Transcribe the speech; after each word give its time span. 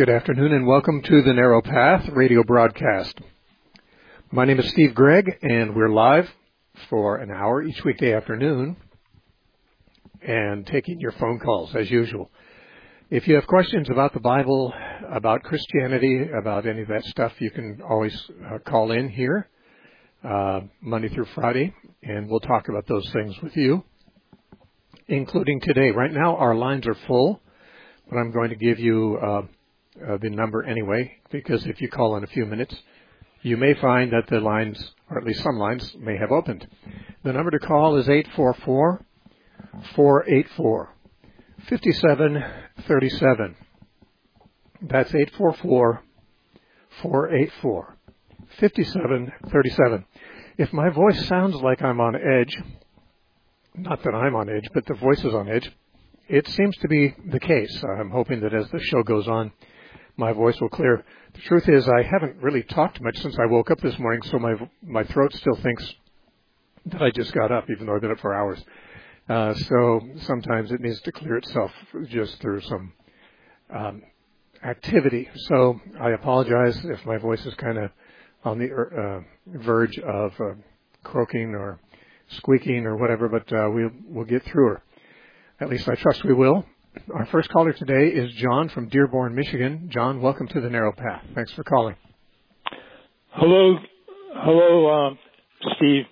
Good 0.00 0.08
afternoon 0.08 0.54
and 0.54 0.66
welcome 0.66 1.02
to 1.02 1.20
the 1.20 1.34
Narrow 1.34 1.60
Path 1.60 2.08
radio 2.14 2.42
broadcast. 2.42 3.20
My 4.32 4.46
name 4.46 4.58
is 4.58 4.66
Steve 4.70 4.94
Gregg 4.94 5.30
and 5.42 5.76
we're 5.76 5.90
live 5.90 6.26
for 6.88 7.18
an 7.18 7.30
hour 7.30 7.62
each 7.62 7.84
weekday 7.84 8.14
afternoon 8.14 8.78
and 10.22 10.66
taking 10.66 11.00
your 11.00 11.12
phone 11.12 11.38
calls 11.38 11.76
as 11.76 11.90
usual. 11.90 12.30
If 13.10 13.28
you 13.28 13.34
have 13.34 13.46
questions 13.46 13.90
about 13.90 14.14
the 14.14 14.20
Bible, 14.20 14.72
about 15.12 15.42
Christianity, 15.42 16.30
about 16.32 16.66
any 16.66 16.80
of 16.80 16.88
that 16.88 17.04
stuff, 17.04 17.34
you 17.38 17.50
can 17.50 17.82
always 17.86 18.18
uh, 18.50 18.56
call 18.60 18.92
in 18.92 19.10
here 19.10 19.50
uh, 20.24 20.60
Monday 20.80 21.10
through 21.10 21.26
Friday 21.34 21.74
and 22.02 22.26
we'll 22.30 22.40
talk 22.40 22.70
about 22.70 22.86
those 22.86 23.06
things 23.12 23.34
with 23.42 23.54
you, 23.54 23.84
including 25.08 25.60
today. 25.60 25.90
Right 25.90 26.10
now 26.10 26.36
our 26.36 26.54
lines 26.54 26.86
are 26.86 26.96
full, 27.06 27.42
but 28.08 28.16
I'm 28.16 28.32
going 28.32 28.48
to 28.48 28.56
give 28.56 28.78
you 28.78 29.18
uh, 29.22 29.42
uh, 29.96 30.16
the 30.20 30.30
number 30.30 30.62
anyway, 30.62 31.18
because 31.30 31.66
if 31.66 31.80
you 31.80 31.88
call 31.88 32.16
in 32.16 32.24
a 32.24 32.28
few 32.28 32.46
minutes, 32.46 32.74
you 33.42 33.56
may 33.56 33.74
find 33.74 34.12
that 34.12 34.26
the 34.28 34.40
lines, 34.40 34.92
or 35.10 35.18
at 35.18 35.24
least 35.24 35.42
some 35.42 35.56
lines, 35.56 35.94
may 35.98 36.16
have 36.16 36.30
opened. 36.30 36.66
The 37.24 37.32
number 37.32 37.50
to 37.50 37.58
call 37.58 37.96
is 37.96 38.08
844 38.08 39.04
484 39.94 40.94
5737. 41.68 43.56
That's 44.82 45.14
844 45.14 46.02
484 47.02 47.96
5737. 48.58 50.04
If 50.58 50.72
my 50.72 50.90
voice 50.90 51.26
sounds 51.26 51.54
like 51.56 51.82
I'm 51.82 52.00
on 52.00 52.16
edge, 52.16 52.56
not 53.74 54.02
that 54.02 54.14
I'm 54.14 54.34
on 54.34 54.48
edge, 54.48 54.68
but 54.74 54.86
the 54.86 54.94
voice 54.94 55.24
is 55.24 55.34
on 55.34 55.48
edge, 55.48 55.70
it 56.28 56.46
seems 56.48 56.76
to 56.78 56.88
be 56.88 57.14
the 57.30 57.40
case. 57.40 57.82
I'm 57.98 58.10
hoping 58.10 58.40
that 58.40 58.54
as 58.54 58.68
the 58.70 58.80
show 58.80 59.02
goes 59.02 59.26
on, 59.28 59.52
my 60.20 60.32
voice 60.32 60.60
will 60.60 60.68
clear. 60.68 61.02
The 61.32 61.40
truth 61.40 61.68
is, 61.68 61.88
I 61.88 62.02
haven't 62.02 62.36
really 62.42 62.62
talked 62.62 63.00
much 63.00 63.18
since 63.18 63.36
I 63.40 63.46
woke 63.46 63.70
up 63.70 63.80
this 63.80 63.98
morning, 63.98 64.20
so 64.30 64.38
my 64.38 64.54
my 64.82 65.02
throat 65.04 65.32
still 65.34 65.56
thinks 65.56 65.94
that 66.86 67.02
I 67.02 67.10
just 67.10 67.32
got 67.32 67.50
up, 67.50 67.64
even 67.70 67.86
though 67.86 67.94
I've 67.94 68.02
been 68.02 68.12
up 68.12 68.20
for 68.20 68.34
hours. 68.34 68.62
Uh, 69.28 69.54
so 69.54 70.00
sometimes 70.26 70.72
it 70.72 70.80
needs 70.80 71.00
to 71.02 71.12
clear 71.12 71.36
itself 71.36 71.72
just 72.08 72.38
through 72.40 72.60
some 72.60 72.92
um, 73.74 74.02
activity. 74.62 75.28
So 75.48 75.80
I 76.00 76.10
apologize 76.10 76.78
if 76.84 77.04
my 77.06 77.16
voice 77.16 77.44
is 77.46 77.54
kind 77.54 77.78
of 77.78 77.90
on 78.44 78.58
the 78.58 78.68
uh, 78.72 79.58
verge 79.58 79.98
of 79.98 80.32
uh, 80.38 80.54
croaking 81.02 81.54
or 81.54 81.80
squeaking 82.28 82.84
or 82.84 82.96
whatever, 82.96 83.28
but 83.28 83.50
uh, 83.52 83.70
we'll 83.70 83.90
we'll 84.06 84.26
get 84.26 84.44
through 84.44 84.68
her. 84.68 84.82
At 85.60 85.70
least 85.70 85.88
I 85.88 85.94
trust 85.94 86.24
we 86.24 86.34
will. 86.34 86.66
Our 87.14 87.26
first 87.30 87.48
caller 87.50 87.72
today 87.72 88.08
is 88.08 88.32
John 88.34 88.68
from 88.68 88.88
Dearborn, 88.88 89.34
Michigan. 89.34 89.90
John, 89.92 90.20
welcome 90.20 90.48
to 90.48 90.60
the 90.60 90.68
Narrow 90.68 90.92
Path. 90.92 91.22
Thanks 91.34 91.52
for 91.52 91.62
calling. 91.62 91.94
Hello, 93.30 93.76
hello, 94.34 95.10
uh, 95.10 95.14
Steve. 95.76 96.04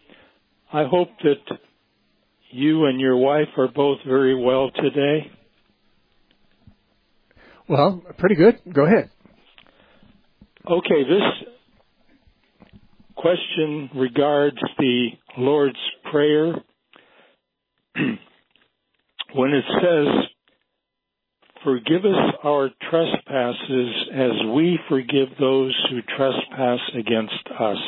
I 0.72 0.84
hope 0.88 1.08
that 1.24 1.58
you 2.50 2.86
and 2.86 3.00
your 3.00 3.16
wife 3.16 3.48
are 3.56 3.68
both 3.74 3.98
very 4.06 4.40
well 4.40 4.70
today. 4.70 5.30
Well, 7.68 8.02
pretty 8.16 8.36
good. 8.36 8.60
Go 8.72 8.86
ahead. 8.86 9.10
Okay, 10.70 11.02
this 11.02 11.48
question 13.16 13.90
regards 13.96 14.58
the 14.78 15.08
Lord's 15.36 15.78
Prayer. 16.10 16.54
when 19.34 19.50
it 19.52 19.64
says, 19.82 20.06
Forgive 21.64 22.04
us 22.04 22.34
our 22.44 22.70
trespasses 22.88 23.94
as 24.14 24.30
we 24.54 24.78
forgive 24.88 25.28
those 25.40 25.76
who 25.90 26.00
trespass 26.16 26.78
against 26.94 27.48
us. 27.58 27.78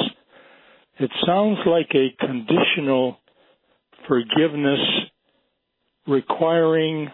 It 0.99 1.11
sounds 1.25 1.59
like 1.67 1.91
a 1.95 2.15
conditional 2.19 3.19
forgiveness 4.09 4.81
requiring 6.07 7.11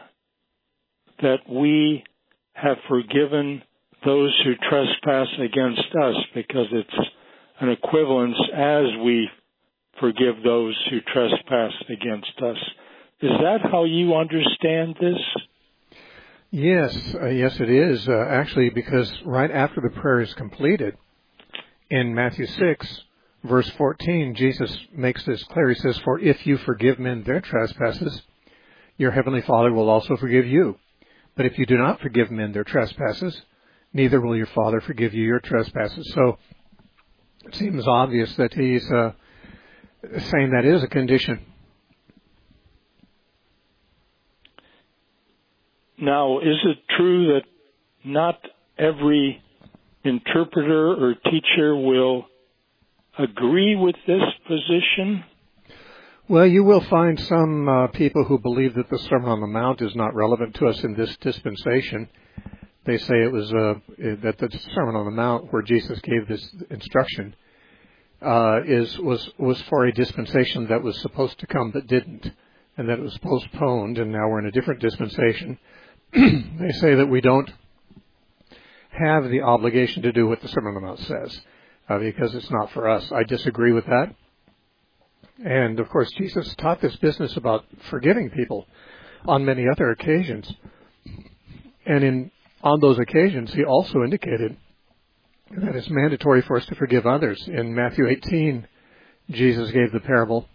that 1.21 1.41
we 1.49 2.05
have 2.55 2.79
forgiven 2.89 3.63
those 4.05 4.35
who 4.45 4.55
trespass 4.69 5.29
against 5.39 5.95
us 6.03 6.15
because 6.35 6.67
it's 6.73 7.09
an 7.61 7.69
equivalence 7.69 8.37
as 8.55 8.85
we 9.05 9.29
forgive 10.01 10.43
those 10.43 10.77
who 10.91 11.01
trespass 11.13 11.73
against 11.89 12.33
us. 12.43 12.57
Is 13.21 13.31
that 13.43 13.59
how 13.63 13.85
you 13.85 14.15
understand 14.15 14.97
this? 15.01 15.19
Yes, 16.57 16.97
uh, 17.21 17.27
yes, 17.27 17.61
it 17.61 17.69
is. 17.69 18.09
Uh, 18.09 18.13
actually, 18.31 18.71
because 18.71 19.13
right 19.27 19.51
after 19.51 19.83
the 19.83 19.91
prayer 19.91 20.23
is 20.23 20.33
completed, 20.33 20.97
in 21.91 22.15
Matthew 22.15 22.47
6, 22.47 23.03
verse 23.45 23.69
14, 23.77 24.35
Jesus 24.35 24.75
makes 24.91 25.23
this 25.27 25.45
clear. 25.45 25.69
He 25.69 25.75
says, 25.75 25.99
For 25.99 26.19
if 26.19 26.47
you 26.47 26.57
forgive 26.57 26.99
men 26.99 27.25
their 27.25 27.43
trespasses, 27.43 28.23
your 28.97 29.11
heavenly 29.11 29.43
Father 29.43 29.71
will 29.71 29.91
also 29.91 30.17
forgive 30.17 30.47
you. 30.47 30.79
But 31.37 31.45
if 31.45 31.59
you 31.59 31.67
do 31.67 31.77
not 31.77 32.01
forgive 32.01 32.31
men 32.31 32.53
their 32.53 32.65
trespasses, 32.65 33.39
neither 33.93 34.19
will 34.23 34.35
your 34.35 34.47
Father 34.47 34.81
forgive 34.81 35.13
you 35.13 35.25
your 35.25 35.41
trespasses. 35.41 36.11
So 36.15 36.39
it 37.45 37.55
seems 37.55 37.87
obvious 37.87 38.35
that 38.37 38.55
he's 38.55 38.91
uh, 38.91 39.13
saying 40.31 40.53
that 40.53 40.65
is 40.65 40.83
a 40.83 40.89
condition 40.89 41.39
Now, 45.99 46.41
is 46.41 46.59
it 46.65 46.79
true 46.97 47.35
that 47.35 47.43
not 48.05 48.39
every 48.79 49.43
interpreter 50.05 50.93
or 50.93 51.15
teacher 51.15 51.75
will 51.75 52.27
agree 53.19 53.77
with 53.77 53.97
this 54.07 54.23
position? 54.47 55.25
Well, 56.29 56.47
you 56.47 56.65
will 56.65 56.83
find 56.83 57.19
some 57.19 57.69
uh, 57.69 57.87
people 57.89 58.25
who 58.25 58.39
believe 58.39 58.75
that 58.75 58.91
the 58.91 58.99
Sermon 58.99 59.31
on 59.31 59.41
the 59.41 59.47
Mount 59.47 59.81
is 59.81 59.95
not 59.95 60.15
relevant 60.15 60.55
to 60.57 60.67
us 60.67 60.83
in 60.85 60.95
this 60.95 61.17
dispensation. 61.19 62.09
They 62.85 62.99
say 62.99 63.23
it 63.23 63.33
was 63.33 63.53
uh, 63.53 63.75
that 64.23 64.37
the 64.39 64.61
Sermon 64.75 64.97
on 64.97 65.07
the 65.07 65.11
Mount, 65.13 65.53
where 65.53 65.63
Jesus 65.63 65.99
gave 66.01 66.29
this 66.29 66.55
instruction, 66.71 67.35
uh, 68.21 68.61
is 68.67 68.99
was 68.99 69.29
was 69.39 69.61
for 69.63 69.87
a 69.87 69.93
dispensation 69.93 70.67
that 70.69 70.83
was 70.83 71.01
supposed 71.01 71.39
to 71.41 71.47
come 71.47 71.71
but 71.71 71.87
didn't, 71.87 72.31
and 72.77 72.89
that 72.89 72.99
it 72.99 73.03
was 73.03 73.19
postponed, 73.19 73.99
and 73.99 74.13
now 74.13 74.29
we're 74.29 74.41
in 74.41 74.47
a 74.47 74.53
different 74.53 74.81
dispensation. 74.81 75.59
they 76.13 76.73
say 76.73 76.95
that 76.95 77.09
we 77.09 77.21
don't 77.21 77.51
have 78.91 79.29
the 79.29 79.43
obligation 79.43 80.03
to 80.03 80.13
do 80.13 80.27
what 80.27 80.41
the 80.41 80.49
Sermon 80.49 80.75
on 80.75 80.75
the 80.75 80.81
Mount 80.81 81.01
says 81.01 81.41
uh, 81.89 81.99
because 81.99 82.35
it's 82.35 82.51
not 82.51 82.73
for 82.73 82.89
us. 82.89 83.11
I 83.13 83.23
disagree 83.25 83.73
with 83.73 83.87
that. 83.87 84.15
And 85.45 85.79
of 85.81 85.89
course, 85.91 86.11
Jesus 86.13 86.55
taught 86.57 86.81
this 86.81 86.97
business 86.97 87.37
about 87.37 87.65
forgiving 87.91 88.31
people 88.31 88.67
on 89.27 89.45
many 89.45 89.65
other 89.71 89.91
occasions. 89.91 90.51
And 91.85 92.03
in 92.03 92.31
on 92.63 92.81
those 92.81 92.99
occasions, 92.99 93.53
he 93.53 93.65
also 93.65 94.03
indicated 94.03 94.57
that 95.51 95.77
it's 95.77 95.91
mandatory 95.91 96.43
for 96.43 96.57
us 96.57 96.67
to 96.67 96.75
forgive 96.75 97.07
others. 97.07 97.41
In 97.47 97.75
Matthew 97.75 98.09
18, 98.09 98.67
Jesus 99.31 99.71
gave 99.71 99.93
the 99.93 100.01
parable 100.01 100.49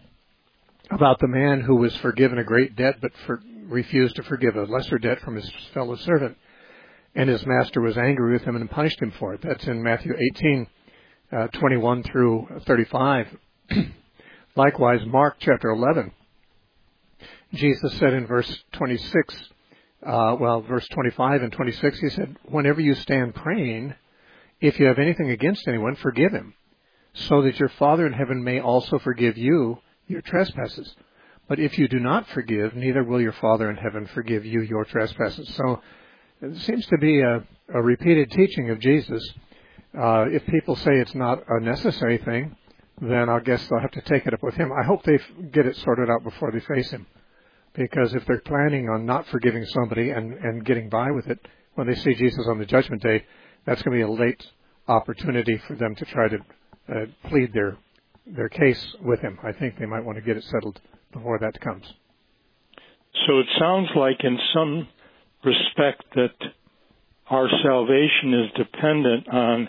about 0.90 1.20
the 1.20 1.28
man 1.28 1.60
who 1.60 1.76
was 1.76 1.96
forgiven 1.98 2.38
a 2.38 2.44
great 2.44 2.76
debt 2.76 2.96
but 3.00 3.12
for, 3.24 3.40
refused 3.68 4.16
to 4.16 4.22
forgive 4.22 4.56
a 4.56 4.64
lesser 4.64 4.98
debt 4.98 5.20
from 5.20 5.36
his 5.36 5.50
fellow 5.72 5.96
servant. 5.96 6.36
And 7.14 7.28
his 7.28 7.44
master 7.46 7.80
was 7.80 7.98
angry 7.98 8.32
with 8.32 8.42
him 8.42 8.56
and 8.56 8.70
punished 8.70 9.00
him 9.00 9.12
for 9.18 9.34
it. 9.34 9.40
That's 9.42 9.66
in 9.66 9.82
Matthew 9.82 10.14
18, 10.36 10.66
uh, 11.32 11.46
21 11.48 12.02
through 12.04 12.48
35. 12.66 13.36
Likewise, 14.56 15.00
Mark 15.06 15.36
chapter 15.38 15.70
11. 15.70 16.12
Jesus 17.54 17.98
said 17.98 18.14
in 18.14 18.26
verse 18.26 18.64
26, 18.72 19.34
uh, 20.06 20.36
well, 20.40 20.62
verse 20.62 20.86
25 20.88 21.42
and 21.42 21.52
26, 21.52 21.98
he 22.00 22.08
said, 22.10 22.36
Whenever 22.44 22.80
you 22.80 22.94
stand 22.94 23.34
praying, 23.34 23.94
if 24.60 24.80
you 24.80 24.86
have 24.86 24.98
anything 24.98 25.30
against 25.30 25.68
anyone, 25.68 25.96
forgive 25.96 26.32
him, 26.32 26.54
so 27.12 27.42
that 27.42 27.58
your 27.58 27.68
Father 27.68 28.06
in 28.06 28.12
heaven 28.12 28.42
may 28.42 28.60
also 28.60 28.98
forgive 28.98 29.36
you 29.36 29.78
your 30.06 30.22
trespasses. 30.22 30.94
But 31.48 31.58
if 31.58 31.76
you 31.78 31.88
do 31.88 31.98
not 31.98 32.28
forgive, 32.28 32.74
neither 32.74 33.02
will 33.04 33.20
your 33.20 33.32
Father 33.32 33.68
in 33.70 33.76
heaven 33.76 34.06
forgive 34.14 34.44
you 34.44 34.62
your 34.62 34.84
trespasses. 34.84 35.52
So 35.54 35.80
it 36.40 36.56
seems 36.62 36.86
to 36.86 36.98
be 36.98 37.20
a, 37.20 37.44
a 37.74 37.82
repeated 37.82 38.30
teaching 38.30 38.70
of 38.70 38.80
Jesus. 38.80 39.22
Uh, 39.98 40.26
if 40.30 40.46
people 40.46 40.76
say 40.76 40.92
it's 40.92 41.14
not 41.14 41.42
a 41.48 41.60
necessary 41.60 42.18
thing, 42.18 42.56
then 43.00 43.28
I 43.28 43.40
guess 43.40 43.66
they'll 43.68 43.80
have 43.80 43.90
to 43.92 44.00
take 44.02 44.26
it 44.26 44.34
up 44.34 44.42
with 44.42 44.54
him. 44.54 44.70
I 44.72 44.86
hope 44.86 45.02
they 45.02 45.18
get 45.52 45.66
it 45.66 45.76
sorted 45.76 46.08
out 46.08 46.22
before 46.22 46.52
they 46.52 46.60
face 46.60 46.90
him. 46.90 47.06
Because 47.74 48.14
if 48.14 48.24
they're 48.26 48.40
planning 48.40 48.88
on 48.88 49.06
not 49.06 49.26
forgiving 49.28 49.64
somebody 49.66 50.10
and, 50.10 50.34
and 50.34 50.64
getting 50.64 50.88
by 50.88 51.10
with 51.10 51.26
it, 51.26 51.38
when 51.74 51.86
they 51.86 51.94
see 51.94 52.14
Jesus 52.14 52.46
on 52.48 52.58
the 52.58 52.66
judgment 52.66 53.02
day, 53.02 53.24
that's 53.66 53.82
going 53.82 53.98
to 53.98 54.06
be 54.06 54.12
a 54.12 54.24
late 54.24 54.44
opportunity 54.88 55.60
for 55.66 55.74
them 55.74 55.94
to 55.96 56.04
try 56.04 56.28
to 56.28 56.38
uh, 56.88 57.06
plead 57.28 57.52
their 57.52 57.76
their 58.26 58.48
case 58.48 58.94
with 59.02 59.20
him. 59.20 59.38
I 59.42 59.52
think 59.52 59.78
they 59.78 59.86
might 59.86 60.04
want 60.04 60.16
to 60.16 60.22
get 60.22 60.36
it 60.36 60.44
settled 60.44 60.80
before 61.12 61.38
that 61.38 61.60
comes. 61.60 61.84
So 63.26 63.38
it 63.38 63.46
sounds 63.58 63.88
like, 63.94 64.24
in 64.24 64.38
some 64.54 64.88
respect, 65.44 66.02
that 66.14 66.34
our 67.28 67.48
salvation 67.62 68.34
is 68.34 68.52
dependent 68.56 69.28
on 69.28 69.68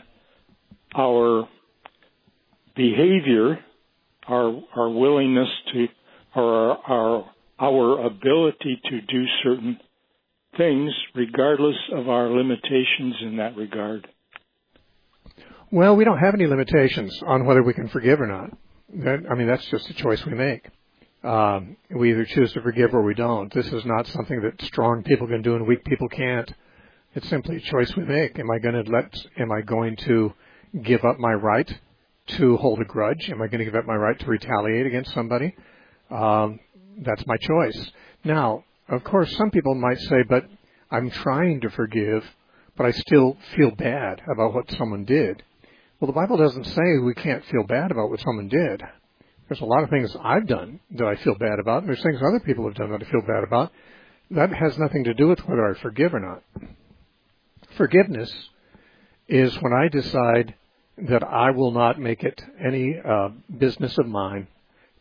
our 0.95 1.47
behavior, 2.75 3.59
our 4.27 4.61
our 4.75 4.89
willingness 4.89 5.49
to, 5.73 5.87
or 6.35 6.43
our 6.43 6.79
our, 6.87 7.31
our 7.59 8.05
ability 8.05 8.81
to 8.89 9.01
do 9.01 9.23
certain 9.43 9.79
things, 10.57 10.91
regardless 11.15 11.77
of 11.93 12.09
our 12.09 12.29
limitations 12.29 13.15
in 13.21 13.37
that 13.37 13.55
regard. 13.55 14.07
Well, 15.71 15.95
we 15.95 16.03
don't 16.03 16.19
have 16.19 16.35
any 16.35 16.45
limitations 16.45 17.19
on 17.25 17.45
whether 17.45 17.63
we 17.63 17.73
can 17.73 17.89
forgive 17.89 18.21
or 18.21 18.27
not. 18.27 18.51
That, 18.95 19.23
I 19.29 19.33
mean, 19.33 19.47
that's 19.47 19.65
just 19.71 19.89
a 19.89 19.93
choice 19.93 20.23
we 20.25 20.33
make. 20.33 20.67
Um, 21.23 21.77
we 21.89 22.11
either 22.11 22.25
choose 22.25 22.51
to 22.53 22.61
forgive 22.61 22.93
or 22.93 23.01
we 23.01 23.13
don't. 23.13 23.53
This 23.53 23.67
is 23.67 23.85
not 23.85 24.07
something 24.07 24.41
that 24.41 24.61
strong 24.65 25.03
people 25.03 25.27
can 25.27 25.41
do 25.41 25.55
and 25.55 25.65
weak 25.65 25.85
people 25.85 26.09
can't. 26.09 26.51
It's 27.15 27.29
simply 27.29 27.57
a 27.57 27.61
choice 27.61 27.95
we 27.95 28.03
make. 28.03 28.37
Am 28.39 28.51
I 28.51 28.59
going 28.59 28.83
to 28.83 28.91
let? 28.91 29.15
Am 29.37 29.51
I 29.51 29.61
going 29.61 29.95
to 29.97 30.33
give 30.81 31.05
up 31.05 31.19
my 31.19 31.33
right 31.33 31.71
to 32.27 32.57
hold 32.57 32.79
a 32.81 32.85
grudge? 32.85 33.29
Am 33.29 33.41
I 33.41 33.47
going 33.47 33.59
to 33.59 33.65
give 33.65 33.75
up 33.75 33.85
my 33.85 33.95
right 33.95 34.19
to 34.19 34.25
retaliate 34.25 34.85
against 34.85 35.13
somebody? 35.13 35.55
Um, 36.09 36.59
that's 36.97 37.25
my 37.25 37.37
choice. 37.37 37.91
Now, 38.23 38.65
of 38.89 39.03
course, 39.03 39.33
some 39.37 39.51
people 39.51 39.75
might 39.75 39.99
say, 39.99 40.23
"But 40.27 40.45
I'm 40.91 41.09
trying 41.09 41.61
to 41.61 41.69
forgive, 41.69 42.25
but 42.75 42.85
I 42.85 42.91
still 42.91 43.37
feel 43.55 43.71
bad 43.71 44.21
about 44.29 44.53
what 44.53 44.69
someone 44.71 45.05
did." 45.05 45.41
Well, 45.99 46.07
the 46.07 46.19
Bible 46.19 46.37
doesn't 46.37 46.65
say 46.65 46.97
we 47.01 47.13
can't 47.13 47.45
feel 47.45 47.63
bad 47.63 47.91
about 47.91 48.09
what 48.09 48.19
someone 48.19 48.49
did. 48.49 48.83
There's 49.53 49.61
a 49.61 49.65
lot 49.65 49.83
of 49.83 49.91
things 49.91 50.17
I've 50.19 50.47
done 50.47 50.79
that 50.95 51.05
I 51.05 51.15
feel 51.17 51.35
bad 51.35 51.59
about, 51.59 51.83
and 51.83 51.89
there's 51.89 52.01
things 52.01 52.19
other 52.27 52.39
people 52.39 52.65
have 52.65 52.73
done 52.73 52.89
that 52.89 53.03
I 53.03 53.11
feel 53.11 53.21
bad 53.21 53.43
about. 53.43 53.71
That 54.31 54.51
has 54.51 54.79
nothing 54.79 55.03
to 55.03 55.13
do 55.13 55.27
with 55.27 55.47
whether 55.47 55.69
I 55.69 55.79
forgive 55.79 56.15
or 56.15 56.19
not. 56.19 56.41
Forgiveness 57.77 58.33
is 59.27 59.53
when 59.61 59.71
I 59.71 59.89
decide 59.89 60.55
that 60.97 61.23
I 61.23 61.51
will 61.51 61.69
not 61.69 61.99
make 61.99 62.23
it 62.23 62.41
any 62.59 62.95
uh, 62.97 63.29
business 63.55 63.95
of 63.99 64.07
mine 64.07 64.47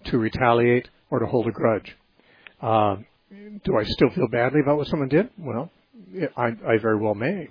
to 0.09 0.19
retaliate 0.19 0.91
or 1.09 1.21
to 1.21 1.27
hold 1.27 1.47
a 1.47 1.51
grudge. 1.51 1.97
Uh, 2.61 2.97
do 3.65 3.79
I 3.79 3.85
still 3.85 4.11
feel 4.11 4.29
badly 4.29 4.61
about 4.61 4.77
what 4.77 4.89
someone 4.89 5.09
did? 5.09 5.31
Well, 5.39 5.71
I, 6.37 6.49
I 6.49 6.77
very 6.77 6.99
well 6.99 7.15
may. 7.15 7.49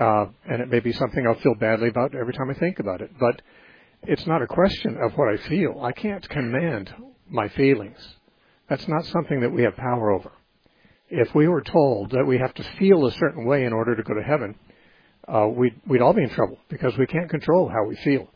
Uh, 0.00 0.26
and 0.48 0.62
it 0.62 0.70
may 0.70 0.78
be 0.78 0.92
something 0.92 1.26
I'll 1.26 1.40
feel 1.40 1.56
badly 1.56 1.88
about 1.88 2.14
every 2.14 2.34
time 2.34 2.50
I 2.50 2.54
think 2.54 2.78
about 2.78 3.00
it. 3.00 3.10
But 3.18 3.42
it's 4.02 4.26
not 4.26 4.42
a 4.42 4.46
question 4.46 4.96
of 5.02 5.12
what 5.16 5.28
I 5.28 5.36
feel. 5.48 5.80
I 5.82 5.92
can't 5.92 6.26
command 6.28 6.92
my 7.28 7.48
feelings. 7.48 7.98
That's 8.68 8.86
not 8.88 9.04
something 9.06 9.40
that 9.40 9.52
we 9.52 9.62
have 9.62 9.76
power 9.76 10.10
over. 10.12 10.32
If 11.08 11.34
we 11.34 11.48
were 11.48 11.62
told 11.62 12.12
that 12.12 12.24
we 12.26 12.38
have 12.38 12.54
to 12.54 12.62
feel 12.78 13.06
a 13.06 13.12
certain 13.12 13.44
way 13.44 13.64
in 13.64 13.72
order 13.72 13.96
to 13.96 14.02
go 14.02 14.14
to 14.14 14.22
heaven, 14.22 14.54
uh, 15.28 15.48
we'd, 15.48 15.80
we'd 15.86 16.00
all 16.00 16.12
be 16.12 16.22
in 16.22 16.30
trouble 16.30 16.58
because 16.68 16.96
we 16.96 17.06
can't 17.06 17.28
control 17.28 17.68
how 17.68 17.84
we 17.86 17.96
feel. 17.96 18.28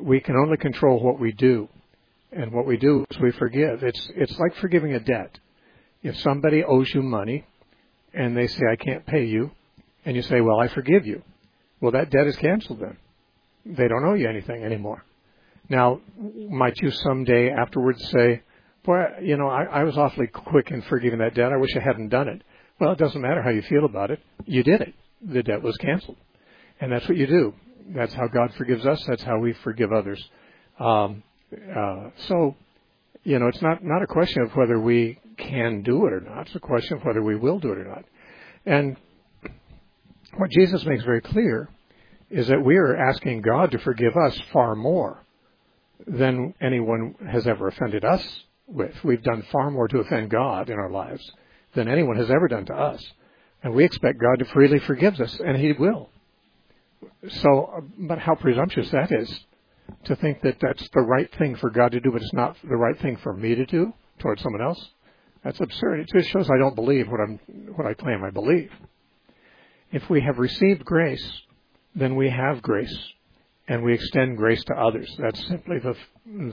We 0.00 0.20
can 0.20 0.36
only 0.36 0.56
control 0.56 1.02
what 1.02 1.20
we 1.20 1.32
do. 1.32 1.68
And 2.32 2.50
what 2.50 2.66
we 2.66 2.78
do 2.78 3.04
is 3.10 3.18
we 3.18 3.30
forgive. 3.32 3.82
It's, 3.82 4.10
it's 4.16 4.38
like 4.38 4.56
forgiving 4.56 4.94
a 4.94 5.00
debt. 5.00 5.38
If 6.02 6.18
somebody 6.20 6.64
owes 6.64 6.92
you 6.94 7.02
money 7.02 7.46
and 8.14 8.36
they 8.36 8.46
say, 8.46 8.62
I 8.70 8.76
can't 8.76 9.06
pay 9.06 9.26
you, 9.26 9.50
and 10.04 10.16
you 10.16 10.22
say, 10.22 10.40
well, 10.40 10.58
I 10.58 10.68
forgive 10.68 11.06
you, 11.06 11.22
well, 11.80 11.92
that 11.92 12.10
debt 12.10 12.26
is 12.26 12.36
canceled 12.36 12.80
then 12.80 12.96
they 13.64 13.88
don't 13.88 14.04
owe 14.04 14.14
you 14.14 14.28
anything 14.28 14.64
anymore. 14.64 15.04
Now, 15.68 16.00
might 16.50 16.76
you 16.80 16.90
someday 16.90 17.50
afterwards 17.50 18.02
say, 18.10 18.42
boy, 18.84 19.04
you 19.22 19.36
know, 19.36 19.48
I, 19.48 19.64
I 19.64 19.84
was 19.84 19.96
awfully 19.96 20.26
quick 20.26 20.70
in 20.70 20.82
forgiving 20.82 21.20
that 21.20 21.34
debt. 21.34 21.52
I 21.52 21.56
wish 21.56 21.74
I 21.76 21.80
hadn't 21.80 22.08
done 22.08 22.28
it. 22.28 22.42
Well, 22.80 22.92
it 22.92 22.98
doesn't 22.98 23.20
matter 23.20 23.42
how 23.42 23.50
you 23.50 23.62
feel 23.62 23.84
about 23.84 24.10
it. 24.10 24.20
You 24.44 24.62
did 24.62 24.80
it. 24.80 24.94
The 25.22 25.42
debt 25.42 25.62
was 25.62 25.76
canceled. 25.76 26.16
And 26.80 26.92
that's 26.92 27.08
what 27.08 27.16
you 27.16 27.26
do. 27.26 27.54
That's 27.94 28.12
how 28.14 28.26
God 28.26 28.52
forgives 28.54 28.84
us. 28.86 29.04
That's 29.06 29.22
how 29.22 29.38
we 29.38 29.52
forgive 29.64 29.92
others. 29.92 30.22
Um, 30.80 31.22
uh, 31.52 32.10
so, 32.28 32.56
you 33.22 33.38
know, 33.38 33.46
it's 33.46 33.62
not, 33.62 33.84
not 33.84 34.02
a 34.02 34.06
question 34.06 34.42
of 34.42 34.52
whether 34.56 34.80
we 34.80 35.20
can 35.36 35.82
do 35.82 36.06
it 36.06 36.12
or 36.12 36.20
not. 36.20 36.46
It's 36.46 36.56
a 36.56 36.60
question 36.60 36.96
of 36.96 37.04
whether 37.04 37.22
we 37.22 37.36
will 37.36 37.60
do 37.60 37.72
it 37.72 37.78
or 37.78 37.84
not. 37.84 38.04
And 38.66 38.96
what 40.36 40.50
Jesus 40.50 40.84
makes 40.84 41.04
very 41.04 41.20
clear 41.20 41.68
is 42.32 42.48
that 42.48 42.64
we 42.64 42.76
are 42.76 42.96
asking 42.96 43.42
God 43.42 43.70
to 43.72 43.78
forgive 43.78 44.16
us 44.16 44.40
far 44.52 44.74
more 44.74 45.22
than 46.06 46.54
anyone 46.60 47.14
has 47.30 47.46
ever 47.46 47.68
offended 47.68 48.04
us 48.04 48.26
with. 48.66 48.94
We've 49.04 49.22
done 49.22 49.44
far 49.52 49.70
more 49.70 49.86
to 49.88 49.98
offend 49.98 50.30
God 50.30 50.70
in 50.70 50.78
our 50.78 50.90
lives 50.90 51.30
than 51.74 51.88
anyone 51.88 52.16
has 52.16 52.30
ever 52.30 52.48
done 52.48 52.64
to 52.66 52.74
us. 52.74 53.04
And 53.62 53.74
we 53.74 53.84
expect 53.84 54.18
God 54.18 54.38
to 54.38 54.46
freely 54.46 54.78
forgive 54.80 55.20
us, 55.20 55.38
and 55.44 55.58
He 55.58 55.72
will. 55.72 56.08
So, 57.28 57.84
but 57.98 58.18
how 58.18 58.34
presumptuous 58.34 58.90
that 58.90 59.12
is 59.12 59.40
to 60.04 60.16
think 60.16 60.40
that 60.40 60.56
that's 60.60 60.88
the 60.94 61.02
right 61.02 61.30
thing 61.36 61.56
for 61.56 61.68
God 61.68 61.92
to 61.92 62.00
do, 62.00 62.10
but 62.10 62.22
it's 62.22 62.32
not 62.32 62.56
the 62.64 62.76
right 62.76 62.98
thing 63.00 63.18
for 63.18 63.34
me 63.34 63.54
to 63.54 63.66
do 63.66 63.92
towards 64.18 64.42
someone 64.42 64.62
else. 64.62 64.82
That's 65.44 65.60
absurd. 65.60 66.00
It 66.00 66.08
just 66.14 66.30
shows 66.30 66.48
I 66.48 66.58
don't 66.58 66.74
believe 66.74 67.08
what 67.08 67.20
I'm, 67.20 67.38
what 67.76 67.86
I 67.86 67.94
claim 67.94 68.24
I 68.24 68.30
believe. 68.30 68.70
If 69.90 70.08
we 70.08 70.22
have 70.22 70.38
received 70.38 70.84
grace, 70.84 71.42
then 71.94 72.16
we 72.16 72.30
have 72.30 72.62
grace 72.62 72.96
and 73.68 73.82
we 73.82 73.94
extend 73.94 74.36
grace 74.36 74.62
to 74.64 74.74
others. 74.74 75.10
That's 75.18 75.46
simply 75.48 75.78
the, 75.78 75.94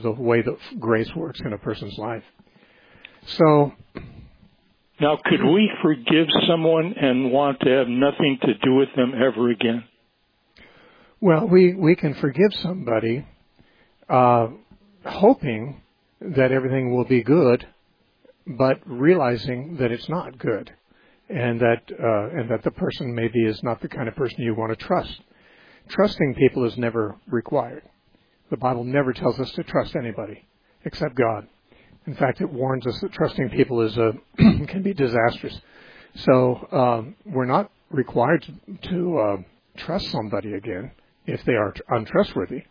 the 0.02 0.12
way 0.12 0.42
that 0.42 0.56
grace 0.78 1.10
works 1.14 1.40
in 1.40 1.52
a 1.52 1.58
person's 1.58 1.98
life. 1.98 2.24
So. 3.26 3.72
Now, 5.00 5.18
could 5.24 5.42
we 5.42 5.70
forgive 5.82 6.26
someone 6.48 6.94
and 7.00 7.32
want 7.32 7.60
to 7.60 7.70
have 7.70 7.88
nothing 7.88 8.38
to 8.42 8.54
do 8.62 8.74
with 8.74 8.88
them 8.96 9.12
ever 9.14 9.50
again? 9.50 9.84
Well, 11.20 11.46
we, 11.46 11.74
we 11.74 11.96
can 11.96 12.14
forgive 12.14 12.52
somebody, 12.62 13.26
uh, 14.08 14.48
hoping 15.04 15.80
that 16.20 16.52
everything 16.52 16.94
will 16.94 17.04
be 17.04 17.22
good, 17.22 17.66
but 18.46 18.80
realizing 18.84 19.76
that 19.80 19.90
it's 19.90 20.08
not 20.08 20.38
good, 20.38 20.70
and 21.28 21.60
that 21.60 21.82
uh, 21.92 22.38
and 22.38 22.50
that 22.50 22.62
the 22.64 22.70
person 22.70 23.14
maybe 23.14 23.44
is 23.44 23.62
not 23.62 23.80
the 23.80 23.88
kind 23.88 24.08
of 24.08 24.16
person 24.16 24.42
you 24.42 24.54
want 24.54 24.76
to 24.76 24.84
trust 24.84 25.20
trusting 25.90 26.34
people 26.34 26.64
is 26.64 26.76
never 26.78 27.16
required. 27.28 27.82
The 28.50 28.56
Bible 28.56 28.84
never 28.84 29.12
tells 29.12 29.38
us 29.38 29.50
to 29.52 29.62
trust 29.62 29.94
anybody 29.96 30.44
except 30.84 31.14
God. 31.14 31.46
In 32.06 32.14
fact, 32.14 32.40
it 32.40 32.50
warns 32.50 32.86
us 32.86 32.98
that 33.00 33.12
trusting 33.12 33.50
people 33.50 33.82
is 33.82 33.96
a 33.98 34.12
can 34.36 34.82
be 34.82 34.94
disastrous. 34.94 35.60
So 36.14 36.66
um, 36.72 37.14
we're 37.26 37.44
not 37.44 37.70
required 37.90 38.42
to, 38.42 38.90
to 38.90 39.18
uh, 39.18 39.36
trust 39.76 40.10
somebody 40.10 40.54
again 40.54 40.92
if 41.26 41.44
they 41.44 41.52
are 41.52 41.74
untrustworthy, 41.88 42.62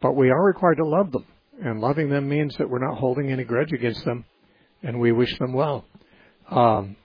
but 0.00 0.12
we 0.12 0.30
are 0.30 0.42
required 0.42 0.76
to 0.76 0.86
love 0.86 1.12
them. 1.12 1.26
And 1.62 1.80
loving 1.80 2.08
them 2.08 2.28
means 2.28 2.56
that 2.56 2.68
we're 2.68 2.84
not 2.84 2.98
holding 2.98 3.30
any 3.30 3.44
grudge 3.44 3.72
against 3.72 4.04
them, 4.04 4.24
and 4.82 4.98
we 4.98 5.12
wish 5.12 5.38
them 5.38 5.52
well. 5.52 5.84
Um, 6.50 6.96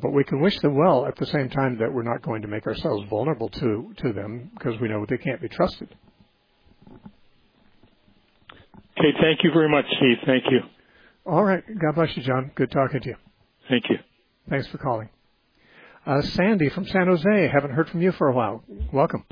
but 0.00 0.12
we 0.12 0.24
can 0.24 0.40
wish 0.40 0.58
them 0.60 0.76
well 0.76 1.06
at 1.06 1.16
the 1.16 1.26
same 1.26 1.48
time 1.48 1.78
that 1.78 1.92
we're 1.92 2.02
not 2.02 2.22
going 2.22 2.42
to 2.42 2.48
make 2.48 2.66
ourselves 2.66 3.08
vulnerable 3.08 3.48
to, 3.48 3.92
to 3.98 4.12
them 4.12 4.50
because 4.54 4.80
we 4.80 4.88
know 4.88 5.04
they 5.08 5.18
can't 5.18 5.40
be 5.40 5.48
trusted. 5.48 5.88
Okay, 8.98 9.12
thank 9.20 9.44
you 9.44 9.50
very 9.52 9.68
much, 9.68 9.84
Steve. 9.98 10.16
Thank 10.24 10.44
you. 10.50 10.60
All 11.26 11.44
right. 11.44 11.62
God 11.66 11.94
bless 11.94 12.16
you, 12.16 12.22
John. 12.22 12.50
Good 12.54 12.70
talking 12.70 13.00
to 13.00 13.08
you. 13.10 13.16
Thank 13.68 13.84
you. 13.90 13.96
Thanks 14.48 14.66
for 14.68 14.78
calling. 14.78 15.10
Uh, 16.06 16.22
Sandy 16.22 16.68
from 16.70 16.86
San 16.86 17.06
Jose. 17.08 17.48
Haven't 17.52 17.72
heard 17.72 17.88
from 17.88 18.00
you 18.00 18.12
for 18.12 18.28
a 18.28 18.32
while. 18.32 18.64
Welcome. 18.92 19.24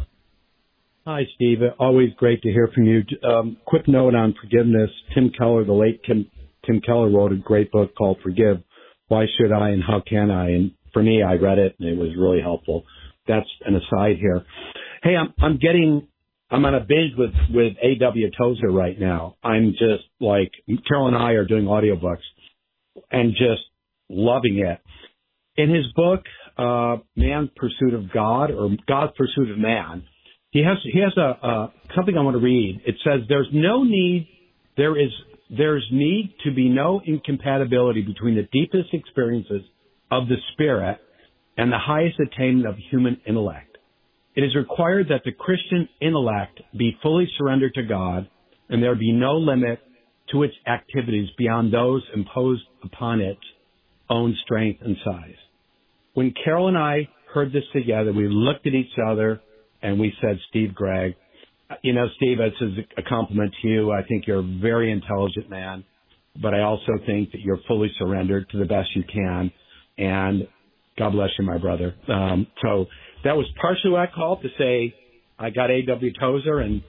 Hi, 1.07 1.23
Steve. 1.37 1.59
Always 1.79 2.11
great 2.17 2.43
to 2.43 2.51
hear 2.51 2.69
from 2.75 2.85
you. 2.85 3.03
Um, 3.23 3.57
quick 3.65 3.87
note 3.87 4.15
on 4.15 4.35
forgiveness. 4.41 4.91
Tim 5.15 5.31
Keller, 5.37 5.65
the 5.65 5.73
late 5.73 6.01
Tim, 6.05 6.31
Tim 6.67 6.81
Keller, 6.81 7.11
wrote 7.11 7.33
a 7.33 7.37
great 7.37 7.71
book 7.71 7.95
called 7.95 8.19
Forgive 8.23 8.63
why 9.09 9.27
should 9.37 9.53
I 9.53 9.71
and 9.71 9.83
how 9.83 10.03
can 10.07 10.31
I? 10.31 10.51
And 10.51 10.73
for 10.93 11.03
me, 11.03 11.23
I 11.23 11.35
read 11.35 11.59
it 11.59 11.77
and 11.79 11.89
it 11.89 11.99
was 11.99 12.11
really 12.19 12.41
helpful. 12.41 12.85
That's 13.27 13.49
an 13.65 13.75
aside 13.75 14.17
here. 14.19 14.45
Hey, 15.03 15.17
I'm, 15.17 15.35
I'm 15.39 15.59
getting, 15.59 16.09
I'm 16.51 16.65
on 16.65 16.75
a 16.75 16.81
binge 16.81 17.13
with, 17.17 17.33
with 17.51 17.75
A.W. 17.83 18.31
Tozer 18.39 18.71
right 18.71 18.99
now. 18.99 19.37
I'm 19.43 19.73
just 19.73 20.05
like, 20.21 20.53
Carol 20.87 21.09
and 21.09 21.17
I 21.17 21.33
are 21.33 21.45
doing 21.45 21.65
audiobooks 21.65 22.25
and 23.11 23.33
just 23.33 23.63
loving 24.09 24.59
it. 24.59 24.81
In 25.57 25.75
his 25.75 25.87
book, 25.95 26.23
uh, 26.59 26.97
Man's 27.17 27.51
Pursuit 27.57 27.95
of 27.95 28.13
God 28.13 28.51
or 28.51 28.71
God's 28.87 29.13
Pursuit 29.17 29.51
of 29.51 29.59
Man, 29.59 30.05
he 30.51 30.61
has, 30.61 30.79
he 30.85 31.01
has 31.01 31.17
a, 31.17 31.47
a, 31.47 31.73
something 31.97 32.17
I 32.17 32.23
want 32.23 32.37
to 32.37 32.43
read. 32.43 32.83
It 32.87 32.97
says, 33.05 33.23
there's 33.29 33.49
no 33.53 33.83
need, 33.83 34.29
there 34.77 34.99
is 34.99 35.11
there's 35.51 35.87
need 35.91 36.35
to 36.45 36.53
be 36.53 36.69
no 36.69 37.01
incompatibility 37.05 38.03
between 38.03 38.35
the 38.35 38.49
deepest 38.53 38.93
experiences 38.93 39.63
of 40.11 40.29
the 40.29 40.37
spirit 40.53 40.99
and 41.57 41.71
the 41.71 41.79
highest 41.79 42.19
attainment 42.19 42.67
of 42.67 42.77
human 42.91 43.21
intellect. 43.27 43.79
It 44.35 44.43
is 44.43 44.57
required 44.57 45.09
that 45.11 45.23
the 45.25 45.33
Christian 45.33 45.89
intellect 46.01 46.61
be 46.77 46.97
fully 47.03 47.29
surrendered 47.39 47.75
to 47.75 47.83
God 47.83 48.29
and 48.69 48.83
there 48.83 48.95
be 48.97 49.13
no 49.13 49.37
limit 49.37 49.81
to 50.33 50.43
its 50.43 50.55
activities 50.67 51.29
beyond 51.39 51.73
those 51.73 52.03
imposed 52.15 52.63
upon 52.83 53.21
its 53.21 53.41
own 54.11 54.37
strength 54.45 54.81
and 54.83 54.97
size. 55.05 55.37
When 56.15 56.33
Carol 56.45 56.69
and 56.69 56.79
I 56.79 57.09
heard 57.35 57.53
this 57.53 57.65
together. 57.73 58.13
We 58.13 58.29
looked 58.29 58.67
at 58.67 58.75
each 58.75 58.97
other 59.11 59.41
and 59.83 59.99
we 59.99 60.15
said, 60.23 60.39
Steve 60.49 60.75
Gregg, 60.75 61.17
you 61.83 61.93
know, 61.93 62.07
Steve, 62.17 62.39
this 62.39 62.53
is 62.61 62.85
a 62.97 63.03
compliment 63.03 63.55
to 63.63 63.69
you. 63.69 63.93
I 63.93 64.03
think 64.03 64.27
you're 64.27 64.41
a 64.41 64.59
very 64.61 64.91
intelligent 64.91 65.51
man, 65.51 65.85
but 66.41 66.55
I 66.55 66.61
also 66.61 66.93
think 67.07 67.33
that 67.33 67.41
you're 67.41 67.61
fully 67.69 67.91
surrendered 67.99 68.49
to 68.51 68.59
the 68.59 68.65
best 68.65 68.89
you 68.95 69.05
can. 69.05 69.53
And 69.99 70.49
God 70.99 71.11
bless 71.11 71.31
you, 71.39 71.45
my 71.45 71.59
brother. 71.59 71.95
Um, 72.09 72.47
so 72.63 72.87
that 73.25 73.37
was 73.37 73.47
partially 73.61 73.91
what 73.91 74.01
I 74.01 74.07
called 74.13 74.43
to 74.43 74.49
say 74.59 74.95
I 75.39 75.51
got 75.51 75.71
A.W. 75.71 76.13
Tozer 76.19 76.59
and 76.59 76.83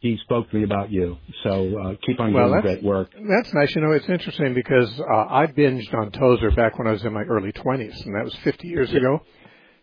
he 0.00 0.18
spoke 0.22 0.50
to 0.50 0.56
me 0.56 0.64
about 0.64 0.90
you. 0.90 1.16
So 1.42 1.78
uh, 1.78 1.94
keep 2.06 2.20
on 2.20 2.34
well, 2.34 2.50
doing 2.50 2.60
great 2.60 2.82
work. 2.82 3.10
That's 3.12 3.54
nice. 3.54 3.74
You 3.74 3.80
know, 3.80 3.92
it's 3.92 4.08
interesting 4.08 4.52
because 4.52 4.92
uh, 5.00 5.34
I 5.34 5.46
binged 5.46 5.94
on 5.94 6.10
Tozer 6.12 6.50
back 6.50 6.78
when 6.78 6.86
I 6.86 6.92
was 6.92 7.02
in 7.04 7.12
my 7.14 7.22
early 7.22 7.52
20s, 7.52 8.04
and 8.04 8.14
that 8.14 8.24
was 8.24 8.36
50 8.44 8.68
years 8.68 8.92
ago. 8.92 9.20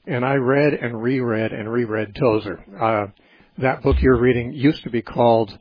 And 0.05 0.23
I 0.23 0.35
read 0.35 0.73
and 0.73 1.01
reread 1.01 1.51
and 1.53 1.71
reread 1.71 2.15
Tozer. 2.15 2.63
Uh, 2.79 3.07
that 3.57 3.81
book 3.83 3.97
you're 4.01 4.19
reading 4.19 4.53
used 4.53 4.83
to 4.83 4.89
be 4.89 5.01
called 5.01 5.57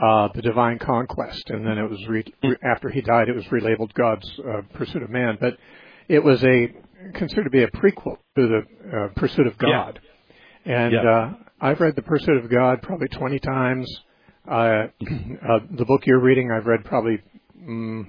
uh, 0.00 0.28
The 0.34 0.42
Divine 0.42 0.78
Conquest, 0.78 1.50
and 1.50 1.66
then 1.66 1.78
it 1.78 1.88
was 1.88 2.04
re- 2.08 2.24
after 2.62 2.90
he 2.90 3.00
died, 3.00 3.28
it 3.28 3.34
was 3.34 3.44
relabeled 3.46 3.94
God's 3.94 4.28
uh, 4.40 4.62
Pursuit 4.74 5.02
of 5.02 5.10
Man. 5.10 5.38
But 5.40 5.56
it 6.08 6.22
was 6.22 6.42
a 6.44 6.72
considered 7.14 7.44
to 7.44 7.50
be 7.50 7.62
a 7.62 7.70
prequel 7.70 8.16
to 8.36 8.48
the 8.48 8.62
uh, 8.96 9.08
Pursuit 9.14 9.46
of 9.46 9.58
God. 9.58 10.00
Yeah. 10.64 10.84
And 10.84 10.92
yeah. 10.92 11.00
Uh, 11.00 11.32
I've 11.60 11.80
read 11.80 11.96
The 11.96 12.02
Pursuit 12.02 12.42
of 12.42 12.50
God 12.50 12.82
probably 12.82 13.08
20 13.08 13.38
times. 13.38 14.00
Uh, 14.50 14.52
uh, 14.56 15.58
the 15.70 15.84
book 15.86 16.06
you're 16.06 16.20
reading, 16.20 16.50
I've 16.50 16.66
read 16.66 16.84
probably 16.84 17.22
mm, 17.58 18.06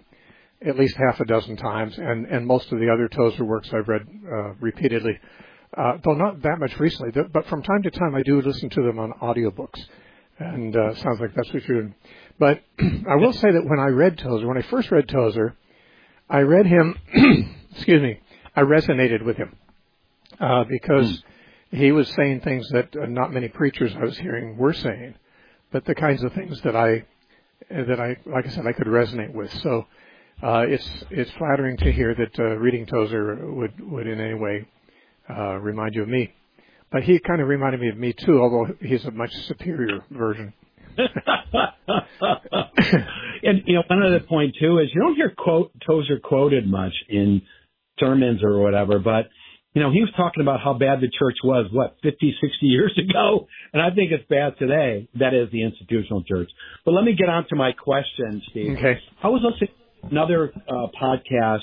at 0.66 0.78
least 0.78 0.96
half 0.98 1.20
a 1.20 1.26
dozen 1.26 1.58
times, 1.58 1.98
and, 1.98 2.26
and 2.26 2.46
most 2.46 2.72
of 2.72 2.80
the 2.80 2.90
other 2.90 3.08
Tozer 3.08 3.46
works 3.46 3.70
I've 3.74 3.88
read 3.88 4.02
uh, 4.26 4.54
repeatedly, 4.60 5.20
uh, 5.78 5.98
though 6.04 6.14
not 6.14 6.42
that 6.44 6.60
much 6.60 6.78
recently. 6.80 7.12
But 7.32 7.48
from 7.48 7.64
time 7.64 7.84
to 7.84 7.92
time, 7.92 8.16
I 8.16 8.24
do 8.24 8.42
listen 8.42 8.70
to 8.70 8.82
them 8.82 9.00
on 9.00 9.12
audiobooks, 9.22 9.82
and 10.40 10.76
uh, 10.76 10.96
sounds 10.96 11.20
like 11.20 11.34
that's 11.36 11.54
what 11.54 11.68
you're 11.68 11.82
doing. 11.82 11.96
But 12.40 12.62
I 12.80 13.16
will 13.16 13.34
say 13.34 13.52
that 13.52 13.66
when 13.66 13.80
I 13.80 13.88
read 13.88 14.18
Tozer, 14.18 14.48
when 14.48 14.58
I 14.58 14.64
first 14.64 14.92
read 14.92 15.08
Tozer, 15.08 15.56
I 16.30 16.40
read 16.40 16.66
him, 16.66 16.98
excuse 17.72 18.02
me, 18.02 18.20
I 18.56 18.62
resonated 18.62 19.24
with 19.24 19.38
him 19.38 19.56
uh, 20.40 20.64
because. 20.64 21.12
Mm 21.12 21.24
he 21.76 21.92
was 21.92 22.08
saying 22.10 22.42
things 22.42 22.68
that 22.70 22.96
uh, 22.96 23.06
not 23.08 23.34
many 23.34 23.48
preachers 23.48 23.94
I 23.96 24.04
was 24.06 24.18
hearing 24.18 24.58
were 24.58 24.74
saying, 24.74 25.16
but 25.72 25.86
the 25.86 25.96
kinds 25.96 26.24
of 26.24 26.34
things 26.34 26.60
that 26.62 26.76
I 26.76 27.06
that 27.70 28.00
I 28.00 28.18
like 28.26 28.46
I 28.46 28.50
said 28.50 28.66
I 28.68 28.72
could 28.72 28.88
resonate 28.88 29.34
with. 29.34 29.52
So 29.62 29.86
uh, 30.42 30.66
it's 30.68 30.88
it's 31.10 31.32
flattering 31.32 31.78
to 31.78 31.92
hear 31.92 32.16
that 32.16 32.40
uh, 32.40 32.58
reading 32.58 32.86
Tozer 32.86 33.52
would 33.52 33.80
would 33.92 34.08
in 34.08 34.20
any 34.20 34.36
way 34.36 34.68
uh, 35.30 35.58
remind 35.58 35.96
you 35.96 36.04
of 36.04 36.10
me. 36.10 36.34
But 36.92 37.04
he 37.04 37.20
kind 37.20 37.42
of 37.42 37.48
reminded 37.48 37.82
me 37.82 37.90
of 37.90 37.98
me 37.98 38.14
too, 38.14 38.40
although 38.40 38.74
he's 38.80 39.04
a 39.06 39.12
much 39.12 39.32
superior 39.48 40.04
version. 40.12 40.54
and 40.98 41.08
you 43.66 43.76
know, 43.76 43.84
one 43.88 44.04
other 44.04 44.22
point 44.22 44.56
too 44.60 44.80
is 44.80 44.90
you 44.94 45.02
don't 45.02 45.16
hear 45.16 45.34
quote 45.38 45.72
Tozer 45.86 46.20
quoted 46.24 46.70
much 46.70 46.94
in 47.10 47.42
sermons 48.00 48.42
or 48.44 48.60
whatever, 48.60 49.00
but 49.00 49.28
you 49.76 49.82
know, 49.82 49.92
he 49.92 50.00
was 50.00 50.10
talking 50.16 50.42
about 50.42 50.62
how 50.62 50.74
bad 50.74 51.02
the 51.02 51.10
church 51.20 51.36
was, 51.44 51.70
what, 51.72 51.98
50, 52.02 52.38
60 52.42 52.66
years 52.66 52.98
ago? 53.10 53.48
And 53.74 53.82
I 53.82 53.94
think 53.94 54.12
it's 54.12 54.24
bad 54.30 54.58
today. 54.58 55.10
That 55.20 55.34
is 55.34 55.52
the 55.52 55.64
institutional 55.64 56.24
church. 56.24 56.50
But 56.86 56.92
let 56.94 57.04
me 57.04 57.14
get 57.14 57.28
on 57.28 57.46
to 57.50 57.58
my 57.58 57.74
question, 57.74 58.42
Steve. 58.52 58.78
Okay. 58.78 59.00
I 59.22 59.28
was 59.28 59.42
listening 59.44 59.76
to 60.02 60.08
another 60.12 60.54
uh, 60.70 60.88
podcast. 61.00 61.60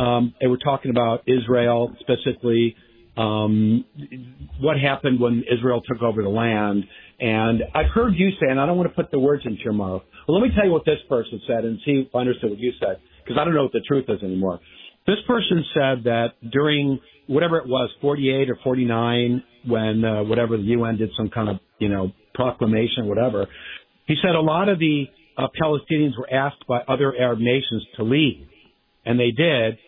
Um, 0.00 0.34
they 0.40 0.46
were 0.46 0.58
talking 0.58 0.92
about 0.92 1.24
Israel, 1.26 1.92
specifically 1.98 2.76
um, 3.18 3.84
what 4.60 4.78
happened 4.78 5.20
when 5.20 5.44
Israel 5.52 5.82
took 5.82 6.02
over 6.02 6.22
the 6.22 6.28
land. 6.28 6.84
And 7.20 7.62
I've 7.74 7.90
heard 7.92 8.14
you 8.14 8.30
say, 8.40 8.46
and 8.48 8.60
I 8.60 8.66
don't 8.66 8.76
want 8.76 8.88
to 8.88 8.94
put 8.94 9.10
the 9.10 9.18
words 9.18 9.42
into 9.44 9.60
your 9.62 9.72
mouth. 9.72 10.02
Well, 10.26 10.40
let 10.40 10.48
me 10.48 10.54
tell 10.54 10.64
you 10.64 10.70
what 10.70 10.84
this 10.84 11.00
person 11.08 11.40
said 11.46 11.64
and 11.64 11.78
see 11.84 12.06
if 12.06 12.14
I 12.14 12.20
understood 12.20 12.50
what 12.50 12.60
you 12.60 12.72
said, 12.78 12.98
because 13.24 13.36
I 13.40 13.44
don't 13.44 13.54
know 13.54 13.64
what 13.64 13.72
the 13.72 13.82
truth 13.86 14.04
is 14.08 14.22
anymore. 14.22 14.60
This 15.06 15.16
person 15.26 15.64
said 15.74 16.04
that 16.04 16.28
during 16.52 17.00
whatever 17.26 17.58
it 17.58 17.66
was, 17.66 17.90
48 18.00 18.50
or 18.50 18.58
49, 18.62 19.42
when 19.66 20.04
uh, 20.04 20.22
whatever 20.24 20.56
the 20.56 20.62
UN 20.62 20.96
did 20.96 21.10
some 21.16 21.28
kind 21.30 21.48
of 21.48 21.56
you 21.78 21.88
know 21.88 22.12
proclamation, 22.34 23.06
whatever. 23.06 23.46
He 24.06 24.16
said 24.22 24.34
a 24.34 24.40
lot 24.40 24.68
of 24.68 24.78
the 24.78 25.06
uh, 25.36 25.48
Palestinians 25.60 26.16
were 26.16 26.32
asked 26.32 26.66
by 26.68 26.80
other 26.86 27.14
Arab 27.16 27.40
nations 27.40 27.84
to 27.96 28.04
leave, 28.04 28.46
and 29.04 29.18
they 29.18 29.30
did. 29.30 29.78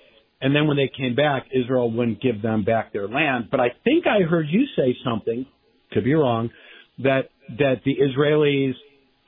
And 0.41 0.55
then 0.57 0.67
when 0.67 0.77
they 0.77 0.91
came 0.97 1.15
back, 1.15 1.47
Israel 1.53 1.91
wouldn't 1.91 2.23
give 2.23 2.41
them 2.41 2.65
back 2.65 2.93
their 2.93 3.09
land. 3.09 3.49
But 3.51 3.61
I 3.61 3.69
think 3.85 4.07
I 4.07 4.23
heard 4.23 4.47
you 4.49 4.65
say 4.77 4.97
something, 5.05 5.47
could 5.93 6.05
be 6.05 6.15
wrong, 6.15 6.51
that 6.99 7.31
that 7.59 7.83
the 7.85 7.97
Israelis 7.97 8.75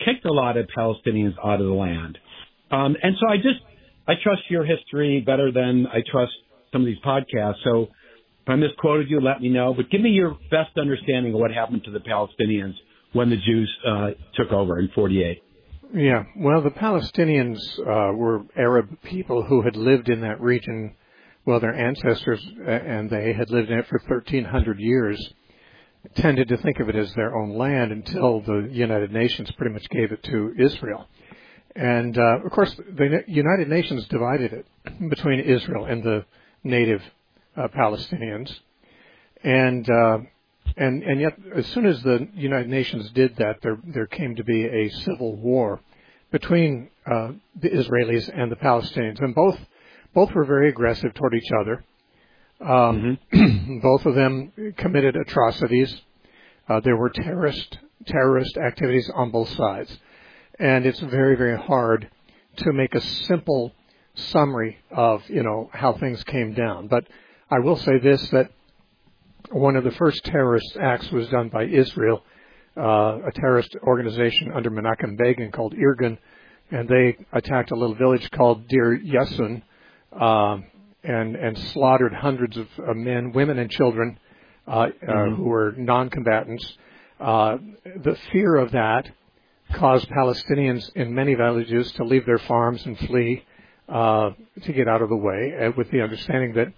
kicked 0.05 0.25
a 0.25 0.33
lot 0.33 0.57
of 0.57 0.67
Palestinians 0.77 1.35
out 1.45 1.61
of 1.61 1.67
the 1.67 1.73
land. 1.73 2.19
Um, 2.71 2.97
and 3.03 3.17
so 3.21 3.29
I 3.29 3.37
just 3.37 3.61
I 4.09 4.15
trust 4.23 4.43
your 4.49 4.65
history 4.65 5.21
better 5.21 5.53
than 5.53 5.87
I 5.87 6.03
trust 6.11 6.33
some 6.73 6.83
of 6.83 6.87
these 6.87 7.01
podcasts. 7.05 7.63
So 7.65 7.89
if 8.43 8.49
I 8.49 8.57
misquoted 8.57 9.09
you, 9.11 9.21
let 9.21 9.41
me 9.41 9.51
know. 9.51 9.75
But 9.75 9.91
give 9.91 10.01
me 10.01 10.11
your 10.11 10.37
best 10.51 10.77
understanding 10.77 11.35
of 11.35 11.41
what 11.41 11.53
happened 11.53 11.85
to 11.85 11.91
the 11.91 12.01
Palestinians 12.01 12.75
when 13.13 13.31
the 13.31 13.37
Jews 13.37 13.71
uh, 13.87 14.11
took 14.35 14.51
over 14.53 14.79
in 14.79 14.89
48. 14.95 15.43
Yeah, 15.95 16.25
well, 16.37 16.63
the 16.63 16.71
Palestinians 16.71 17.59
uh, 17.79 18.15
were 18.17 18.45
Arab 18.57 19.03
people 19.03 19.45
who 19.45 19.63
had 19.63 19.77
lived 19.77 20.09
in 20.09 20.23
that 20.23 20.41
region. 20.41 20.95
Well, 21.45 21.59
their 21.59 21.75
ancestors 21.75 22.41
uh, 22.61 22.71
and 22.71 23.11
they 23.11 23.33
had 23.33 23.51
lived 23.51 23.71
in 23.71 23.79
it 23.79 23.89
for 23.89 23.99
1,300 23.99 24.79
years. 24.79 25.33
Tended 26.17 26.49
to 26.49 26.57
think 26.57 26.81
of 26.81 26.89
it 26.89 26.97
as 26.97 27.13
their 27.15 27.37
own 27.37 27.57
land 27.57 27.93
until 27.93 28.41
the 28.41 28.69
United 28.71 29.13
Nations 29.13 29.51
pretty 29.53 29.73
much 29.73 29.89
gave 29.89 30.11
it 30.11 30.23
to 30.25 30.53
Israel. 30.59 31.09
And 31.77 32.19
uh, 32.19 32.45
of 32.45 32.51
course, 32.51 32.75
the 32.75 33.23
United 33.27 33.69
Nations 33.69 34.07
divided 34.09 34.53
it 34.53 34.67
between 35.09 35.41
Israel 35.41 35.87
and 35.87 36.03
the 36.03 36.25
native 36.65 37.03
uh, 37.57 37.69
Palestinians, 37.69 38.53
and 39.43 39.89
uh, 39.89 40.19
and 40.77 41.03
and 41.03 41.21
yet, 41.21 41.39
as 41.55 41.67
soon 41.69 41.87
as 41.87 42.03
the 42.03 42.29
United 42.35 42.69
Nations 42.69 43.11
did 43.11 43.37
that, 43.37 43.57
there 43.63 43.79
there 43.85 44.07
came 44.07 44.37
to 44.37 44.45
be 44.45 44.65
a 44.65 44.91
civil 45.05 45.37
war 45.37 45.81
between 46.31 46.91
uh, 47.07 47.33
the 47.61 47.69
Israelis 47.69 48.29
and 48.35 48.51
the 48.51 48.57
Palestinians, 48.57 49.21
and 49.21 49.35
both 49.35 49.59
both 50.15 50.33
were 50.33 50.45
very 50.45 50.69
aggressive 50.69 51.15
toward 51.15 51.35
each 51.35 51.51
other. 51.61 51.85
Um, 52.61 53.19
mm-hmm. 53.33 53.79
both 53.83 54.07
of 54.07 54.15
them 54.15 54.53
committed 54.77 55.17
atrocities. 55.17 56.01
Uh, 56.69 56.81
there 56.81 56.97
were 56.97 57.11
terrorist 57.11 57.79
terrorist 58.07 58.57
activities 58.57 59.11
on 59.15 59.31
both 59.31 59.49
sides, 59.57 59.97
and 60.59 60.87
it's 60.87 61.01
very 61.01 61.37
very 61.37 61.59
hard 61.59 62.09
to 62.57 62.73
make 62.73 62.95
a 62.95 63.01
simple 63.01 63.73
summary 64.15 64.79
of 64.91 65.29
you 65.29 65.43
know 65.43 65.71
how 65.73 65.93
things 65.95 66.23
came 66.25 66.55
down. 66.55 66.87
But 66.89 67.05
I 67.51 67.59
will 67.59 67.77
say 67.77 67.99
this 67.99 68.31
that 68.31 68.51
one 69.51 69.77
of 69.77 69.85
the 69.85 69.91
first 69.93 70.25
terrorist 70.25 70.77
acts 70.81 71.11
was 71.11 71.29
done 71.29 71.49
by 71.49 71.65
Israel, 71.65 72.23
uh, 72.77 73.19
a 73.27 73.33
terrorist 73.35 73.75
organization 73.83 74.53
under 74.55 74.71
Menachem 74.71 75.17
Begin 75.19 75.51
called 75.51 75.75
Irgun, 75.75 76.17
and 76.71 76.89
they 76.89 77.17
attacked 77.33 77.71
a 77.71 77.75
little 77.75 77.97
village 77.97 78.31
called 78.31 78.69
Deir 78.69 78.99
Yassin, 78.99 79.63
uh, 80.19 80.59
and 81.05 81.37
and 81.37 81.59
slaughtered 81.73 82.13
hundreds 82.13 82.57
of 82.57 82.69
uh, 82.79 82.95
men, 82.95 83.33
women, 83.33 83.59
and 83.59 83.71
children 83.71 84.19
uh, 84.67 84.87
mm-hmm. 84.87 85.35
who 85.35 85.45
were 85.45 85.75
non-combatants. 85.77 86.77
Uh, 87.21 87.59
the 87.85 88.17
fear 88.33 88.57
of 88.57 88.73
that 88.73 89.09
caused 89.75 90.09
Palestinians 90.09 90.91
in 90.95 91.15
many 91.15 91.35
villages 91.35 91.91
to 91.93 92.05
leave 92.05 92.27
their 92.27 92.39
farms 92.39 92.85
and 92.85 92.99
flee 92.99 93.45
uh, 93.89 94.31
to 94.63 94.73
get 94.73 94.89
out 94.89 95.03
of 95.03 95.09
the 95.09 95.17
way, 95.17 95.73
with 95.77 95.91
the 95.91 96.01
understanding 96.01 96.55
that 96.55 96.73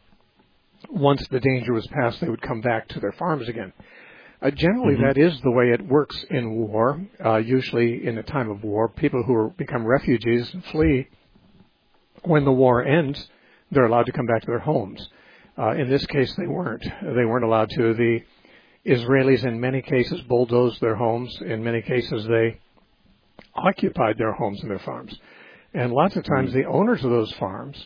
once 0.91 1.27
the 1.29 1.41
danger 1.41 1.73
was 1.73 1.87
past, 1.89 2.21
they 2.21 2.29
would 2.29 2.43
come 2.43 2.61
back 2.61 2.89
to 2.89 3.01
their 3.01 3.13
farms 3.13 3.49
again. 3.49 3.73
Uh, 4.43 4.51
generally, 4.51 4.95
mm-hmm. 4.95 5.07
that 5.07 5.17
is 5.17 5.41
the 5.41 5.51
way 5.51 5.71
it 5.71 5.81
works 5.87 6.25
in 6.31 6.55
war. 6.55 7.01
Uh, 7.25 7.37
usually, 7.37 8.07
in 8.07 8.19
a 8.19 8.23
time 8.23 8.51
of 8.51 8.63
war, 8.63 8.89
people 8.89 9.23
who 9.23 9.35
are, 9.35 9.49
become 9.51 9.87
refugees 9.87 10.53
and 10.53 10.65
flee, 10.67 11.09
when 12.25 12.45
the 12.45 12.53
war 12.53 12.85
ends, 12.85 13.29
they're 13.71 13.87
allowed 13.87 14.07
to 14.07 14.13
come 14.13 14.27
back 14.27 14.43
to 14.43 14.47
their 14.47 14.59
homes. 14.59 15.09
Uh, 15.57 15.73
in 15.73 15.89
this 15.89 16.05
case, 16.07 16.35
they 16.37 16.47
weren't. 16.47 16.83
They 17.03 17.25
weren't 17.25 17.45
allowed 17.45 17.71
to. 17.71 17.95
The 17.95 18.21
Israelis, 18.87 19.45
in 19.45 19.61
many 19.61 19.83
cases, 19.83 20.21
bulldozed 20.23 20.81
their 20.81 20.97
homes. 20.97 21.37
In 21.41 21.63
many 21.63 21.81
cases, 21.83 22.27
they 22.27 22.61
occupied 23.55 24.19
their 24.19 24.33
homes 24.33 24.61
and 24.63 24.71
their 24.71 24.81
farms. 24.81 25.17
And 25.73 25.93
lots 25.93 26.17
of 26.17 26.25
times, 26.25 26.51
mm-hmm. 26.51 26.61
the 26.61 26.67
owners 26.67 27.05
of 27.05 27.11
those 27.11 27.33
farms, 27.33 27.77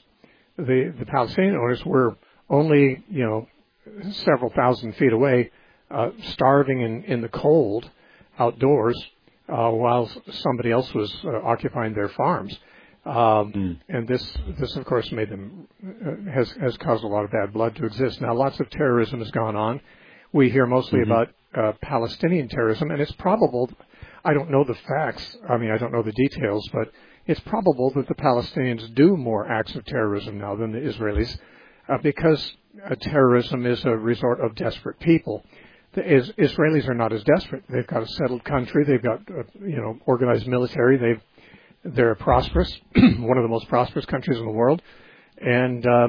the, 0.57 0.95
the 0.99 1.07
Palestinian 1.07 1.57
owners, 1.57 1.85
were 1.85 2.16
only 2.50 3.04
you 3.11 3.25
know 3.25 3.49
several 4.11 4.50
thousand 4.50 4.95
feet 4.97 5.12
away, 5.12 5.50
uh, 5.90 6.11
starving 6.33 6.80
in, 6.80 7.04
in 7.04 7.21
the 7.21 7.28
cold 7.28 7.88
outdoors, 8.38 8.97
uh, 9.49 9.71
while 9.71 10.11
somebody 10.30 10.71
else 10.71 10.92
was 10.95 11.14
uh, 11.25 11.38
occupying 11.45 11.95
their 11.95 12.09
farms. 12.11 12.59
Um, 13.09 13.53
mm. 13.53 13.79
And 13.88 14.07
this, 14.07 14.23
this 14.61 14.77
of 14.77 14.85
course, 14.85 15.11
made 15.12 15.31
them 15.31 15.67
uh, 15.83 16.31
has 16.31 16.50
has 16.61 16.77
caused 16.77 17.05
a 17.05 17.07
lot 17.07 17.25
of 17.25 17.31
bad 17.31 17.55
blood 17.55 17.75
to 17.77 17.87
exist. 17.87 18.21
Now, 18.21 18.35
lots 18.35 18.61
of 18.61 18.69
terrorism 18.69 19.21
has 19.21 19.31
gone 19.31 19.57
on. 19.57 19.81
We 20.33 20.50
hear 20.50 20.67
mostly 20.67 21.00
mm-hmm. 21.00 21.11
about 21.11 21.29
uh, 21.55 21.73
Palestinian 21.81 22.49
terrorism, 22.49 22.91
and 22.91 23.00
it's 23.00 23.12
probable. 23.12 23.71
I 24.27 24.35
don't 24.35 24.50
know 24.50 24.62
the 24.62 24.75
facts. 24.75 25.38
I 25.49 25.57
mean, 25.57 25.71
I 25.71 25.79
don't 25.79 25.91
know 25.91 26.03
the 26.03 26.12
details, 26.12 26.69
but 26.71 26.93
it's 27.27 27.41
probable 27.41 27.91
that 27.95 28.09
the 28.09 28.15
Palestinians 28.15 28.95
do 28.95 29.17
more 29.17 29.50
acts 29.50 29.75
of 29.75 29.87
terrorism 29.87 30.38
now 30.38 30.55
than 30.55 30.73
the 30.73 30.79
Israelis, 30.79 31.35
uh, 31.88 31.97
because 32.03 32.53
uh, 32.85 32.95
terrorism 33.00 33.65
is 33.65 33.83
a 33.87 33.97
resort 33.97 34.41
of 34.41 34.55
desperate 34.55 35.00
people. 35.00 35.45
The 35.95 36.05
is, 36.05 36.31
Israelis 36.33 36.87
are 36.87 36.95
not 36.95 37.15
as 37.15 37.25
desperate. 37.25 37.65
They've 37.71 37.87
got 37.87 38.03
a 38.03 38.07
settled 38.07 38.45
country. 38.45 38.85
They've 38.85 39.03
got 39.03 39.21
uh, 39.31 39.45
you 39.61 39.77
know 39.77 39.99
organized 40.05 40.47
military. 40.47 40.99
They've 40.99 41.23
they're 41.95 42.14
prosperous, 42.14 42.73
one 42.97 43.38
of 43.38 43.42
the 43.42 43.49
most 43.49 43.68
prosperous 43.68 44.07
countries 44.07 44.38
in 44.38 44.45
the 44.45 44.52
world, 44.52 44.83
and 45.38 45.87
uh, 45.87 46.09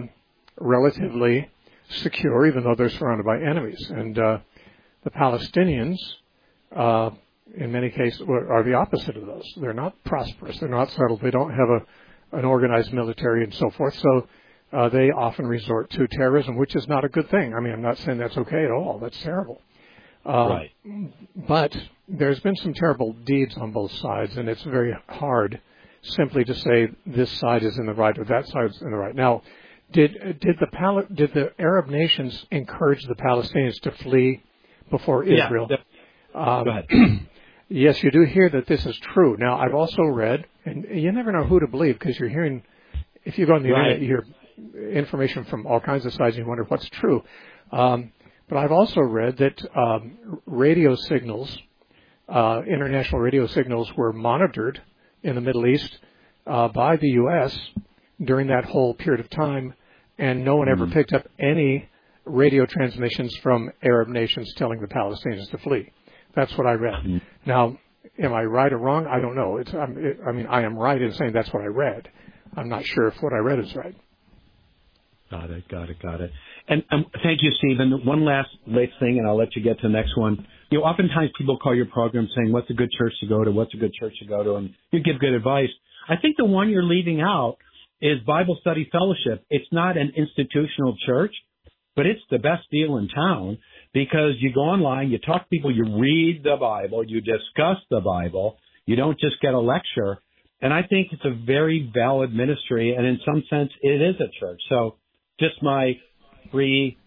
relatively 0.60 1.50
secure, 1.90 2.46
even 2.48 2.64
though 2.64 2.76
they're 2.76 2.90
surrounded 2.90 3.26
by 3.26 3.38
enemies. 3.38 3.84
And 3.90 4.18
uh, 4.18 4.40
the 5.04 5.12
Palestinians, 5.12 5.98
uh, 6.76 7.12
in 7.56 7.72
many 7.72 7.90
cases, 7.90 8.22
are 8.28 8.64
the 8.64 8.74
opposite 8.74 9.18
of 9.18 9.26
those. 9.26 9.46
They're 9.58 9.74
not 9.74 9.96
prosperous. 10.04 10.60
They're 10.60 10.70
not 10.70 10.92
settled. 10.92 11.22
They 11.22 11.32
don't 11.32 11.52
have 11.52 11.70
a, 11.70 12.38
an 12.38 12.46
organized 12.46 12.94
military 12.94 13.44
and 13.44 13.54
so 13.54 13.72
forth. 13.72 13.96
So 13.96 14.28
uh, 14.72 14.90
they 14.90 15.10
often 15.10 15.48
resort 15.48 15.90
to 15.92 16.08
terrorism, 16.08 16.58
which 16.58 16.76
is 16.76 16.88
not 16.88 17.04
a 17.04 17.10
good 17.10 17.30
thing. 17.30 17.54
I 17.56 17.60
mean, 17.60 17.74
I'm 17.74 17.82
not 17.82 17.98
saying 18.00 18.20
that's 18.20 18.38
okay 18.38 18.64
at 18.66 18.72
all. 18.72 19.00
That's 19.00 19.20
terrible. 19.22 19.62
Uh, 20.26 20.50
right. 20.50 20.72
But 21.48 21.76
there's 22.08 22.40
been 22.42 22.56
some 22.58 22.74
terrible 22.74 23.14
deeds 23.14 23.56
on 23.58 23.72
both 23.72 23.92
sides, 23.94 24.36
and 24.38 24.50
it's 24.50 24.62
very 24.64 24.96
hard 25.08 25.60
simply 26.02 26.44
to 26.44 26.56
say 26.56 26.90
this 27.06 27.32
side 27.40 27.64
is 27.64 27.78
in 27.78 27.86
the 27.86 27.94
right 27.94 28.18
or 28.18 28.26
that 28.26 28.48
side 28.48 28.70
is 28.70 28.82
in 28.82 28.92
the 28.92 28.98
right. 28.98 29.16
Now, 29.16 29.42
did 29.92 30.40
did 30.40 30.56
the 30.60 30.68
Pal- 30.72 31.08
did 31.14 31.34
the 31.34 31.52
Arab 31.60 31.88
nations 31.88 32.46
encourage 32.52 33.04
the 33.06 33.16
Palestinians 33.16 33.80
to 33.82 33.92
flee 33.92 34.44
before 34.90 35.24
Israel? 35.24 35.68
Yeah. 35.70 35.78
Um, 36.34 36.64
Go 36.64 36.70
ahead. 36.70 37.28
yes, 37.70 38.02
you 38.04 38.12
do 38.12 38.24
hear 38.24 38.50
that 38.50 38.68
this 38.68 38.86
is 38.86 38.98
true. 39.14 39.36
Now, 39.38 39.60
I've 39.60 39.74
also 39.74 40.04
read, 40.04 40.46
and 40.66 40.86
you 40.92 41.12
never 41.12 41.32
know 41.32 41.44
who 41.44 41.60
to 41.60 41.68
believe 41.68 41.98
because 41.98 42.20
you're 42.20 42.30
hearing. 42.30 42.64
If 43.26 43.38
you 43.38 43.46
go 43.46 43.56
on 43.56 43.64
the 43.64 43.72
right. 43.72 43.94
internet, 43.94 44.02
you 44.02 44.08
hear 44.08 44.26
information 44.94 45.46
from 45.46 45.66
all 45.66 45.80
kinds 45.80 46.06
of 46.06 46.14
sides, 46.14 46.36
and 46.36 46.46
you 46.46 46.48
wonder 46.48 46.66
what's 46.66 46.88
true. 46.90 47.24
Um, 47.72 48.12
but 48.48 48.58
I've 48.58 48.72
also 48.72 49.02
read 49.02 49.38
that 49.38 49.62
um, 49.76 50.40
radio 50.46 50.96
signals, 50.96 51.56
uh, 52.28 52.62
international 52.68 53.22
radio 53.22 53.48
signals, 53.48 53.92
were 53.96 54.14
monitored 54.14 54.82
in 55.24 55.36
the 55.36 55.42
Middle 55.42 55.66
East 55.66 55.98
uh, 56.48 56.68
by 56.70 56.96
the 56.98 57.10
U.S. 57.10 57.58
during 58.24 58.48
that 58.48 58.66
whole 58.66 58.94
period 58.94 59.24
of 59.24 59.30
time, 59.30 59.74
and 60.18 60.44
no 60.44 60.56
one 60.56 60.70
ever 60.70 60.86
mm-hmm. 60.86 60.94
picked 60.94 61.14
up 61.14 61.28
any 61.40 61.90
radio 62.26 62.66
transmissions 62.66 63.36
from 63.38 63.72
Arab 63.84 64.08
nations 64.10 64.54
telling 64.58 64.80
the 64.82 64.88
Palestinians 64.88 65.50
to 65.52 65.58
flee. 65.60 65.92
That's 66.36 66.56
what 66.58 66.68
I 66.68 66.74
read. 66.74 67.04
Mm-hmm. 67.04 67.18
Now, 67.46 67.78
am 68.22 68.34
I 68.34 68.44
right 68.44 68.72
or 68.72 68.78
wrong? 68.78 69.08
I 69.08 69.20
don't 69.20 69.36
know. 69.36 69.58
It's, 69.58 69.72
it, 69.74 70.20
I 70.28 70.32
mean, 70.32 70.48
I 70.48 70.62
am 70.62 70.78
right 70.78 71.02
in 71.02 71.14
saying 71.14 71.34
that's 71.34 71.52
what 71.54 71.64
I 71.64 71.68
read. 71.68 72.10
I'm 72.56 72.70
not 72.70 72.86
sure 72.86 73.08
if 73.08 73.16
what 73.22 73.34
I 73.34 73.38
read 73.38 73.60
is 73.60 73.76
right. 73.76 73.96
Got 75.32 75.52
it. 75.52 75.68
Got 75.68 75.90
it. 75.90 76.02
Got 76.02 76.22
it. 76.22 76.32
And 76.68 76.84
um, 76.92 77.06
thank 77.24 77.42
you, 77.42 77.52
Stephen. 77.60 78.06
One 78.06 78.26
last 78.26 78.50
late 78.66 78.92
thing, 79.00 79.18
and 79.20 79.28
I'll 79.28 79.38
let 79.38 79.56
you 79.56 79.62
get 79.62 79.80
to 79.80 79.88
the 79.88 79.94
next 79.94 80.18
one. 80.18 80.48
You 80.70 80.80
know, 80.80 80.84
oftentimes 80.84 81.32
people 81.38 81.58
call 81.58 81.76
your 81.76 81.88
program 81.88 82.28
saying, 82.36 82.52
"What's 82.52 82.70
a 82.70 82.74
good 82.74 82.92
church 82.92 83.14
to 83.22 83.28
go 83.28 83.44
to? 83.44 83.52
What's 83.52 83.74
a 83.74 83.78
good 83.78 83.94
church 83.94 84.14
to 84.20 84.26
go 84.26 84.44
to?" 84.44 84.56
And 84.56 84.74
you 84.92 85.00
give 85.00 85.20
good 85.20 85.34
advice. 85.34 85.70
I 86.08 86.16
think 86.18 86.38
the 86.38 86.46
one 86.46 86.70
you're 86.70 86.84
leaving 86.84 87.22
out 87.22 87.58
is 88.02 88.20
Bible 88.22 88.58
Study 88.62 88.86
Fellowship. 88.92 89.44
It's 89.50 89.72
not 89.72 89.98
an 89.98 90.14
institutional 90.16 90.96
church, 91.06 91.34
but 91.96 92.06
it's 92.06 92.22
the 92.30 92.40
best 92.40 92.70
deal 92.72 92.98
in 92.98 93.08
town 93.10 93.58
because 93.94 94.34
you 94.40 94.54
go 94.54 94.62
online, 94.62 95.10
you 95.10 95.18
talk 95.18 95.44
to 95.44 95.50
people, 95.50 95.72
you 95.76 95.98
read 96.00 96.44
the 96.44 96.56
Bible, 96.60 97.04
you 97.04 97.20
discuss 97.22 97.78
the 97.90 98.00
Bible. 98.00 98.58
You 98.86 98.96
don't 98.96 99.20
just 99.20 99.42
get 99.42 99.54
a 99.54 99.60
lecture. 99.60 100.18
And 100.62 100.74
I 100.74 100.84
think 100.84 101.08
it's 101.12 101.26
a 101.26 101.34
very 101.46 101.92
valid 101.94 102.34
ministry, 102.34 102.94
and 102.96 103.06
in 103.06 103.20
some 103.26 103.44
sense, 103.50 103.72
it 103.82 104.02
is 104.02 104.16
a 104.20 104.30
church. 104.40 104.62
So, 104.68 104.96
just 105.40 105.62
my 105.64 105.94
free 106.52 106.98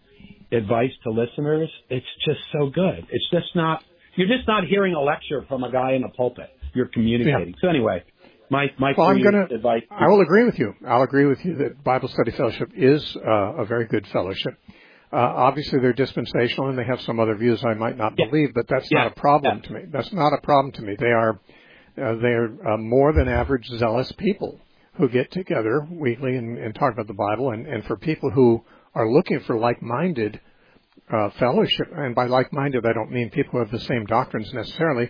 advice 0.53 0.91
to 1.03 1.11
listeners, 1.11 1.69
it's 1.89 2.05
just 2.25 2.39
so 2.51 2.69
good. 2.69 3.07
It's 3.09 3.29
just 3.31 3.55
not, 3.55 3.83
you're 4.15 4.27
just 4.27 4.47
not 4.47 4.65
hearing 4.65 4.93
a 4.93 5.01
lecture 5.01 5.45
from 5.47 5.63
a 5.63 5.71
guy 5.71 5.93
in 5.93 6.03
a 6.03 6.09
pulpit. 6.09 6.49
You're 6.73 6.87
communicating. 6.87 7.49
Yeah. 7.49 7.61
So 7.61 7.67
anyway, 7.69 8.03
my, 8.49 8.67
my 8.79 8.93
well, 8.97 9.07
I'm 9.07 9.21
gonna, 9.21 9.45
advice. 9.45 9.83
I 9.91 10.07
will 10.07 10.21
agree 10.21 10.45
with 10.45 10.57
you. 10.59 10.73
I'll 10.87 11.03
agree 11.03 11.25
with 11.25 11.43
you 11.45 11.55
that 11.57 11.83
Bible 11.83 12.07
Study 12.07 12.31
Fellowship 12.31 12.71
is 12.75 13.15
uh, 13.17 13.61
a 13.61 13.65
very 13.65 13.85
good 13.85 14.07
fellowship. 14.07 14.53
Uh, 15.11 15.17
obviously, 15.17 15.79
they're 15.79 15.93
dispensational 15.93 16.69
and 16.69 16.77
they 16.77 16.85
have 16.85 16.99
some 17.01 17.19
other 17.19 17.35
views 17.35 17.63
I 17.63 17.75
might 17.75 17.97
not 17.97 18.13
yeah. 18.17 18.25
believe, 18.29 18.53
but 18.55 18.67
that's 18.67 18.89
yeah. 18.89 19.03
not 19.03 19.11
a 19.11 19.19
problem 19.19 19.61
to 19.61 19.73
me. 19.73 19.81
That's 19.91 20.11
not 20.11 20.33
a 20.33 20.41
problem 20.41 20.71
to 20.73 20.81
me. 20.81 20.95
They 20.97 21.11
are 21.11 21.39
uh, 21.95 22.15
they 22.15 22.29
are 22.29 22.73
uh, 22.73 22.77
more 22.77 23.13
than 23.13 23.27
average 23.27 23.67
zealous 23.67 24.11
people 24.13 24.59
who 24.95 25.07
get 25.09 25.31
together 25.31 25.87
weekly 25.91 26.35
and, 26.35 26.57
and 26.57 26.73
talk 26.73 26.93
about 26.93 27.07
the 27.07 27.13
Bible. 27.13 27.51
And, 27.51 27.67
and 27.67 27.83
for 27.85 27.97
people 27.97 28.31
who 28.31 28.63
are 28.95 29.11
looking 29.11 29.39
for 29.41 29.57
like-minded 29.57 30.39
uh, 31.11 31.29
fellowship, 31.31 31.87
and 31.95 32.15
by 32.15 32.27
like-minded 32.27 32.85
I 32.85 32.93
don't 32.93 33.11
mean 33.11 33.29
people 33.29 33.53
who 33.53 33.59
have 33.59 33.71
the 33.71 33.79
same 33.79 34.05
doctrines 34.05 34.51
necessarily, 34.53 35.09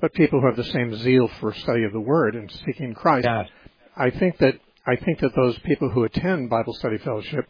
but 0.00 0.12
people 0.14 0.40
who 0.40 0.46
have 0.46 0.56
the 0.56 0.64
same 0.64 0.94
zeal 0.96 1.28
for 1.40 1.52
study 1.54 1.84
of 1.84 1.92
the 1.92 2.00
Word 2.00 2.34
and 2.34 2.50
seeking 2.66 2.94
Christ. 2.94 3.26
Yes. 3.26 3.48
I 3.96 4.10
think 4.10 4.38
that 4.38 4.54
I 4.86 4.96
think 4.96 5.20
that 5.20 5.34
those 5.34 5.58
people 5.60 5.90
who 5.90 6.04
attend 6.04 6.50
Bible 6.50 6.74
study 6.74 6.98
fellowship 6.98 7.46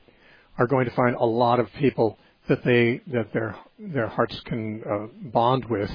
are 0.59 0.67
going 0.67 0.87
to 0.87 0.91
find 0.93 1.15
a 1.17 1.25
lot 1.25 1.61
of 1.61 1.73
people 1.75 2.19
that 2.49 2.65
they 2.65 3.01
that 3.13 3.33
their 3.33 3.57
their 3.79 4.09
hearts 4.09 4.39
can 4.41 4.83
uh, 4.85 5.07
bond 5.31 5.65
with 5.67 5.91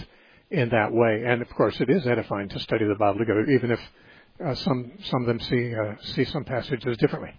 in 0.50 0.70
that 0.70 0.92
way. 0.92 1.24
And 1.26 1.42
of 1.42 1.50
course, 1.50 1.80
it 1.82 1.90
is 1.90 2.08
edifying 2.08 2.50
to 2.50 2.60
study 2.60 2.86
the 2.86 2.96
Bible 2.96 3.20
together, 3.20 3.46
even 3.46 3.72
if 3.72 3.80
uh, 4.44 4.56
some 4.56 4.94
some 5.04 5.22
of 5.22 5.28
them 5.28 5.40
see 5.40 5.74
uh, 5.76 5.96
see 6.02 6.26
some 6.26 6.46
passages 6.46 6.98
differently. 6.98 7.34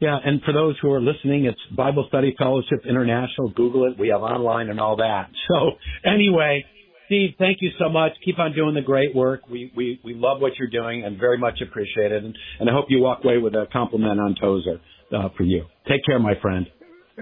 Yeah, 0.00 0.16
and 0.24 0.40
for 0.42 0.54
those 0.54 0.76
who 0.80 0.90
are 0.92 1.00
listening, 1.00 1.44
it's 1.44 1.60
Bible 1.76 2.06
Study 2.08 2.34
Fellowship 2.38 2.86
International. 2.88 3.50
Google 3.50 3.92
it. 3.92 3.98
We 3.98 4.08
have 4.08 4.22
online 4.22 4.70
and 4.70 4.80
all 4.80 4.96
that. 4.96 5.28
So 5.50 5.72
anyway, 6.04 6.64
Steve, 7.06 7.30
thank 7.38 7.58
you 7.60 7.70
so 7.78 7.88
much. 7.88 8.12
Keep 8.24 8.38
on 8.38 8.54
doing 8.54 8.74
the 8.74 8.82
great 8.82 9.16
work. 9.16 9.48
We 9.50 9.72
we, 9.76 10.00
we 10.04 10.14
love 10.14 10.40
what 10.40 10.52
you're 10.58 10.70
doing 10.70 11.04
and 11.04 11.18
very 11.18 11.38
much 11.38 11.60
appreciate 11.60 12.12
it. 12.12 12.22
And, 12.22 12.36
and 12.60 12.70
I 12.70 12.72
hope 12.72 12.86
you 12.88 13.00
walk 13.00 13.24
away 13.24 13.38
with 13.38 13.54
a 13.54 13.66
compliment 13.72 14.20
on 14.20 14.36
Tozer 14.40 14.80
uh, 15.12 15.28
for 15.36 15.42
you. 15.42 15.64
Take 15.88 16.04
care, 16.06 16.20
my 16.20 16.34
friend. 16.40 16.66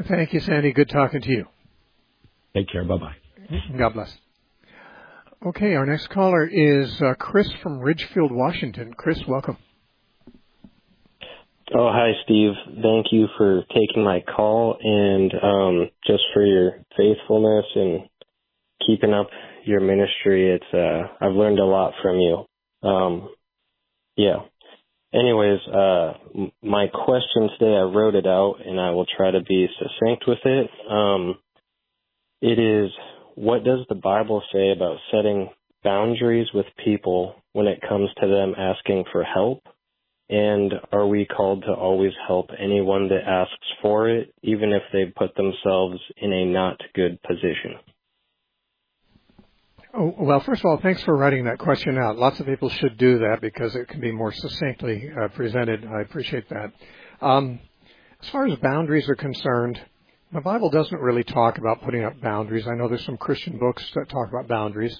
Thank 0.07 0.35
you, 0.35 0.41
Sandy. 0.41 0.73
Good 0.73 0.91
talking 0.91 1.23
to 1.23 1.31
you. 1.31 1.47
Take 2.55 2.69
care. 2.71 2.85
Bye 2.85 2.99
bye. 2.99 3.15
God 3.79 3.95
bless. 3.95 4.15
Okay, 5.47 5.75
our 5.75 5.87
next 5.87 6.09
caller 6.09 6.47
is 6.47 7.01
uh, 7.01 7.15
Chris 7.15 7.51
from 7.63 7.79
Ridgefield, 7.79 8.31
Washington. 8.31 8.93
Chris, 8.93 9.19
welcome. 9.27 9.57
Oh, 11.75 11.91
hi, 11.93 12.13
Steve. 12.25 12.53
Thank 12.83 13.07
you 13.13 13.27
for 13.37 13.63
taking 13.75 14.03
my 14.03 14.21
call 14.23 14.79
and 14.83 15.33
um, 15.43 15.91
just 16.07 16.23
for 16.33 16.43
your 16.43 16.83
faithfulness 16.97 17.67
and 17.75 18.09
keeping 18.87 19.13
up 19.13 19.29
your 19.65 19.81
ministry. 19.81 20.51
It's 20.55 20.75
uh, 20.75 21.09
I've 21.21 21.35
learned 21.35 21.59
a 21.59 21.67
lot 21.67 21.93
from 22.01 22.17
you. 22.21 22.47
Um, 22.89 23.29
yeah. 24.17 24.37
Anyways, 25.13 25.61
uh, 25.69 26.13
my 26.63 26.87
question 26.89 27.51
today, 27.59 27.77
I 27.77 27.83
wrote 27.83 28.15
it 28.15 28.27
out 28.27 28.57
and 28.65 28.81
I 28.81 28.91
will 28.91 29.07
try 29.17 29.31
to 29.31 29.43
be 29.43 29.69
succinct 29.79 30.25
with 30.27 30.39
it. 30.45 30.71
Um, 30.91 31.37
it 32.41 32.59
is, 32.59 32.91
what 33.35 33.65
does 33.65 33.81
the 33.89 33.95
Bible 33.95 34.43
say 34.53 34.71
about 34.71 34.99
setting 35.11 35.51
boundaries 35.85 36.49
with 36.55 36.67
people 36.85 37.35
when 37.53 37.67
it 37.67 37.81
comes 37.87 38.11
to 38.21 38.27
them 38.27 38.55
asking 38.57 39.05
for 39.13 39.23
help? 39.23 39.63
And 40.31 40.75
are 40.93 41.07
we 41.07 41.25
called 41.25 41.63
to 41.63 41.73
always 41.73 42.13
help 42.27 42.51
anyone 42.59 43.09
that 43.09 43.27
asks 43.27 43.55
for 43.81 44.11
it, 44.11 44.35
even 44.43 44.73
if 44.73 44.83
they 44.93 45.07
put 45.07 45.35
themselves 45.37 45.99
in 46.19 46.33
a 46.33 46.45
not 46.45 46.79
good 46.95 47.19
position? 47.23 47.77
Oh, 49.95 50.15
well, 50.19 50.41
first 50.41 50.61
of 50.61 50.67
all, 50.67 50.79
thanks 50.83 51.03
for 51.03 51.17
writing 51.17 51.45
that 51.47 51.59
question 51.59 51.97
out. 51.97 52.19
Lots 52.19 52.39
of 52.41 52.47
people 52.47 52.69
should 52.69 52.99
do 52.99 53.21
that 53.21 53.39
because 53.41 53.75
it 53.75 53.89
can 53.89 54.01
be 54.01 54.13
more 54.13 54.33
succinctly 54.33 55.11
uh, 55.11 55.29
presented. 55.29 55.87
I 55.87 56.03
appreciate 56.03 56.47
that. 56.51 56.73
Um, 57.23 57.59
as 58.21 58.29
far 58.29 58.47
as 58.47 58.59
boundaries 58.59 59.09
are 59.09 59.15
concerned, 59.15 59.81
the 60.33 60.43
Bible 60.43 60.69
doesn't 60.69 61.01
really 61.01 61.25
talk 61.25 61.57
about 61.57 61.83
putting 61.83 62.05
up 62.05 62.21
boundaries. 62.21 62.67
I 62.69 62.75
know 62.75 62.89
there's 62.89 63.05
some 63.07 63.17
Christian 63.17 63.59
books 63.59 63.83
that 63.95 64.11
talk 64.11 64.29
about 64.29 64.47
boundaries, 64.47 64.97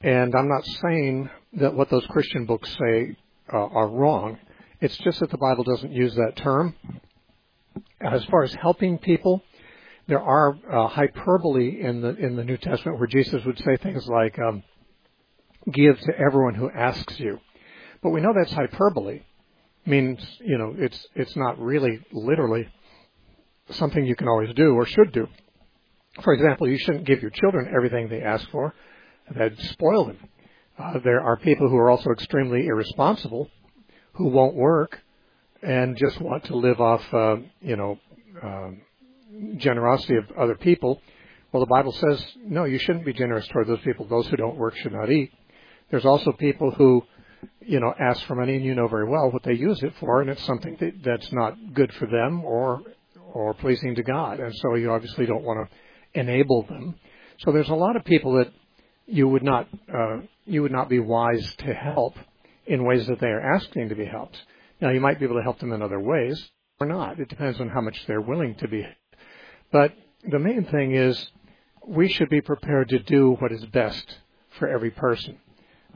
and 0.00 0.34
I'm 0.34 0.48
not 0.48 0.64
saying 0.64 1.30
that 1.54 1.74
what 1.74 1.88
those 1.90 2.04
Christian 2.06 2.44
books 2.44 2.68
say 2.76 3.16
uh, 3.52 3.56
are 3.56 3.88
wrong. 3.88 4.38
It's 4.80 4.96
just 4.98 5.20
that 5.20 5.30
the 5.30 5.38
Bible 5.38 5.64
doesn't 5.64 5.92
use 5.92 6.14
that 6.14 6.36
term. 6.36 6.74
As 8.00 8.24
far 8.26 8.44
as 8.44 8.54
helping 8.54 8.98
people, 8.98 9.42
there 10.06 10.22
are 10.22 10.56
uh, 10.70 10.86
hyperbole 10.88 11.80
in 11.80 12.00
the 12.00 12.14
in 12.16 12.36
the 12.36 12.44
New 12.44 12.56
Testament 12.56 12.98
where 12.98 13.08
Jesus 13.08 13.44
would 13.44 13.58
say 13.58 13.76
things 13.76 14.06
like, 14.06 14.38
um, 14.38 14.62
"Give 15.70 15.98
to 15.98 16.18
everyone 16.18 16.54
who 16.54 16.70
asks 16.70 17.18
you." 17.18 17.40
But 18.02 18.10
we 18.10 18.20
know 18.20 18.32
that's 18.34 18.52
hyperbole. 18.52 19.22
Means, 19.84 20.20
you 20.40 20.58
know, 20.58 20.74
it's 20.78 21.06
it's 21.14 21.34
not 21.36 21.58
really 21.58 22.00
literally 22.12 22.68
something 23.70 24.04
you 24.04 24.16
can 24.16 24.28
always 24.28 24.54
do 24.54 24.74
or 24.74 24.86
should 24.86 25.12
do. 25.12 25.26
For 26.22 26.32
example, 26.32 26.68
you 26.68 26.78
shouldn't 26.78 27.04
give 27.04 27.20
your 27.20 27.30
children 27.30 27.72
everything 27.74 28.08
they 28.08 28.22
ask 28.22 28.48
for. 28.50 28.74
That'd 29.34 29.58
spoil 29.58 30.06
them. 30.06 30.18
Uh, 30.78 30.98
there 31.04 31.20
are 31.20 31.36
people 31.36 31.68
who 31.68 31.76
are 31.76 31.90
also 31.90 32.10
extremely 32.10 32.66
irresponsible, 32.66 33.50
who 34.18 34.28
won't 34.28 34.54
work, 34.54 35.00
and 35.62 35.96
just 35.96 36.20
want 36.20 36.44
to 36.44 36.56
live 36.56 36.80
off, 36.80 37.02
uh, 37.14 37.36
you 37.60 37.76
know, 37.76 37.98
uh, 38.42 38.70
generosity 39.56 40.16
of 40.16 40.24
other 40.36 40.56
people. 40.56 41.00
Well, 41.52 41.60
the 41.60 41.70
Bible 41.70 41.92
says 41.92 42.24
no, 42.44 42.64
you 42.64 42.78
shouldn't 42.78 43.06
be 43.06 43.12
generous 43.12 43.46
toward 43.48 43.68
those 43.68 43.80
people. 43.80 44.06
Those 44.06 44.26
who 44.26 44.36
don't 44.36 44.56
work 44.56 44.76
should 44.76 44.92
not 44.92 45.10
eat. 45.10 45.30
There's 45.90 46.04
also 46.04 46.32
people 46.32 46.72
who, 46.72 47.02
you 47.64 47.80
know, 47.80 47.94
ask 47.98 48.22
for 48.26 48.34
money, 48.34 48.56
and 48.56 48.64
you 48.64 48.74
know 48.74 48.88
very 48.88 49.08
well 49.08 49.30
what 49.30 49.44
they 49.44 49.54
use 49.54 49.82
it 49.82 49.94
for, 50.00 50.20
and 50.20 50.28
it's 50.28 50.44
something 50.44 50.76
that, 50.80 51.02
that's 51.02 51.32
not 51.32 51.56
good 51.72 51.92
for 51.94 52.06
them 52.06 52.44
or 52.44 52.82
or 53.32 53.54
pleasing 53.54 53.94
to 53.94 54.02
God, 54.02 54.40
and 54.40 54.54
so 54.56 54.74
you 54.74 54.90
obviously 54.90 55.26
don't 55.26 55.44
want 55.44 55.68
to 55.68 56.20
enable 56.20 56.62
them. 56.62 56.96
So 57.38 57.52
there's 57.52 57.68
a 57.68 57.74
lot 57.74 57.94
of 57.94 58.04
people 58.04 58.32
that 58.34 58.50
you 59.06 59.28
would 59.28 59.44
not 59.44 59.68
uh, 59.94 60.18
you 60.44 60.62
would 60.62 60.72
not 60.72 60.88
be 60.88 60.98
wise 60.98 61.54
to 61.58 61.72
help 61.72 62.14
in 62.68 62.84
ways 62.84 63.06
that 63.06 63.20
they 63.20 63.28
are 63.28 63.54
asking 63.54 63.88
to 63.88 63.94
be 63.94 64.04
helped. 64.04 64.38
Now 64.80 64.90
you 64.90 65.00
might 65.00 65.18
be 65.18 65.24
able 65.24 65.36
to 65.36 65.42
help 65.42 65.58
them 65.58 65.72
in 65.72 65.82
other 65.82 66.00
ways 66.00 66.50
or 66.78 66.86
not. 66.86 67.18
It 67.18 67.28
depends 67.28 67.60
on 67.60 67.68
how 67.68 67.80
much 67.80 68.06
they're 68.06 68.20
willing 68.20 68.54
to 68.56 68.68
be. 68.68 68.86
But 69.72 69.92
the 70.28 70.38
main 70.38 70.64
thing 70.64 70.94
is 70.94 71.30
we 71.86 72.08
should 72.08 72.28
be 72.28 72.40
prepared 72.40 72.90
to 72.90 72.98
do 72.98 73.36
what 73.38 73.52
is 73.52 73.64
best 73.66 74.18
for 74.58 74.68
every 74.68 74.90
person. 74.90 75.38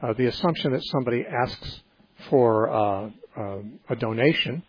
Uh, 0.03 0.15
the 0.15 0.27
assumption 0.27 0.73
that 0.73 0.83
somebody 0.85 1.25
asks 1.27 1.83
for 2.29 2.71
uh, 2.71 3.11
uh, 3.37 3.59
a 3.89 3.97
donation, 3.97 4.63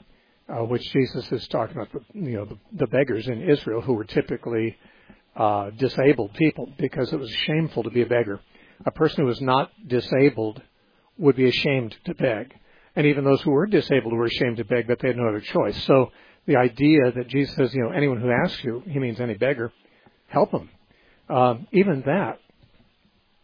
uh, 0.50 0.64
which 0.66 0.84
Jesus 0.92 1.32
is 1.32 1.48
talking 1.48 1.78
about, 1.78 1.90
you 2.14 2.34
know, 2.34 2.46
the, 2.46 2.58
the, 2.74 2.88
beggars 2.88 3.28
in 3.28 3.42
Israel 3.42 3.82
who 3.82 3.94
were 3.94 4.04
typically 4.04 4.78
uh, 5.36 5.70
disabled 5.72 6.34
people 6.34 6.72
because 6.78 7.12
it 7.14 7.20
was 7.20 7.32
shameful 7.48 7.84
to 7.84 7.90
be 7.90 8.02
a 8.02 8.06
beggar. 8.06 8.40
A 8.86 8.92
person 8.92 9.24
who 9.24 9.28
was 9.28 9.42
not 9.42 9.72
disabled 9.88 10.62
would 11.18 11.36
be 11.36 11.48
ashamed 11.48 11.96
to 12.06 12.14
beg. 12.14 12.54
And 12.96 13.08
even 13.08 13.24
those 13.24 13.42
who 13.42 13.52
were 13.52 13.66
disabled 13.66 14.14
were 14.14 14.26
ashamed 14.26 14.58
to 14.58 14.66
beg, 14.66 14.88
but 14.88 15.00
they 15.00 15.10
had 15.10 15.18
no 15.18 15.28
other 15.28 15.42
choice. 15.42 15.82
So 15.86 16.12
the 16.46 16.58
idea 16.58 17.12
that 17.16 17.28
Jesus 17.28 17.56
says, 17.56 17.74
you 17.74 17.84
know, 17.84 17.92
anyone 17.92 18.20
who 18.20 18.32
asks 18.32 18.64
you, 18.64 18.84
he 18.88 19.00
means 19.00 19.20
any 19.20 19.36
beggar, 19.36 19.72
help 20.28 20.52
them. 20.52 20.70
Um, 21.30 21.68
even 21.72 22.04
that, 22.06 22.40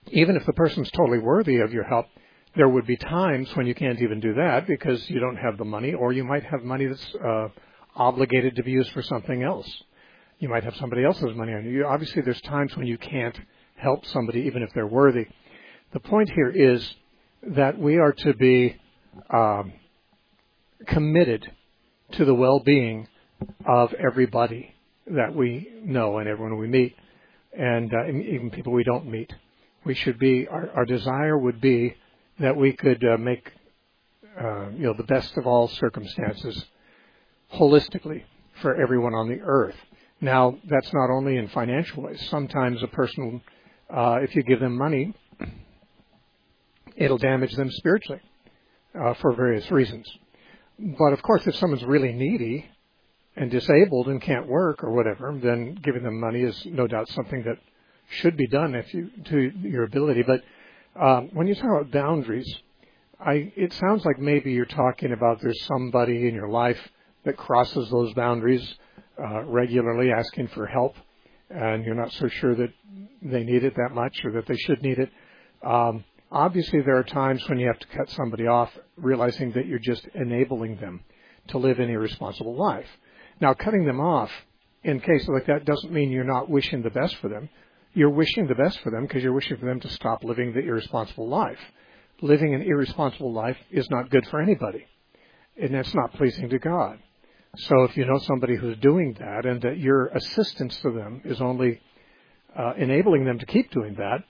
even 0.08 0.36
if 0.36 0.46
the 0.46 0.54
person's 0.54 0.92
totally 0.92 1.20
worthy 1.20 1.58
of 1.58 1.72
your 1.72 1.84
help, 1.84 2.08
there 2.56 2.68
would 2.68 2.86
be 2.86 2.98
times 2.98 3.56
when 3.56 3.68
you 3.68 3.76
can't 3.76 4.02
even 4.02 4.20
do 4.20 4.34
that 4.34 4.68
because 4.68 5.08
you 5.10 5.20
don't 5.20 5.38
have 5.38 5.58
the 5.58 5.66
money, 5.66 5.94
or 5.94 6.12
you 6.12 6.24
might 6.24 6.44
have 6.44 6.64
money 6.64 6.88
that's 6.88 7.16
uh, 7.24 7.48
obligated 7.96 8.56
to 8.56 8.64
be 8.64 8.72
used 8.72 8.92
for 8.92 9.02
something 9.04 9.44
else. 9.44 9.70
You 10.40 10.50
might 10.50 10.64
have 10.64 10.76
somebody 10.78 11.04
else's 11.04 11.36
money 11.36 11.54
on 11.54 11.66
you. 11.66 11.86
Obviously, 11.86 12.22
there's 12.22 12.42
times 12.42 12.76
when 12.76 12.88
you 12.88 12.98
can't 12.98 13.40
help 13.76 14.06
somebody 14.08 14.42
even 14.42 14.64
if 14.64 14.70
they're 14.74 14.88
worthy. 14.88 15.26
The 15.94 16.00
point 16.00 16.30
here 16.34 16.50
is 16.50 16.96
that 17.43 17.78
we 17.80 17.97
are 17.97 18.13
to 18.13 18.34
be 18.34 18.75
um, 19.30 19.73
committed 20.88 21.45
to 22.13 22.25
the 22.25 22.34
well-being 22.34 23.08
of 23.65 23.93
everybody 23.93 24.75
that 25.08 25.34
we 25.34 25.69
know 25.84 26.17
and 26.17 26.28
everyone 26.28 26.58
we 26.58 26.67
meet, 26.67 26.95
and 27.58 27.91
uh, 27.93 28.08
even 28.08 28.52
people 28.52 28.73
we 28.73 28.84
don't 28.84 29.06
meet. 29.08 29.32
We 29.86 29.95
should 29.95 30.19
be. 30.19 30.47
Our, 30.47 30.69
our 30.75 30.86
desire 30.86 31.38
would 31.38 31.62
be 31.62 31.95
that 32.39 32.56
we 32.56 32.73
could 32.73 33.04
uh, 33.04 33.17
make 33.17 33.52
uh, 34.39 34.69
you 34.71 34.84
know 34.84 34.93
the 34.93 35.04
best 35.04 35.36
of 35.38 35.47
all 35.47 35.67
circumstances 35.67 36.65
holistically 37.54 38.23
for 38.62 38.80
everyone 38.82 39.13
on 39.13 39.30
the 39.30 39.39
earth. 39.41 39.75
Now, 40.21 40.58
that's 40.69 40.91
not 40.93 41.10
only 41.10 41.38
in 41.38 41.47
financial 41.47 42.04
ways. 42.04 42.21
Sometimes 42.30 42.84
a 42.84 42.88
person, 42.88 43.41
uh, 43.89 44.19
if 44.21 44.36
you 44.36 44.43
give 44.43 44.60
them 44.60 44.78
money, 44.78 45.13
it'll 47.00 47.18
damage 47.18 47.56
them 47.56 47.72
spiritually 47.72 48.22
uh, 49.00 49.14
for 49.16 49.34
various 49.34 49.70
reasons. 49.72 50.08
But 50.78 51.14
of 51.14 51.22
course, 51.24 51.48
if 51.48 51.56
someone's 51.56 51.84
really 51.84 52.14
needy 52.14 52.70
and 53.36 53.50
disabled 53.50 54.08
and 54.08 54.22
can't 54.22 54.48
work 54.48 54.84
or 54.84 54.92
whatever, 54.92 55.38
then 55.42 55.80
giving 55.82 56.04
them 56.04 56.20
money 56.20 56.42
is 56.42 56.62
no 56.66 56.88
doubt 56.88 57.08
something 57.10 57.44
that 57.44 57.58
should 58.10 58.36
be 58.36 58.48
done 58.48 58.76
if 58.76 58.94
you 58.94 59.10
to 59.26 59.52
your 59.62 59.84
ability. 59.84 60.24
But 60.24 60.44
um, 61.00 61.30
when 61.34 61.48
you 61.48 61.56
talk 61.56 61.66
about 61.66 61.92
boundaries, 61.92 62.48
I 63.20 63.52
it 63.56 63.74
sounds 63.74 64.04
like 64.06 64.20
maybe 64.20 64.52
you're 64.52 64.66
talking 64.66 65.14
about 65.14 65.42
there's 65.42 65.66
somebody 65.66 66.28
in 66.28 66.34
your 66.34 66.50
life 66.50 66.80
that 67.26 67.38
crosses 67.38 67.90
those 67.90 68.14
boundaries 68.14 68.66
uh, 69.22 69.44
regularly, 69.44 70.12
asking 70.12 70.48
for 70.50 70.66
help, 70.66 70.96
and 71.50 71.86
you're 71.86 71.96
not 71.96 72.12
so 72.14 72.28
sure 72.28 72.56
that 72.56 72.74
they 73.22 73.44
need 73.44 73.64
it 73.64 73.76
that 73.76 73.94
much 73.94 74.24
or 74.24 74.32
that 74.32 74.48
they 74.48 74.56
should 74.56 74.82
need 74.82 74.98
it. 74.98 75.10
Um, 75.66 76.04
Obviously, 76.32 76.82
there 76.82 76.98
are 76.98 77.04
times 77.04 77.48
when 77.50 77.60
you 77.60 77.68
have 77.68 77.80
to 77.80 77.88
cut 77.88 78.10
somebody 78.12 78.46
off, 78.46 78.72
realizing 78.98 79.52
that 79.54 79.65
you're 79.65 79.80
just 79.80 80.08
enabling 80.13 80.78
them 80.78 81.04
to 81.48 81.58
live 81.58 81.80
an 81.80 81.89
irresponsible 81.89 82.56
life. 82.56 82.88
Now, 83.42 83.54
cutting 83.56 83.86
them 83.86 84.00
off 84.00 84.30
in 84.84 85.00
cases 85.00 85.28
like 85.30 85.48
that 85.48 85.65
doesn't 85.65 85.92
mean 85.92 86.12
you're 86.12 86.24
not 86.24 86.50
wishing 86.50 86.84
the 86.84 86.92
best 86.92 87.15
for 87.18 87.30
them. 87.30 87.50
You're 87.94 88.12
wishing 88.12 88.48
the 88.48 88.56
best 88.56 88.80
for 88.82 88.92
them 88.92 89.08
because 89.08 89.24
you're 89.24 89.34
wishing 89.34 89.58
for 89.58 89.65
them 89.65 89.80
to 89.80 89.89
stop 89.89 90.24
living 90.24 90.54
the 90.54 90.60
irresponsible 90.60 91.28
life. 91.28 91.60
Living 92.22 92.54
an 92.54 92.62
irresponsible 92.62 93.34
life 93.34 93.58
is 93.72 93.89
not 93.89 94.12
good 94.12 94.28
for 94.28 94.39
anybody, 94.42 94.86
and 95.60 95.74
that's 95.74 95.96
not 95.96 96.13
pleasing 96.13 96.50
to 96.50 96.60
God. 96.60 97.00
So 97.58 97.84
if 97.84 97.98
you 97.98 98.06
know 98.06 98.20
somebody 98.20 98.56
who's 98.56 98.78
doing 98.78 99.15
that 99.20 99.46
and 99.46 99.62
that 99.63 99.80
your 99.80 100.08
assistance 100.08 100.78
to 100.82 100.92
them 100.92 101.22
is 101.26 101.42
only 101.42 101.82
uh, 102.56 102.74
enabling 102.78 103.26
them 103.26 103.39
to 103.39 103.46
keep 103.46 103.72
doing 103.72 103.96
that, 103.96 104.24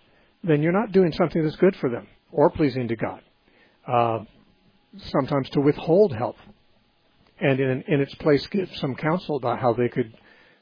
then 0.44 0.62
you're 0.62 0.72
not 0.72 0.92
doing 0.92 1.12
something 1.14 1.44
that's 1.44 1.56
good 1.58 1.76
for 1.78 1.90
them 1.90 2.08
or 2.32 2.50
pleasing 2.50 2.88
to 2.88 2.96
God. 2.96 3.22
Uh, 3.88 4.20
sometimes 4.98 5.50
to 5.52 5.62
withhold 5.62 6.14
help, 6.16 6.38
and 7.40 7.60
in, 7.60 7.84
in 7.88 8.02
its 8.02 8.14
place 8.16 8.46
give 8.48 8.70
some 8.76 8.96
counsel 8.96 9.38
about 9.38 9.60
how 9.60 9.74
they 9.74 9.90
could 9.90 10.14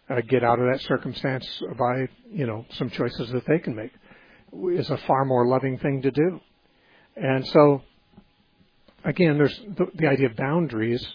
uh, 0.10 0.22
get 0.28 0.44
out 0.44 0.60
of 0.60 0.66
that 0.72 0.82
circumstance 0.82 1.46
by 1.78 2.08
you 2.32 2.46
know 2.46 2.66
some 2.72 2.90
choices 2.90 3.30
that 3.32 3.46
they 3.46 3.60
can 3.60 3.76
make 3.76 3.92
is 4.72 4.90
a 4.90 4.98
far 4.98 5.26
more 5.26 5.48
loving 5.48 5.78
thing 5.78 6.02
to 6.02 6.12
do. 6.12 6.40
And 7.16 7.46
so, 7.48 7.82
again, 9.04 9.38
there's 9.38 9.60
the, 9.78 9.88
the 9.96 10.08
idea 10.08 10.28
of 10.28 10.36
boundaries, 10.36 11.06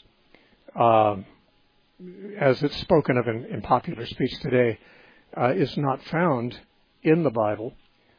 uh, 0.79 1.17
as 2.39 2.63
it's 2.63 2.77
spoken 2.81 3.17
of 3.17 3.29
in, 3.29 3.47
in 3.47 3.63
popular 3.63 4.05
speech 4.07 4.39
today, 4.41 4.79
uh, 5.37 5.53
is 5.55 5.75
not 5.77 6.03
found 6.05 6.59
in 7.03 7.23
the 7.23 7.31
Bible 7.31 7.73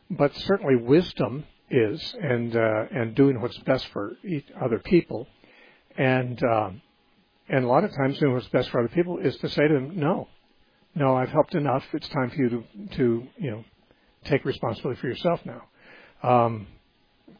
but 0.09 0.35
certainly 0.35 0.75
wisdom 0.75 1.45
is, 1.69 2.15
and 2.21 2.55
uh, 2.55 2.85
and 2.91 3.15
doing 3.15 3.41
what's 3.41 3.57
best 3.59 3.87
for 3.87 4.13
other 4.61 4.79
people, 4.79 5.27
and 5.97 6.41
um, 6.43 6.81
and 7.49 7.65
a 7.65 7.67
lot 7.67 7.83
of 7.83 7.91
times 7.95 8.17
doing 8.19 8.33
what's 8.33 8.47
best 8.47 8.69
for 8.69 8.79
other 8.79 8.93
people 8.93 9.19
is 9.19 9.35
to 9.37 9.49
say 9.49 9.67
to 9.67 9.73
them, 9.73 9.99
no, 9.99 10.27
no, 10.95 11.15
I've 11.15 11.29
helped 11.29 11.55
enough. 11.55 11.83
It's 11.93 12.07
time 12.09 12.29
for 12.29 12.35
you 12.35 12.49
to 12.49 12.63
to 12.97 13.27
you 13.37 13.51
know 13.51 13.63
take 14.25 14.45
responsibility 14.45 14.99
for 15.01 15.07
yourself 15.07 15.41
now. 15.45 15.63
Um, 16.23 16.67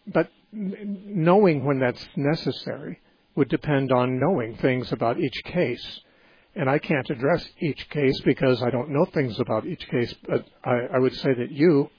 but 0.07 0.29
knowing 0.51 1.65
when 1.65 1.79
that's 1.79 2.05
necessary 2.15 2.99
would 3.35 3.49
depend 3.49 3.91
on 3.91 4.19
knowing 4.19 4.55
things 4.57 4.91
about 4.91 5.19
each 5.19 5.43
case. 5.45 5.99
And 6.55 6.69
I 6.69 6.77
can't 6.77 7.09
address 7.09 7.47
each 7.59 7.89
case 7.89 8.19
because 8.21 8.61
I 8.61 8.69
don't 8.69 8.91
know 8.91 9.05
things 9.05 9.39
about 9.39 9.65
each 9.65 9.87
case, 9.89 10.13
but 10.27 10.45
I, 10.63 10.81
I 10.95 10.99
would 10.99 11.15
say 11.15 11.33
that 11.33 11.51
you 11.51 11.89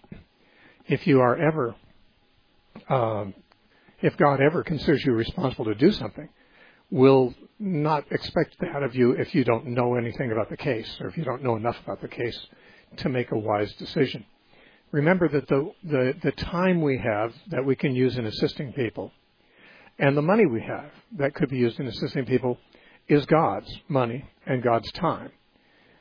if 0.87 1.07
you 1.07 1.21
are 1.21 1.37
ever, 1.37 1.75
um, 2.89 3.35
if 4.03 4.17
God 4.17 4.41
ever 4.41 4.63
considers 4.63 5.05
you 5.05 5.13
responsible 5.13 5.67
to 5.67 5.75
do 5.75 5.93
something, 5.93 6.29
will 6.91 7.35
not 7.59 8.05
expect 8.11 8.57
that 8.61 8.83
of 8.83 8.95
you 8.95 9.13
if 9.13 9.35
you 9.35 9.45
don't 9.45 9.67
know 9.67 9.95
anything 9.95 10.33
about 10.33 10.51
the 10.51 10.57
case 10.57 10.97
or 11.01 11.09
if 11.09 11.17
you 11.17 11.25
don't 11.25 11.43
know 11.43 11.57
enough 11.57 11.77
about 11.85 12.01
the 12.01 12.09
case 12.09 12.39
to 12.99 13.09
make 13.09 13.33
a 13.33 13.39
wise 13.39 13.73
decision. 13.75 14.25
Remember 14.93 15.29
that 15.29 15.49
the, 15.49 15.73
the, 15.83 16.15
the 16.23 16.33
time 16.33 16.81
we 16.83 16.99
have 16.99 17.33
that 17.49 17.65
we 17.65 17.75
can 17.75 17.95
use 17.95 18.17
in 18.17 18.27
assisting 18.27 18.73
people 18.73 19.11
and 19.99 20.17
the 20.17 20.23
money 20.23 20.47
we 20.47 20.61
have 20.61 20.91
that 21.19 21.35
could 21.35 21.49
be 21.49 21.59
used 21.59 21.79
in 21.81 21.87
assisting 21.87 22.27
people 22.27 22.59
is 23.09 23.25
God's 23.27 23.73
money 23.89 24.25
and 24.47 24.63
God's 24.63 24.91
time, 24.93 25.31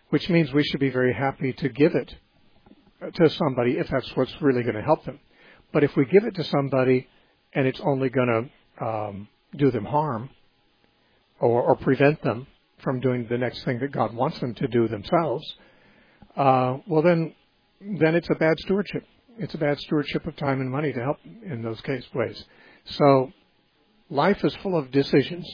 which 0.10 0.30
means 0.30 0.52
we 0.54 0.64
should 0.64 0.80
be 0.80 0.90
very 0.90 1.14
happy 1.14 1.54
to 1.54 1.70
give 1.70 1.94
it 1.96 2.16
to 3.12 3.30
somebody 3.30 3.78
if 3.78 3.88
that's 3.90 4.16
what's 4.16 4.34
really 4.42 4.64
going 4.64 4.76
to 4.76 4.82
help 4.82 5.04
them. 5.06 5.20
But 5.72 5.84
if 5.84 5.96
we 5.96 6.06
give 6.06 6.24
it 6.24 6.36
to 6.36 6.44
somebody 6.44 7.08
and 7.54 7.68
it's 7.68 7.80
only 7.82 8.10
going 8.10 8.50
to 8.80 8.86
um, 8.86 9.28
do 9.56 9.72
them 9.72 9.86
harm 9.86 10.30
or, 11.40 11.62
or, 11.62 11.76
prevent 11.76 12.22
them 12.24 12.48
from 12.80 13.00
doing 13.00 13.28
the 13.30 13.38
next 13.38 13.64
thing 13.64 13.80
that 13.80 13.92
God 13.92 14.14
wants 14.14 14.40
them 14.40 14.54
to 14.56 14.68
do 14.68 14.88
themselves, 14.88 15.46
uh, 16.36 16.78
well 16.88 17.02
then, 17.02 17.36
then 17.82 18.16
it's 18.16 18.30
a 18.30 18.36
bad 18.36 18.60
stewardship. 18.60 19.04
It's 19.38 19.54
a 19.54 19.58
bad 19.58 19.80
stewardship 19.80 20.26
of 20.26 20.36
time 20.36 20.62
and 20.62 20.72
money 20.72 20.94
to 20.94 21.00
help 21.00 21.18
in 21.26 21.62
those 21.62 21.82
case 21.82 22.06
ways. 22.14 22.44
So 22.86 23.32
life 24.10 24.44
is 24.44 24.56
full 24.58 24.78
of 24.78 24.92
decisions, 24.92 25.46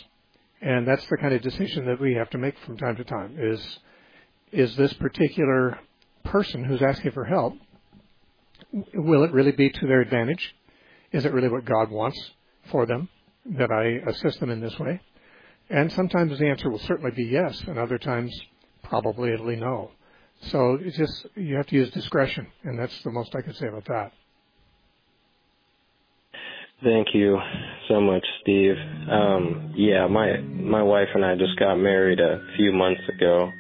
and 0.62 0.88
that's 0.88 1.06
the 1.08 1.18
kind 1.18 1.34
of 1.34 1.42
decision 1.42 1.86
that 1.86 2.00
we 2.00 2.14
have 2.16 2.30
to 2.32 2.38
make 2.38 2.56
from 2.66 2.78
time 2.78 2.98
to 2.98 3.04
time. 3.04 3.38
Is 3.40 3.80
is 4.52 4.76
this 4.76 4.94
particular 4.94 5.80
person 6.30 6.64
who's 6.64 6.82
asking 6.82 7.12
for 7.12 7.26
help? 7.26 7.56
Will 8.94 9.24
it 9.24 9.32
really 9.32 9.52
be 9.52 9.70
to 9.70 9.88
their 9.88 10.02
advantage? 10.02 10.56
Is 11.12 11.26
it 11.26 11.34
really 11.34 11.50
what 11.50 11.66
God 11.66 11.90
wants 11.90 12.20
for 12.72 12.86
them 12.86 13.10
that 13.58 13.72
I 13.72 14.10
assist 14.10 14.40
them 14.40 14.52
in 14.52 14.62
this 14.62 14.78
way? 14.80 15.02
And 15.70 15.92
sometimes 15.92 16.38
the 16.38 16.48
answer 16.48 16.70
will 16.70 16.80
certainly 16.80 17.12
be 17.12 17.26
yes, 17.26 17.62
and 17.68 17.78
other 17.78 17.98
times 17.98 18.32
probably 18.84 19.32
it'll 19.32 19.48
be 19.48 19.56
no. 19.56 19.92
So 20.42 20.78
it's 20.82 20.98
just 20.98 21.28
you 21.36 21.56
have 21.56 21.68
to 21.68 21.76
use 21.76 21.92
discretion, 21.92 22.48
and 22.64 22.80
that's 22.80 23.04
the 23.04 23.12
most 23.12 23.36
I 23.36 23.42
can 23.42 23.54
say 23.54 23.68
about 23.68 23.86
that. 23.86 24.12
Thank 26.82 27.08
you 27.14 27.38
so 27.90 28.00
much, 28.00 28.26
Steve. 28.42 28.76
Um, 29.12 29.74
yeah, 29.76 30.08
my 30.08 30.38
my 30.38 30.82
wife 30.82 31.10
and 31.14 31.26
I 31.26 31.36
just 31.36 31.60
got 31.60 31.76
married 31.76 32.20
a 32.20 32.42
few 32.56 32.72
months 32.72 33.02
ago, 33.14 33.52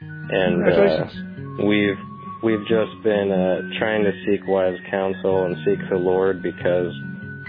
and 0.00 0.68
uh, 0.68 1.64
we've 1.64 1.96
we've 2.42 2.66
just 2.66 3.02
been 3.02 3.30
uh, 3.32 3.78
trying 3.78 4.04
to 4.04 4.12
seek 4.26 4.46
wise 4.46 4.78
counsel 4.90 5.46
and 5.46 5.56
seek 5.64 5.78
the 5.90 5.96
Lord 5.96 6.42
because 6.42 6.92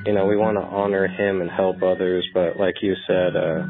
you 0.06 0.13
know 0.13 0.25
we 0.25 0.38
want 0.38 0.58
to 0.58 0.63
honor 0.63 1.08
Him 1.08 1.41
and 1.41 1.49
help 1.49 1.82
others, 1.84 2.28
but 2.34 2.58
like 2.58 2.75
you 2.82 2.95
said, 3.08 3.36
uh, 3.36 3.65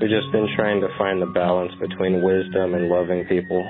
we've 0.00 0.10
just 0.10 0.30
been 0.32 0.48
trying 0.56 0.80
to 0.80 0.88
find 0.98 1.20
the 1.20 1.26
balance 1.26 1.72
between 1.80 2.22
wisdom 2.22 2.74
and 2.74 2.88
loving 2.88 3.24
people. 3.26 3.68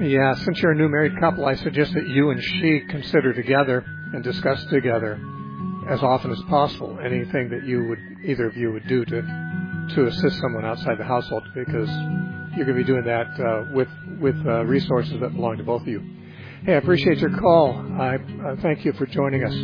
Yeah, 0.00 0.34
since 0.34 0.62
you're 0.62 0.72
a 0.72 0.76
new 0.76 0.88
married 0.88 1.18
couple, 1.18 1.44
I 1.44 1.56
suggest 1.56 1.92
that 1.94 2.06
you 2.06 2.30
and 2.30 2.40
she 2.42 2.80
consider 2.88 3.32
together 3.32 3.84
and 4.12 4.22
discuss 4.22 4.64
together 4.66 5.18
as 5.88 6.02
often 6.02 6.30
as 6.30 6.40
possible 6.48 6.98
anything 7.02 7.48
that 7.50 7.64
you 7.64 7.84
would 7.88 7.98
either 8.24 8.46
of 8.46 8.56
you 8.56 8.70
would 8.72 8.86
do 8.86 9.04
to 9.04 9.22
to 9.94 10.06
assist 10.06 10.38
someone 10.38 10.64
outside 10.64 10.98
the 10.98 11.04
household 11.04 11.42
because 11.54 11.88
you're 12.54 12.66
going 12.66 12.76
to 12.76 12.84
be 12.84 12.84
doing 12.84 13.04
that 13.04 13.28
uh, 13.40 13.64
with 13.72 13.88
with 14.20 14.36
uh, 14.46 14.64
resources 14.64 15.20
that 15.20 15.34
belong 15.34 15.56
to 15.58 15.64
both 15.64 15.82
of 15.82 15.88
you. 15.88 16.02
Hey, 16.64 16.74
I 16.74 16.76
appreciate 16.76 17.18
your 17.18 17.38
call. 17.38 17.72
I 18.00 18.16
uh, 18.16 18.56
thank 18.62 18.84
you 18.84 18.92
for 18.94 19.06
joining 19.06 19.44
us. 19.44 19.54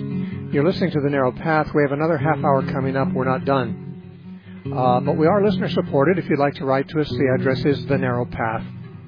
You're 0.54 0.64
listening 0.64 0.92
to 0.92 1.00
the 1.00 1.10
Narrow 1.10 1.32
Path. 1.32 1.68
We 1.74 1.82
have 1.82 1.92
another 1.92 2.16
half 2.16 2.38
hour 2.38 2.62
coming 2.70 2.96
up. 2.96 3.12
We're 3.12 3.24
not 3.24 3.44
done, 3.44 4.62
uh, 4.66 5.00
but 5.00 5.16
we 5.16 5.26
are 5.26 5.44
listener 5.44 5.68
supported. 5.68 6.18
If 6.18 6.28
you'd 6.28 6.38
like 6.38 6.54
to 6.54 6.64
write 6.64 6.88
to 6.90 7.00
us, 7.00 7.08
the 7.08 7.36
address 7.38 7.64
is 7.64 7.84
the 7.86 7.98
Narrow 7.98 8.24
Path, 8.26 8.64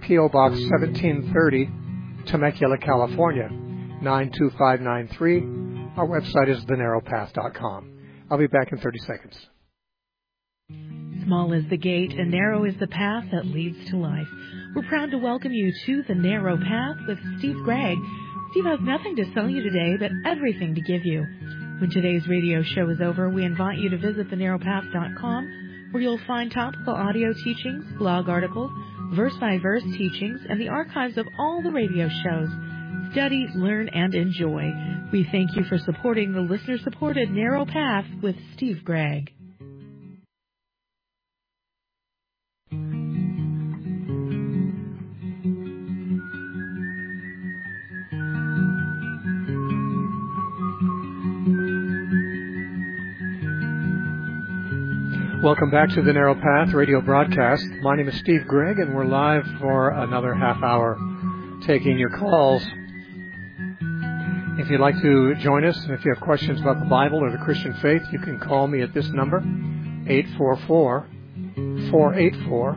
PO 0.07 0.29
Box 0.31 0.59
1730, 0.69 1.71
Temecula, 2.27 2.79
California 2.79 3.49
92593. 4.03 5.97
Our 5.97 6.07
website 6.07 6.49
is 6.49 6.65
thenarrowpath.com. 6.65 7.93
I'll 8.31 8.39
be 8.39 8.49
back 8.49 8.73
in 8.73 8.79
30 8.79 8.99
seconds. 9.01 9.47
Small 11.25 11.53
is 11.53 11.65
the 11.71 11.77
gate 11.77 12.13
and 12.13 12.31
narrow 12.31 12.65
is 12.65 12.77
the 12.79 12.87
path 12.87 13.25
that 13.33 13.47
leads 13.47 13.89
to 13.91 13.97
life. 13.97 14.29
We're 14.77 14.83
proud 14.83 15.11
to 15.13 15.17
welcome 15.19 15.53
you 15.55 15.73
to 15.87 16.03
The 16.07 16.15
Narrow 16.15 16.59
Path 16.59 16.97
with 17.09 17.17
Steve 17.39 17.57
Gregg. 17.65 17.97
Steve 18.51 18.67
has 18.67 18.79
nothing 18.83 19.17
to 19.17 19.25
sell 19.33 19.49
you 19.49 19.63
today, 19.63 19.97
but 19.99 20.11
everything 20.31 20.75
to 20.75 20.83
give 20.83 21.01
you. 21.03 21.25
When 21.81 21.89
today's 21.89 22.29
radio 22.29 22.63
show 22.63 22.87
is 22.91 23.01
over, 23.01 23.31
we 23.31 23.47
invite 23.47 23.79
you 23.79 23.89
to 23.89 23.97
visit 23.97 24.29
thenarrowpath.com 24.29 25.89
where 25.93 26.03
you'll 26.03 26.21
find 26.27 26.53
topical 26.53 26.93
audio 26.93 27.33
teachings, 27.43 27.87
blog 27.97 28.29
articles, 28.29 28.71
verse 29.15 29.33
by 29.41 29.57
verse 29.57 29.83
teachings, 29.97 30.43
and 30.47 30.61
the 30.61 30.69
archives 30.69 31.17
of 31.17 31.27
all 31.39 31.63
the 31.63 31.73
radio 31.73 32.11
shows. 32.23 32.49
Study, 33.13 33.47
learn, 33.55 33.89
and 33.89 34.15
enjoy. 34.15 34.75
We 35.11 35.27
thank 35.33 35.57
you 35.57 35.65
for 35.71 35.79
supporting 35.79 36.35
the 36.35 36.43
listener 36.43 36.77
supported 36.85 37.31
Narrow 37.31 37.65
Path 37.65 38.05
with 38.23 38.37
Steve 38.55 38.85
Gregg. 38.85 39.33
Welcome 55.47 55.71
back 55.71 55.91
to 55.91 56.03
the 56.03 56.13
Narrow 56.13 56.35
Path 56.35 56.75
radio 56.75 57.01
broadcast. 57.01 57.65
My 57.81 57.95
name 57.95 58.09
is 58.09 58.19
Steve 58.19 58.49
Gregg, 58.49 58.81
and 58.81 58.93
we're 58.93 59.05
live 59.05 59.47
for 59.61 59.91
another 59.91 60.35
half 60.35 60.61
hour 60.61 60.99
taking 61.65 62.01
your 62.01 62.11
calls. 62.11 62.67
If 64.59 64.69
you'd 64.69 64.81
like 64.81 65.01
to 65.03 65.37
join 65.37 65.65
us, 65.65 65.81
and 65.85 65.93
if 65.93 66.05
you 66.05 66.13
have 66.13 66.21
questions 66.21 66.61
about 66.61 66.81
the 66.81 66.87
Bible 66.87 67.21
or 67.21 67.31
the 67.31 67.39
Christian 67.39 67.75
faith, 67.75 68.03
you 68.11 68.19
can 68.19 68.41
call 68.41 68.67
me 68.67 68.83
at 68.83 68.93
this 68.93 69.07
number, 69.11 69.37
844 70.09 71.07
484 71.93 72.73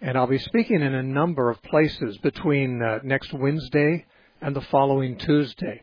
and 0.00 0.16
I'll 0.16 0.26
be 0.26 0.38
speaking 0.38 0.80
in 0.80 0.94
a 0.94 1.02
number 1.02 1.50
of 1.50 1.62
places 1.62 2.16
between 2.18 2.82
uh, 2.82 3.00
next 3.02 3.32
Wednesday 3.34 4.06
and 4.40 4.56
the 4.56 4.62
following 4.62 5.18
Tuesday. 5.18 5.82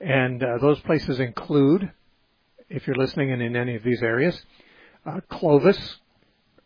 And 0.00 0.42
uh, 0.42 0.58
those 0.60 0.80
places 0.80 1.20
include 1.20 1.90
if 2.70 2.86
you're 2.86 2.96
listening 2.96 3.30
and 3.30 3.42
in 3.42 3.54
any 3.54 3.76
of 3.76 3.82
these 3.82 4.02
areas, 4.02 4.40
uh, 5.04 5.20
Clovis, 5.28 5.98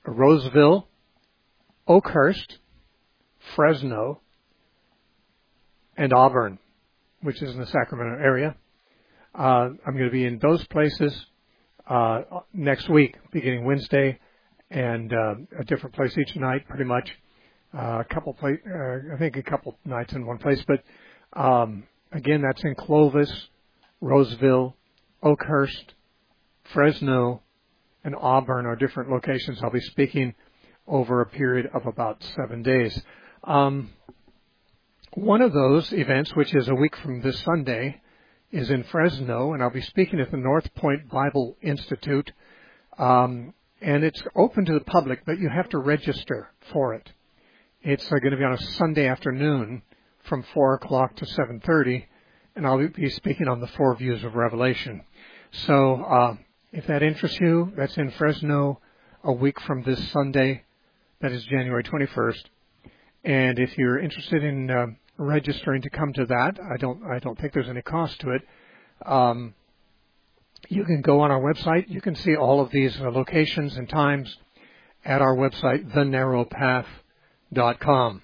Roseville, 0.06 0.86
Oakhurst, 1.88 2.58
Fresno, 3.56 4.20
and 5.96 6.12
Auburn, 6.12 6.58
which 7.22 7.42
is 7.42 7.52
in 7.52 7.58
the 7.58 7.66
Sacramento 7.66 8.22
area. 8.22 8.54
Uh, 9.36 9.70
I'm 9.84 9.94
going 9.94 10.04
to 10.04 10.10
be 10.10 10.24
in 10.24 10.38
those 10.38 10.64
places 10.68 11.26
uh, 11.88 12.22
next 12.52 12.88
week, 12.88 13.16
beginning 13.32 13.64
Wednesday, 13.64 14.20
and 14.70 15.12
uh, 15.12 15.34
a 15.58 15.64
different 15.64 15.94
place 15.94 16.16
each 16.18 16.36
night, 16.36 16.66
pretty 16.68 16.84
much. 16.84 17.10
Uh, 17.76 18.00
a 18.00 18.04
couple 18.04 18.36
uh, 18.42 19.14
I 19.14 19.18
think 19.18 19.36
a 19.36 19.42
couple 19.42 19.76
nights 19.84 20.12
in 20.14 20.24
one 20.24 20.38
place, 20.38 20.64
but 20.66 20.82
um, 21.38 21.84
again, 22.12 22.42
that's 22.42 22.62
in 22.64 22.74
Clovis, 22.74 23.48
Roseville, 24.00 24.76
Oakhurst, 25.22 25.94
Fresno, 26.72 27.42
and 28.04 28.14
Auburn 28.14 28.66
are 28.66 28.76
different 28.76 29.10
locations. 29.10 29.62
I'll 29.62 29.70
be 29.70 29.80
speaking 29.80 30.34
over 30.86 31.20
a 31.20 31.26
period 31.26 31.68
of 31.74 31.86
about 31.86 32.22
seven 32.36 32.62
days. 32.62 33.02
Um, 33.44 33.90
one 35.14 35.42
of 35.42 35.52
those 35.52 35.92
events, 35.92 36.34
which 36.34 36.54
is 36.54 36.68
a 36.68 36.74
week 36.74 36.96
from 36.96 37.22
this 37.22 37.40
Sunday, 37.40 38.00
is 38.52 38.70
in 38.70 38.84
Fresno, 38.84 39.52
and 39.52 39.62
I'll 39.62 39.70
be 39.70 39.80
speaking 39.80 40.20
at 40.20 40.30
the 40.30 40.36
North 40.36 40.72
Point 40.74 41.08
Bible 41.08 41.56
Institute. 41.62 42.30
Um, 42.98 43.52
and 43.80 44.04
it's 44.04 44.22
open 44.34 44.64
to 44.64 44.72
the 44.72 44.80
public, 44.80 45.24
but 45.24 45.38
you 45.38 45.48
have 45.48 45.68
to 45.70 45.78
register 45.78 46.50
for 46.72 46.94
it. 46.94 47.10
It's 47.82 48.06
uh, 48.06 48.16
going 48.16 48.32
to 48.32 48.36
be 48.36 48.44
on 48.44 48.54
a 48.54 48.62
Sunday 48.78 49.06
afternoon 49.06 49.82
from 50.24 50.44
4 50.54 50.74
o'clock 50.74 51.16
to 51.16 51.24
7.30, 51.24 52.04
and 52.56 52.66
I'll 52.66 52.88
be 52.88 53.10
speaking 53.10 53.48
on 53.48 53.60
the 53.60 53.68
four 53.68 53.94
views 53.96 54.24
of 54.24 54.34
Revelation. 54.34 55.02
So 55.52 56.02
uh, 56.02 56.34
if 56.72 56.86
that 56.86 57.02
interests 57.02 57.38
you, 57.40 57.72
that's 57.76 57.96
in 57.96 58.10
Fresno 58.12 58.80
a 59.22 59.32
week 59.32 59.60
from 59.60 59.82
this 59.82 60.10
Sunday. 60.10 60.64
That 61.20 61.32
is 61.32 61.44
January 61.44 61.84
21st. 61.84 62.42
And 63.24 63.58
if 63.58 63.76
you're 63.76 63.98
interested 63.98 64.44
in 64.44 64.70
uh, 64.70 64.86
registering 65.18 65.82
to 65.82 65.90
come 65.90 66.12
to 66.14 66.26
that, 66.26 66.58
I 66.72 66.76
don't 66.76 67.02
I 67.04 67.18
don't 67.18 67.38
think 67.38 67.52
there's 67.52 67.68
any 67.68 67.82
cost 67.82 68.20
to 68.20 68.30
it. 68.30 68.42
Um, 69.04 69.54
you 70.68 70.84
can 70.84 71.00
go 71.02 71.20
on 71.20 71.30
our 71.30 71.40
website. 71.40 71.88
You 71.88 72.00
can 72.00 72.14
see 72.14 72.36
all 72.36 72.60
of 72.60 72.70
these 72.70 72.98
uh, 73.00 73.10
locations 73.10 73.76
and 73.76 73.88
times 73.88 74.36
at 75.04 75.22
our 75.22 75.36
website, 75.36 75.92
thenarrowpath.com, 75.92 78.22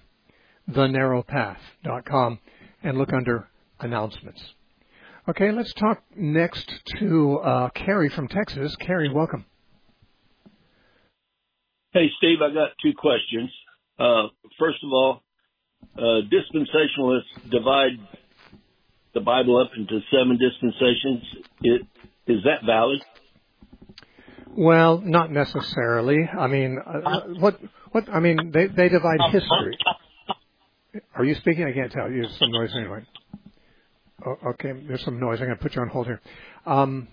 thenarrowpath.com, 0.70 2.38
and 2.82 2.98
look 2.98 3.12
under 3.12 3.48
announcements. 3.80 4.42
Okay, 5.28 5.52
let's 5.52 5.72
talk 5.74 6.02
next 6.16 6.72
to 6.98 7.38
uh, 7.38 7.68
Carrie 7.70 8.08
from 8.08 8.26
Texas. 8.26 8.74
Carrie, 8.76 9.12
welcome. 9.12 9.44
Hey, 11.92 12.08
Steve, 12.18 12.38
I 12.42 12.52
got 12.52 12.70
two 12.82 12.92
questions. 12.96 13.50
Uh, 13.98 14.28
first 14.58 14.82
of 14.82 14.90
all, 14.90 15.22
uh, 15.96 16.22
dispensationalists 16.26 17.50
divide 17.50 18.00
the 19.14 19.20
Bible 19.20 19.60
up 19.60 19.70
into 19.76 20.00
seven 20.10 20.38
dispensations. 20.38 21.22
It, 21.62 21.82
is 22.26 22.42
that 22.44 22.64
valid? 22.64 23.02
Well, 24.54 24.98
not 24.98 25.30
necessarily. 25.30 26.28
I 26.28 26.46
mean, 26.46 26.78
uh, 26.84 27.20
what 27.38 27.58
what 27.92 28.08
I 28.08 28.20
mean, 28.20 28.50
they 28.52 28.66
they 28.66 28.88
divide 28.88 29.18
history. 29.30 29.78
Are 31.14 31.24
you 31.24 31.34
speaking? 31.36 31.64
I 31.64 31.72
can't 31.72 31.90
tell. 31.90 32.08
There's 32.08 32.36
some 32.38 32.50
noise 32.50 32.72
anyway. 32.76 33.00
Oh, 34.24 34.36
okay, 34.50 34.72
there's 34.86 35.02
some 35.04 35.18
noise. 35.18 35.40
I'm 35.40 35.46
going 35.46 35.56
to 35.56 35.62
put 35.62 35.74
you 35.74 35.82
on 35.82 35.88
hold 35.88 36.06
here. 36.06 36.20
Um, 36.66 37.08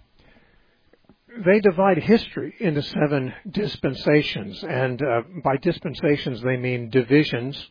they 1.46 1.60
divide 1.60 1.98
history 1.98 2.54
into 2.60 2.82
seven 2.82 3.34
dispensations, 3.50 4.64
and 4.64 5.02
uh, 5.02 5.22
by 5.44 5.58
dispensations 5.58 6.42
they 6.42 6.58
mean 6.58 6.90
divisions 6.90 7.70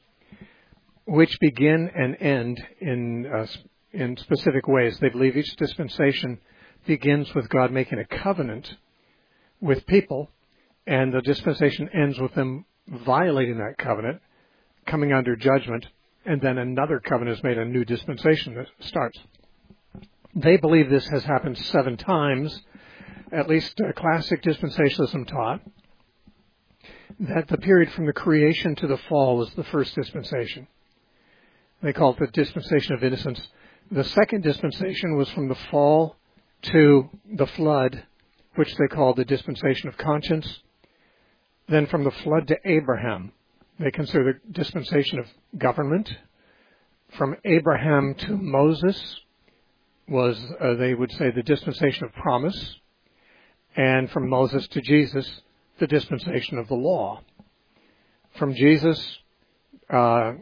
which 1.08 1.38
begin 1.40 1.90
and 1.94 2.16
end 2.20 2.62
in 2.80 3.26
uh, 3.26 3.46
in 3.92 4.16
specific 4.16 4.68
ways. 4.68 4.98
They 4.98 5.08
believe 5.08 5.36
each 5.36 5.56
dispensation 5.56 6.38
begins 6.86 7.34
with 7.34 7.48
God 7.48 7.72
making 7.72 7.98
a 7.98 8.04
covenant 8.04 8.74
with 9.60 9.86
people, 9.86 10.30
and 10.86 11.12
the 11.12 11.20
dispensation 11.20 11.88
ends 11.92 12.18
with 12.18 12.34
them 12.34 12.64
violating 12.88 13.58
that 13.58 13.76
covenant, 13.78 14.20
coming 14.86 15.12
under 15.12 15.36
judgment, 15.36 15.86
and 16.24 16.40
then 16.40 16.58
another 16.58 17.00
covenant 17.00 17.38
is 17.38 17.44
made, 17.44 17.58
a 17.58 17.64
new 17.64 17.84
dispensation 17.84 18.54
that 18.54 18.66
starts. 18.80 19.18
They 20.34 20.56
believe 20.56 20.88
this 20.88 21.08
has 21.08 21.24
happened 21.24 21.58
seven 21.58 21.96
times, 21.96 22.60
at 23.32 23.48
least 23.48 23.80
uh, 23.80 23.92
classic 23.92 24.42
dispensationalism 24.42 25.26
taught, 25.26 25.60
that 27.20 27.48
the 27.48 27.58
period 27.58 27.90
from 27.92 28.06
the 28.06 28.12
creation 28.12 28.76
to 28.76 28.86
the 28.86 28.98
fall 29.08 29.36
was 29.36 29.50
the 29.54 29.64
first 29.64 29.94
dispensation. 29.94 30.68
They 31.82 31.92
call 31.92 32.12
it 32.12 32.18
the 32.18 32.26
dispensation 32.28 32.94
of 32.94 33.04
innocence. 33.04 33.40
The 33.90 34.04
second 34.04 34.42
dispensation 34.42 35.16
was 35.16 35.28
from 35.30 35.48
the 35.48 35.56
fall 35.70 36.16
to 36.62 37.08
the 37.32 37.46
flood, 37.46 38.04
which 38.56 38.74
they 38.76 38.86
call 38.88 39.14
the 39.14 39.24
dispensation 39.24 39.88
of 39.88 39.96
conscience. 39.96 40.60
Then 41.68 41.86
from 41.86 42.04
the 42.04 42.10
flood 42.10 42.48
to 42.48 42.56
Abraham, 42.64 43.32
they 43.78 43.90
consider 43.90 44.40
the 44.44 44.52
dispensation 44.52 45.18
of 45.18 45.26
government. 45.56 46.10
From 47.16 47.36
Abraham 47.44 48.14
to 48.26 48.36
Moses 48.36 49.20
was, 50.08 50.38
uh, 50.60 50.74
they 50.74 50.94
would 50.94 51.12
say, 51.12 51.30
the 51.30 51.42
dispensation 51.42 52.04
of 52.04 52.12
promise. 52.14 52.76
And 53.76 54.10
from 54.10 54.28
Moses 54.28 54.66
to 54.68 54.80
Jesus, 54.80 55.42
the 55.78 55.86
dispensation 55.86 56.58
of 56.58 56.68
the 56.68 56.74
law. 56.74 57.22
From 58.38 58.54
Jesus, 58.54 59.18
uh, 59.90 60.32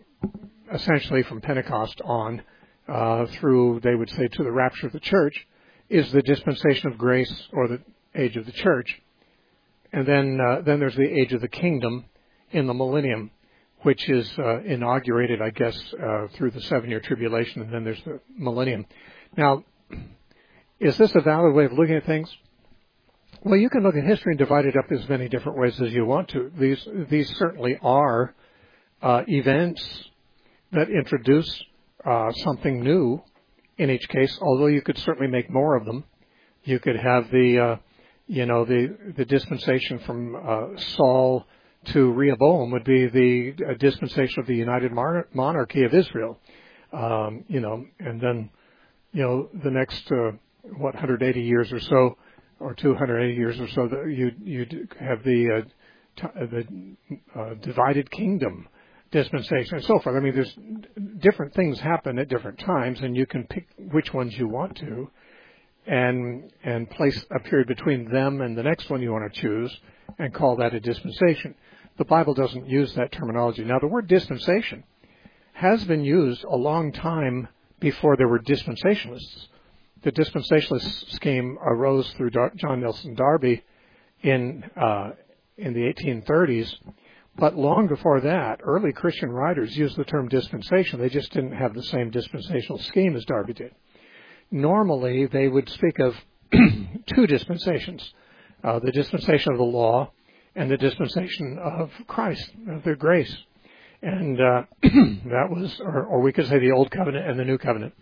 essentially 0.72 1.22
from 1.22 1.40
Pentecost 1.40 2.00
on, 2.04 2.42
uh, 2.88 3.26
through, 3.26 3.80
they 3.80 3.94
would 3.94 4.10
say, 4.10 4.28
to 4.28 4.42
the 4.42 4.52
rapture 4.52 4.86
of 4.86 4.92
the 4.92 5.00
church, 5.00 5.46
is 5.88 6.10
the 6.12 6.22
dispensation 6.22 6.90
of 6.90 6.98
grace 6.98 7.32
or 7.52 7.68
the 7.68 7.80
age 8.14 8.36
of 8.36 8.46
the 8.46 8.52
church. 8.52 9.00
And 9.92 10.06
then, 10.06 10.38
uh, 10.40 10.62
then 10.62 10.80
there's 10.80 10.96
the 10.96 11.20
age 11.20 11.32
of 11.32 11.40
the 11.40 11.48
kingdom 11.48 12.06
in 12.50 12.66
the 12.66 12.74
millennium, 12.74 13.30
which 13.82 14.08
is 14.08 14.30
uh, 14.38 14.60
inaugurated, 14.62 15.40
I 15.40 15.50
guess, 15.50 15.78
uh, 15.94 16.26
through 16.34 16.50
the 16.52 16.60
seven-year 16.62 17.00
tribulation, 17.00 17.62
and 17.62 17.72
then 17.72 17.84
there's 17.84 18.02
the 18.04 18.20
millennium. 18.36 18.86
Now, 19.36 19.64
is 20.80 20.96
this 20.98 21.14
a 21.14 21.20
valid 21.20 21.54
way 21.54 21.64
of 21.64 21.72
looking 21.72 21.94
at 21.94 22.04
things? 22.04 22.34
Well, 23.42 23.56
you 23.58 23.70
can 23.70 23.82
look 23.82 23.94
at 23.94 24.04
history 24.04 24.32
and 24.32 24.38
divide 24.38 24.66
it 24.66 24.76
up 24.76 24.90
as 24.90 25.08
many 25.08 25.28
different 25.28 25.58
ways 25.58 25.80
as 25.80 25.92
you 25.92 26.04
want 26.04 26.30
to. 26.30 26.50
These 26.58 26.88
these 27.08 27.34
certainly 27.36 27.78
are 27.80 28.34
uh, 29.00 29.22
events 29.28 29.82
that 30.72 30.90
introduce 30.90 31.62
uh, 32.04 32.32
something 32.32 32.82
new 32.82 33.22
in 33.78 33.90
each 33.90 34.08
case. 34.08 34.38
Although 34.40 34.66
you 34.66 34.82
could 34.82 34.98
certainly 34.98 35.30
make 35.30 35.50
more 35.50 35.76
of 35.76 35.84
them. 35.84 36.04
You 36.64 36.78
could 36.78 36.96
have 36.96 37.30
the 37.30 37.58
uh, 37.58 37.76
you 38.26 38.46
know 38.46 38.64
the 38.64 38.96
the 39.16 39.24
dispensation 39.24 40.00
from 40.00 40.36
uh, 40.36 40.80
Saul 40.96 41.46
to 41.92 42.12
Rehoboam 42.12 42.72
would 42.72 42.84
be 42.84 43.06
the 43.06 43.54
uh, 43.64 43.74
dispensation 43.74 44.40
of 44.40 44.46
the 44.46 44.56
united 44.56 44.92
Mon- 44.92 45.24
monarchy 45.32 45.84
of 45.84 45.94
Israel. 45.94 46.38
Um, 46.92 47.44
you 47.48 47.60
know, 47.60 47.84
and 48.00 48.20
then 48.20 48.50
you 49.12 49.22
know 49.22 49.48
the 49.62 49.70
next 49.70 50.10
uh, 50.10 50.32
what 50.76 50.94
180 50.94 51.40
years 51.40 51.72
or 51.72 51.80
so, 51.80 52.16
or 52.58 52.74
280 52.74 53.34
years 53.34 53.60
or 53.60 53.68
so, 53.68 53.88
you 54.06 54.32
you 54.42 54.66
have 54.98 55.22
the 55.22 55.62
uh, 55.62 56.20
t- 56.20 56.46
the 56.46 57.38
uh, 57.38 57.54
divided 57.62 58.10
kingdom 58.10 58.68
dispensation 59.10 59.76
and 59.76 59.84
so 59.84 59.98
forth. 60.00 60.16
I 60.16 60.20
mean, 60.20 60.34
there's 60.34 60.56
different 61.18 61.54
things 61.54 61.78
happen 61.80 62.18
at 62.18 62.28
different 62.28 62.58
times, 62.58 63.00
and 63.00 63.16
you 63.16 63.26
can 63.26 63.44
pick 63.44 63.68
which 63.78 64.12
ones 64.12 64.36
you 64.36 64.48
want 64.48 64.76
to, 64.78 65.10
and 65.86 66.50
and 66.64 66.90
place 66.90 67.24
a 67.34 67.40
period 67.40 67.68
between 67.68 68.10
them 68.10 68.40
and 68.40 68.56
the 68.56 68.62
next 68.62 68.90
one 68.90 69.02
you 69.02 69.12
want 69.12 69.32
to 69.32 69.40
choose, 69.40 69.74
and 70.18 70.34
call 70.34 70.56
that 70.56 70.74
a 70.74 70.80
dispensation. 70.80 71.54
The 71.98 72.04
Bible 72.04 72.34
doesn't 72.34 72.68
use 72.68 72.94
that 72.94 73.12
terminology. 73.12 73.64
Now, 73.64 73.78
the 73.78 73.86
word 73.86 74.06
dispensation 74.06 74.84
has 75.54 75.82
been 75.84 76.04
used 76.04 76.44
a 76.44 76.56
long 76.56 76.92
time 76.92 77.48
before 77.80 78.16
there 78.16 78.28
were 78.28 78.40
dispensationalists. 78.40 79.46
The 80.02 80.12
dispensationalist 80.12 81.14
scheme 81.14 81.58
arose 81.64 82.12
through 82.12 82.30
John 82.30 82.80
Nelson 82.80 83.14
Darby 83.14 83.64
in 84.22 84.64
uh, 84.76 85.12
in 85.56 85.72
the 85.72 85.80
1830s 85.80 86.74
but 87.38 87.56
long 87.56 87.86
before 87.86 88.20
that, 88.22 88.60
early 88.62 88.92
Christian 88.92 89.30
writers 89.30 89.76
used 89.76 89.96
the 89.96 90.04
term 90.04 90.28
dispensation. 90.28 91.00
They 91.00 91.08
just 91.08 91.32
didn't 91.32 91.52
have 91.52 91.74
the 91.74 91.82
same 91.82 92.10
dispensational 92.10 92.78
scheme 92.78 93.16
as 93.16 93.24
Darby 93.24 93.52
did. 93.52 93.72
Normally, 94.50 95.26
they 95.26 95.48
would 95.48 95.68
speak 95.68 95.98
of 95.98 96.14
two 97.06 97.26
dispensations 97.26 98.12
uh, 98.64 98.78
the 98.80 98.92
dispensation 98.92 99.52
of 99.52 99.58
the 99.58 99.64
law 99.64 100.10
and 100.54 100.70
the 100.70 100.76
dispensation 100.76 101.58
of 101.62 101.90
Christ, 102.06 102.50
of 102.68 102.82
their 102.82 102.96
grace. 102.96 103.34
And 104.02 104.40
uh, 104.40 104.62
that 104.82 105.48
was, 105.50 105.80
or, 105.80 106.04
or 106.04 106.20
we 106.20 106.32
could 106.32 106.48
say 106.48 106.58
the 106.58 106.72
Old 106.72 106.90
Covenant 106.90 107.28
and 107.28 107.38
the 107.38 107.44
New 107.44 107.58
Covenant. 107.58 107.94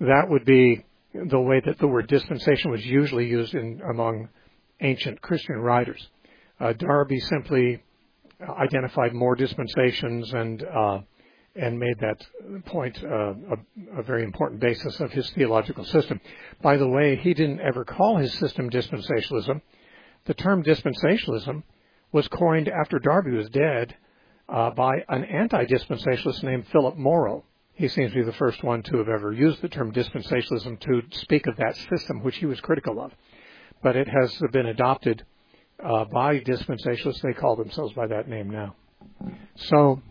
That 0.00 0.26
would 0.28 0.44
be 0.44 0.84
the 1.12 1.40
way 1.40 1.60
that 1.64 1.78
the 1.78 1.86
word 1.86 2.08
dispensation 2.08 2.70
was 2.70 2.84
usually 2.84 3.26
used 3.26 3.54
in 3.54 3.80
among 3.88 4.28
ancient 4.80 5.20
Christian 5.20 5.56
writers. 5.56 6.08
Uh, 6.58 6.72
Darby 6.72 7.20
simply 7.20 7.82
identified 8.58 9.12
more 9.14 9.34
dispensations 9.34 10.32
and 10.32 10.62
uh, 10.64 10.98
and 11.54 11.78
made 11.78 11.98
that 12.00 12.64
point 12.64 12.98
uh, 13.04 13.34
a, 13.34 13.98
a, 13.98 14.02
very 14.02 14.22
important 14.22 14.58
basis 14.58 14.98
of 15.00 15.12
his 15.12 15.28
theological 15.30 15.84
system. 15.84 16.18
By 16.62 16.78
the 16.78 16.88
way, 16.88 17.16
he 17.16 17.34
didn't 17.34 17.60
ever 17.60 17.84
call 17.84 18.16
his 18.16 18.32
system 18.38 18.70
dispensationalism. 18.70 19.60
The 20.24 20.34
term 20.34 20.62
dispensationalism 20.62 21.62
was 22.10 22.26
coined 22.28 22.68
after 22.68 22.98
Darby 22.98 23.32
was 23.32 23.50
dead 23.50 23.94
uh, 24.48 24.70
by 24.70 25.04
an 25.08 25.24
anti-dispensationalist 25.24 26.42
named 26.42 26.66
Philip 26.68 26.96
Mauro. 26.96 27.44
He 27.74 27.88
seems 27.88 28.12
to 28.12 28.18
be 28.18 28.24
the 28.24 28.32
first 28.32 28.62
one 28.62 28.82
to 28.84 28.98
have 28.98 29.08
ever 29.08 29.32
used 29.32 29.60
the 29.60 29.68
term 29.68 29.92
dispensationalism 29.92 30.80
to 30.80 31.02
speak 31.18 31.46
of 31.46 31.56
that 31.56 31.76
system, 31.76 32.22
which 32.22 32.36
he 32.36 32.46
was 32.46 32.60
critical 32.60 33.00
of. 33.00 33.12
But 33.82 33.96
it 33.96 34.08
has 34.08 34.40
been 34.52 34.66
adopted 34.66 35.24
uh, 35.84 36.04
by 36.06 36.40
dispensationalists. 36.40 37.20
They 37.22 37.32
call 37.32 37.56
themselves 37.56 37.92
by 37.94 38.06
that 38.08 38.28
name 38.28 38.50
now. 38.50 38.74
So, 39.56 40.02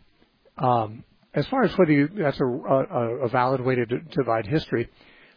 um, 0.57 1.03
as 1.33 1.47
far 1.47 1.63
as 1.63 1.77
whether 1.77 1.91
you, 1.91 2.09
that's 2.13 2.39
a, 2.39 2.45
a, 2.45 3.25
a 3.25 3.29
valid 3.29 3.61
way 3.61 3.75
to 3.75 3.85
d- 3.85 3.97
divide 4.11 4.45
history, 4.45 4.89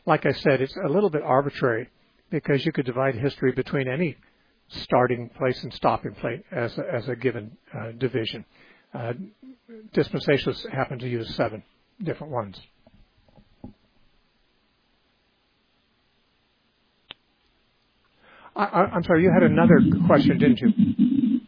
like 0.07 0.27
I 0.27 0.33
said, 0.33 0.61
it's 0.61 0.77
a 0.85 0.89
little 0.89 1.11
bit 1.11 1.23
arbitrary 1.23 1.89
because 2.31 2.65
you 2.67 2.73
could 2.73 2.87
divide 2.87 3.15
history 3.15 3.53
between 3.53 3.89
any 3.89 4.17
starting 4.69 5.29
place 5.31 5.63
and 5.63 5.73
stopping 5.73 6.15
place 6.15 6.43
as 6.51 6.77
a, 6.79 6.83
as 6.93 7.09
a 7.09 7.17
given 7.17 7.57
uh, 7.73 7.93
division. 7.99 8.45
Uh, 8.93 9.13
dispensationalists 9.95 10.69
happen 10.71 10.99
to 10.99 11.09
use 11.09 11.33
seven 11.37 11.63
different 12.03 12.33
ones. 12.33 12.61
I, 18.57 18.97
am 18.97 19.03
sorry, 19.05 19.23
you 19.23 19.33
had 19.33 19.43
another 19.43 19.81
question, 20.07 20.39
didn't 20.39 20.61
you? 20.61 21.41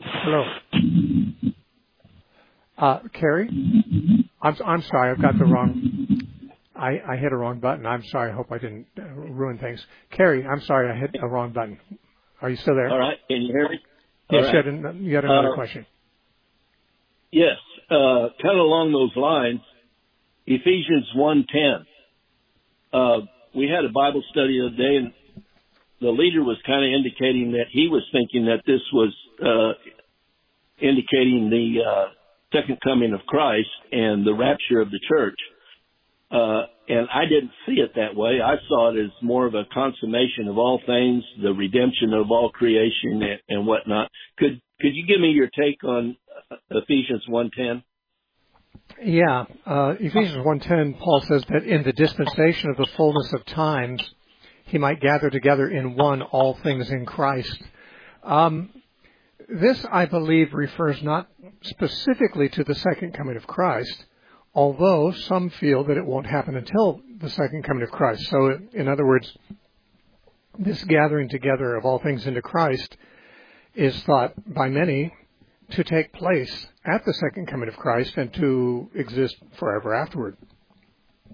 Hello. 0.00 0.44
Uh, 2.76 3.00
Carrie? 3.12 3.48
I'm, 4.40 4.56
I'm 4.64 4.82
sorry, 4.82 5.12
I've 5.12 5.22
got 5.22 5.38
the 5.38 5.44
wrong, 5.44 6.20
I, 6.74 7.00
I 7.08 7.16
hit 7.16 7.32
a 7.32 7.36
wrong 7.36 7.60
button. 7.60 7.86
I'm 7.86 8.02
sorry, 8.04 8.32
I 8.32 8.34
hope 8.34 8.50
I 8.50 8.58
didn't 8.58 8.86
uh, 8.98 9.02
ruin 9.04 9.58
things. 9.58 9.84
Carrie, 10.10 10.44
I'm 10.44 10.60
sorry, 10.62 10.90
I 10.90 10.96
hit 10.98 11.16
a 11.22 11.28
wrong 11.28 11.52
button. 11.52 11.78
Are 12.40 12.50
you 12.50 12.56
still 12.56 12.74
there? 12.74 12.90
All 12.90 12.98
right, 12.98 13.18
can 13.28 13.42
you 13.42 13.52
hear 13.52 13.68
me? 13.68 13.78
Yes, 14.30 14.44
right. 14.52 14.66
you, 14.66 14.84
had, 14.84 14.96
you 14.96 15.14
had 15.14 15.24
another 15.24 15.52
uh, 15.52 15.54
question. 15.54 15.86
Yes, 17.30 17.56
uh, 17.88 18.28
kind 18.42 18.58
of 18.58 18.64
along 18.64 18.92
those 18.92 19.14
lines, 19.16 19.60
Ephesians 20.46 21.08
1:10. 21.14 21.86
Uh, 22.92 23.20
we 23.54 23.68
had 23.68 23.84
a 23.84 23.88
Bible 23.88 24.22
study 24.30 24.58
the 24.58 24.66
other 24.66 24.76
day, 24.76 24.96
and 24.96 25.12
the 26.00 26.10
leader 26.10 26.42
was 26.42 26.58
kind 26.66 26.84
of 26.84 26.92
indicating 26.92 27.52
that 27.52 27.66
he 27.70 27.88
was 27.88 28.02
thinking 28.12 28.46
that 28.46 28.62
this 28.66 28.82
was 28.92 29.14
uh, 29.40 29.72
indicating 30.80 31.48
the 31.48 31.82
uh, 31.84 32.08
second 32.52 32.78
coming 32.82 33.12
of 33.12 33.20
Christ 33.26 33.70
and 33.90 34.26
the 34.26 34.34
rapture 34.34 34.80
of 34.80 34.90
the 34.90 35.00
church. 35.08 35.38
Uh, 36.30 36.66
and 36.88 37.08
I 37.12 37.24
didn't 37.26 37.52
see 37.66 37.80
it 37.80 37.92
that 37.94 38.16
way. 38.16 38.40
I 38.42 38.56
saw 38.66 38.90
it 38.90 38.98
as 38.98 39.10
more 39.22 39.46
of 39.46 39.54
a 39.54 39.64
consummation 39.72 40.48
of 40.48 40.58
all 40.58 40.80
things, 40.84 41.22
the 41.42 41.52
redemption 41.52 42.12
of 42.12 42.30
all 42.30 42.50
creation 42.50 43.22
and, 43.22 43.40
and 43.48 43.66
whatnot. 43.66 44.10
Could 44.38 44.60
could 44.80 44.94
you 44.94 45.06
give 45.06 45.20
me 45.20 45.28
your 45.28 45.48
take 45.56 45.84
on 45.84 46.16
uh, 46.50 46.56
Ephesians 46.70 47.22
1:10? 47.28 47.82
Yeah, 49.04 49.46
uh, 49.66 49.94
Ephesians 49.98 50.44
1:10, 50.44 50.98
Paul 50.98 51.22
says 51.22 51.44
that 51.48 51.64
in 51.64 51.82
the 51.82 51.92
dispensation 51.92 52.70
of 52.70 52.76
the 52.76 52.86
fullness 52.96 53.32
of 53.32 53.44
times, 53.46 54.02
he 54.66 54.78
might 54.78 55.00
gather 55.00 55.28
together 55.28 55.68
in 55.68 55.96
one 55.96 56.22
all 56.22 56.54
things 56.54 56.90
in 56.90 57.04
Christ. 57.04 57.62
Um, 58.22 58.70
this, 59.48 59.84
I 59.90 60.06
believe, 60.06 60.54
refers 60.54 61.02
not 61.02 61.28
specifically 61.62 62.48
to 62.50 62.64
the 62.64 62.74
second 62.76 63.14
coming 63.14 63.36
of 63.36 63.46
Christ, 63.46 64.04
although 64.54 65.10
some 65.10 65.50
feel 65.50 65.84
that 65.84 65.96
it 65.96 66.06
won't 66.06 66.26
happen 66.26 66.56
until 66.56 67.00
the 67.18 67.30
second 67.30 67.64
coming 67.64 67.82
of 67.82 67.90
Christ. 67.90 68.22
So, 68.30 68.58
in 68.72 68.88
other 68.88 69.06
words, 69.06 69.36
this 70.58 70.82
gathering 70.84 71.28
together 71.28 71.74
of 71.74 71.84
all 71.84 71.98
things 71.98 72.26
into 72.26 72.42
Christ 72.42 72.96
is 73.74 74.00
thought 74.04 74.34
by 74.46 74.68
many 74.68 75.12
to 75.70 75.84
take 75.84 76.12
place 76.12 76.66
at 76.84 77.04
the 77.04 77.14
second 77.14 77.46
coming 77.46 77.68
of 77.68 77.76
Christ 77.76 78.16
and 78.16 78.32
to 78.34 78.90
exist 78.94 79.36
forever 79.58 79.94
afterward. 79.94 80.36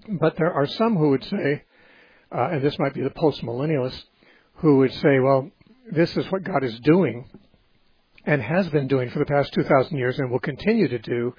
But 0.07 0.37
there 0.37 0.53
are 0.53 0.67
some 0.67 0.95
who 0.95 1.09
would 1.09 1.23
say, 1.25 1.63
uh, 2.33 2.49
and 2.51 2.63
this 2.63 2.77
might 2.79 2.93
be 2.93 3.01
the 3.01 3.09
postmillennialists, 3.09 4.03
who 4.55 4.77
would 4.77 4.93
say, 4.93 5.19
well, 5.19 5.51
this 5.91 6.15
is 6.15 6.31
what 6.31 6.43
God 6.43 6.63
is 6.63 6.79
doing 6.81 7.29
and 8.25 8.41
has 8.41 8.69
been 8.69 8.87
doing 8.87 9.09
for 9.09 9.19
the 9.19 9.25
past 9.25 9.53
2,000 9.53 9.97
years 9.97 10.19
and 10.19 10.29
will 10.29 10.39
continue 10.39 10.87
to 10.87 10.99
do 10.99 11.33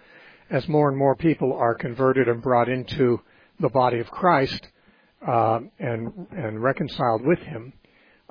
as 0.51 0.66
more 0.68 0.88
and 0.88 0.99
more 0.99 1.14
people 1.14 1.53
are 1.53 1.74
converted 1.74 2.28
and 2.28 2.43
brought 2.43 2.68
into 2.68 3.20
the 3.61 3.68
body 3.68 4.01
of 4.01 4.11
Christ 4.11 4.66
uh, 5.26 5.61
and, 5.78 6.26
and 6.32 6.62
reconciled 6.62 7.24
with 7.24 7.38
Him, 7.41 7.72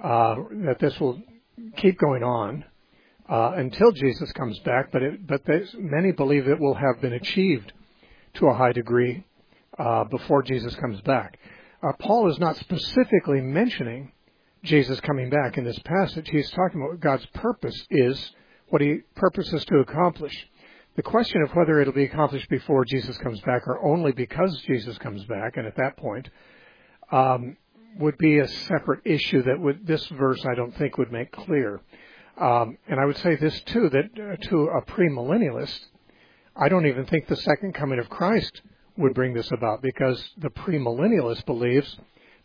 uh, 0.03 0.35
that 0.65 0.79
this 0.79 0.99
will 0.99 1.21
keep 1.77 1.97
going 1.97 2.23
on 2.23 2.65
uh, 3.29 3.53
until 3.55 3.91
Jesus 3.91 4.31
comes 4.33 4.57
back, 4.59 4.91
but 4.91 5.03
it, 5.03 5.27
but 5.27 5.41
many 5.77 6.11
believe 6.11 6.47
it 6.47 6.59
will 6.59 6.73
have 6.73 6.99
been 7.01 7.13
achieved 7.13 7.73
to 8.35 8.47
a 8.47 8.53
high 8.53 8.71
degree 8.71 9.25
uh, 9.77 10.03
before 10.05 10.41
Jesus 10.41 10.75
comes 10.75 10.99
back. 11.01 11.37
Uh, 11.81 11.93
Paul 11.99 12.29
is 12.31 12.39
not 12.39 12.57
specifically 12.57 13.39
mentioning 13.39 14.11
Jesus 14.63 14.99
coming 15.01 15.29
back 15.29 15.57
in 15.57 15.63
this 15.63 15.79
passage. 15.79 16.27
He's 16.29 16.49
talking 16.51 16.81
about 16.81 16.91
what 16.91 16.99
God's 16.99 17.25
purpose 17.27 17.85
is, 17.89 18.31
what 18.69 18.81
He 18.81 18.99
purposes 19.15 19.63
to 19.65 19.77
accomplish. 19.77 20.47
The 20.95 21.03
question 21.03 21.41
of 21.43 21.51
whether 21.51 21.79
it'll 21.79 21.93
be 21.93 22.03
accomplished 22.03 22.49
before 22.49 22.83
Jesus 22.83 23.17
comes 23.19 23.39
back 23.41 23.67
or 23.67 23.81
only 23.85 24.11
because 24.11 24.59
Jesus 24.67 24.97
comes 24.97 25.23
back, 25.25 25.55
and 25.55 25.65
at 25.65 25.77
that 25.77 25.95
point, 25.97 26.29
um, 27.11 27.55
would 27.97 28.17
be 28.17 28.39
a 28.39 28.47
separate 28.47 29.01
issue 29.05 29.43
that 29.43 29.59
would, 29.59 29.85
this 29.85 30.05
verse 30.07 30.43
I 30.45 30.55
don't 30.55 30.75
think 30.75 30.97
would 30.97 31.11
make 31.11 31.31
clear. 31.31 31.79
Um, 32.39 32.77
and 32.87 32.99
I 32.99 33.05
would 33.05 33.17
say 33.17 33.35
this 33.35 33.59
too, 33.61 33.89
that 33.89 34.05
uh, 34.15 34.49
to 34.49 34.67
a 34.67 34.81
premillennialist, 34.83 35.77
I 36.55 36.69
don't 36.69 36.85
even 36.85 37.05
think 37.05 37.27
the 37.27 37.35
second 37.35 37.73
coming 37.73 37.99
of 37.99 38.09
Christ 38.09 38.61
would 38.97 39.13
bring 39.13 39.33
this 39.33 39.51
about 39.51 39.81
because 39.81 40.23
the 40.37 40.49
premillennialist 40.49 41.45
believes 41.45 41.97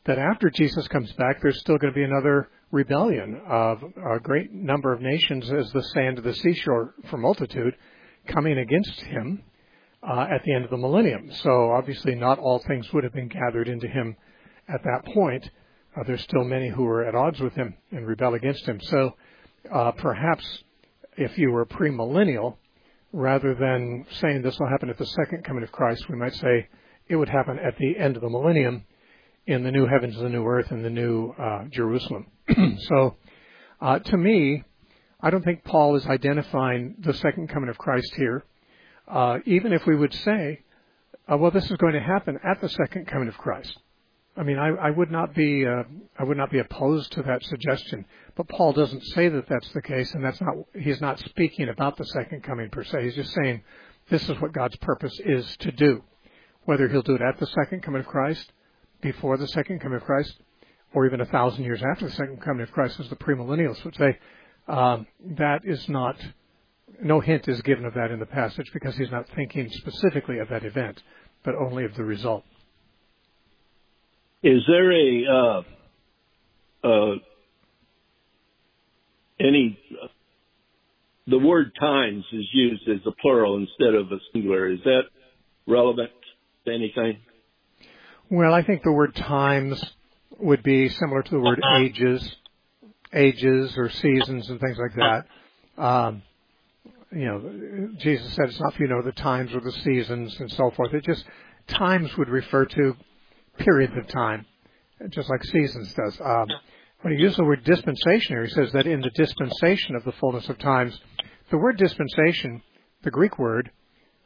that 0.06 0.18
after 0.18 0.50
Jesus 0.50 0.86
comes 0.88 1.12
back, 1.12 1.40
there's 1.40 1.60
still 1.60 1.78
going 1.78 1.92
to 1.92 1.98
be 1.98 2.04
another 2.04 2.48
rebellion 2.70 3.40
of 3.48 3.82
a 3.82 4.18
great 4.20 4.52
number 4.52 4.92
of 4.92 5.00
nations 5.00 5.50
as 5.50 5.70
the 5.72 5.82
sand 5.94 6.18
of 6.18 6.24
the 6.24 6.34
seashore 6.34 6.94
for 7.08 7.16
multitude 7.16 7.74
coming 8.26 8.58
against 8.58 9.00
him 9.02 9.42
uh, 10.02 10.26
at 10.30 10.42
the 10.44 10.52
end 10.54 10.64
of 10.64 10.70
the 10.70 10.76
millennium. 10.76 11.30
So 11.42 11.70
obviously 11.70 12.14
not 12.14 12.38
all 12.38 12.58
things 12.58 12.92
would 12.92 13.04
have 13.04 13.12
been 13.12 13.28
gathered 13.28 13.68
into 13.68 13.86
him 13.86 14.16
at 14.68 14.82
that 14.82 15.12
point. 15.14 15.48
Uh, 15.96 16.02
there's 16.06 16.22
still 16.22 16.44
many 16.44 16.68
who 16.68 16.84
are 16.84 17.04
at 17.04 17.14
odds 17.14 17.40
with 17.40 17.54
him 17.54 17.74
and 17.92 18.06
rebel 18.06 18.34
against 18.34 18.66
him. 18.66 18.80
So 18.82 19.14
uh, 19.72 19.92
perhaps 19.92 20.44
if 21.16 21.38
you 21.38 21.50
were 21.50 21.64
premillennial, 21.66 22.56
rather 23.12 23.54
than 23.54 24.04
saying 24.20 24.42
this 24.42 24.58
will 24.58 24.68
happen 24.68 24.90
at 24.90 24.98
the 24.98 25.06
second 25.06 25.44
coming 25.44 25.62
of 25.62 25.70
Christ, 25.70 26.08
we 26.08 26.16
might 26.16 26.34
say 26.34 26.68
it 27.08 27.16
would 27.16 27.28
happen 27.28 27.58
at 27.58 27.76
the 27.78 27.96
end 27.98 28.16
of 28.16 28.22
the 28.22 28.28
millennium 28.28 28.84
in 29.46 29.62
the 29.62 29.70
new 29.70 29.86
heavens 29.86 30.16
and 30.16 30.24
the 30.24 30.30
new 30.30 30.44
earth 30.44 30.70
and 30.70 30.84
the 30.84 30.90
new 30.90 31.30
uh, 31.38 31.64
Jerusalem. 31.70 32.26
so, 32.88 33.16
uh, 33.80 33.98
to 33.98 34.16
me, 34.16 34.64
I 35.20 35.30
don't 35.30 35.44
think 35.44 35.64
Paul 35.64 35.96
is 35.96 36.06
identifying 36.06 36.96
the 36.98 37.14
second 37.14 37.48
coming 37.48 37.68
of 37.68 37.78
Christ 37.78 38.12
here. 38.16 38.44
Uh, 39.06 39.38
even 39.44 39.72
if 39.72 39.86
we 39.86 39.94
would 39.94 40.14
say, 40.14 40.60
uh, 41.30 41.36
well, 41.36 41.50
this 41.50 41.70
is 41.70 41.76
going 41.76 41.92
to 41.92 42.00
happen 42.00 42.38
at 42.42 42.60
the 42.60 42.68
second 42.68 43.06
coming 43.06 43.28
of 43.28 43.36
Christ. 43.36 43.78
I 44.36 44.42
mean, 44.42 44.58
I, 44.58 44.68
I 44.70 44.90
would 44.90 45.12
not 45.12 45.32
be 45.34 45.64
uh, 45.64 45.84
I 46.18 46.24
would 46.24 46.36
not 46.36 46.50
be 46.50 46.58
opposed 46.58 47.12
to 47.12 47.22
that 47.22 47.44
suggestion, 47.44 48.04
but 48.36 48.48
Paul 48.48 48.72
doesn't 48.72 49.02
say 49.14 49.28
that 49.28 49.48
that's 49.48 49.72
the 49.72 49.82
case, 49.82 50.12
and 50.12 50.24
that's 50.24 50.40
not 50.40 50.54
he's 50.74 51.00
not 51.00 51.20
speaking 51.20 51.68
about 51.68 51.96
the 51.96 52.04
second 52.06 52.42
coming 52.42 52.68
per 52.70 52.82
se. 52.82 53.04
He's 53.04 53.14
just 53.14 53.32
saying 53.32 53.62
this 54.10 54.28
is 54.28 54.40
what 54.40 54.52
God's 54.52 54.76
purpose 54.76 55.18
is 55.24 55.56
to 55.58 55.70
do. 55.70 56.02
Whether 56.64 56.88
he'll 56.88 57.02
do 57.02 57.14
it 57.14 57.22
at 57.22 57.38
the 57.38 57.46
second 57.46 57.82
coming 57.82 58.00
of 58.00 58.06
Christ, 58.06 58.52
before 59.02 59.36
the 59.36 59.46
second 59.48 59.80
coming 59.80 59.98
of 59.98 60.04
Christ, 60.04 60.34
or 60.94 61.06
even 61.06 61.20
a 61.20 61.26
thousand 61.26 61.64
years 61.64 61.82
after 61.92 62.06
the 62.06 62.12
second 62.12 62.40
coming 62.42 62.62
of 62.62 62.72
Christ, 62.72 62.98
as 62.98 63.08
the 63.08 63.16
premillennialists 63.16 63.84
would 63.84 63.96
say, 63.96 64.18
um, 64.66 65.06
that 65.36 65.60
is 65.64 65.88
not. 65.88 66.16
No 67.02 67.20
hint 67.20 67.48
is 67.48 67.60
given 67.62 67.84
of 67.84 67.94
that 67.94 68.10
in 68.10 68.20
the 68.20 68.26
passage 68.26 68.70
because 68.72 68.96
he's 68.96 69.10
not 69.10 69.28
thinking 69.34 69.68
specifically 69.70 70.38
of 70.38 70.48
that 70.48 70.64
event, 70.64 71.02
but 71.44 71.54
only 71.54 71.84
of 71.84 71.94
the 71.96 72.04
result. 72.04 72.44
Is 74.44 74.62
there 74.68 74.92
a 74.92 75.24
uh, 75.26 75.62
uh, 76.86 77.14
any? 79.40 79.78
Uh, 79.90 80.08
the 81.26 81.38
word 81.38 81.72
times 81.80 82.22
is 82.30 82.44
used 82.52 82.86
as 82.86 83.00
a 83.06 83.12
plural 83.22 83.56
instead 83.56 83.94
of 83.94 84.12
a 84.12 84.18
singular. 84.30 84.70
Is 84.70 84.80
that 84.84 85.04
relevant 85.66 86.10
to 86.66 86.74
anything? 86.74 87.20
Well, 88.30 88.52
I 88.52 88.62
think 88.62 88.82
the 88.82 88.92
word 88.92 89.14
times 89.14 89.82
would 90.38 90.62
be 90.62 90.90
similar 90.90 91.22
to 91.22 91.30
the 91.30 91.40
word 91.40 91.60
uh-huh. 91.62 91.78
ages, 91.78 92.36
ages 93.14 93.72
or 93.78 93.88
seasons 93.88 94.50
and 94.50 94.60
things 94.60 94.76
like 94.76 94.94
that. 94.96 95.82
Um, 95.82 96.22
you 97.10 97.24
know, 97.24 97.90
Jesus 97.98 98.34
said 98.34 98.50
it's 98.50 98.60
not 98.60 98.74
for 98.74 98.82
you 98.82 98.90
know 98.90 99.00
the 99.00 99.12
times 99.12 99.54
or 99.54 99.60
the 99.60 99.72
seasons 99.72 100.38
and 100.38 100.52
so 100.52 100.70
forth. 100.72 100.92
It 100.92 101.04
just 101.04 101.24
times 101.66 102.14
would 102.18 102.28
refer 102.28 102.66
to 102.66 102.94
periods 103.58 103.94
of 103.96 104.06
time, 104.08 104.46
just 105.10 105.28
like 105.30 105.44
seasons 105.44 105.92
does. 105.94 106.20
Um, 106.20 106.46
when 107.02 107.14
he 107.14 107.20
uses 107.20 107.36
the 107.36 107.44
word 107.44 107.64
dispensation 107.64 108.42
he 108.44 108.50
says 108.50 108.72
that 108.72 108.86
in 108.86 109.00
the 109.00 109.10
dispensation 109.14 109.94
of 109.94 110.04
the 110.04 110.12
fullness 110.12 110.48
of 110.48 110.58
times, 110.58 110.98
the 111.50 111.58
word 111.58 111.76
dispensation, 111.76 112.62
the 113.02 113.10
Greek 113.10 113.38
word 113.38 113.70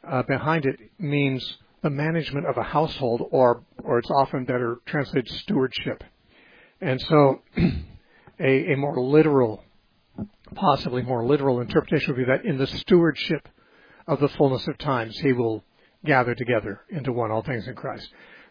uh, 0.07 0.23
behind 0.23 0.65
it 0.65 0.79
means 0.97 1.57
the 1.81 1.89
management 1.89 2.45
of 2.47 2.57
a 2.57 2.63
household, 2.63 3.27
or 3.31 3.63
or 3.83 3.99
it's 3.99 4.09
often 4.11 4.45
better 4.45 4.79
translated 4.85 5.29
stewardship. 5.29 6.03
And 6.81 6.99
so, 7.01 7.41
a, 8.39 8.73
a 8.73 8.75
more 8.77 8.99
literal, 9.01 9.63
possibly 10.55 11.01
more 11.01 11.25
literal 11.25 11.61
interpretation 11.61 12.13
would 12.13 12.25
be 12.25 12.31
that 12.31 12.45
in 12.45 12.57
the 12.57 12.67
stewardship 12.67 13.47
of 14.07 14.19
the 14.19 14.29
fullness 14.29 14.67
of 14.67 14.77
times, 14.77 15.17
he 15.19 15.33
will 15.33 15.63
gather 16.05 16.33
together 16.33 16.81
into 16.89 17.11
one 17.11 17.31
all 17.31 17.43
things 17.43 17.67
in 17.67 17.75
Christ. 17.75 18.07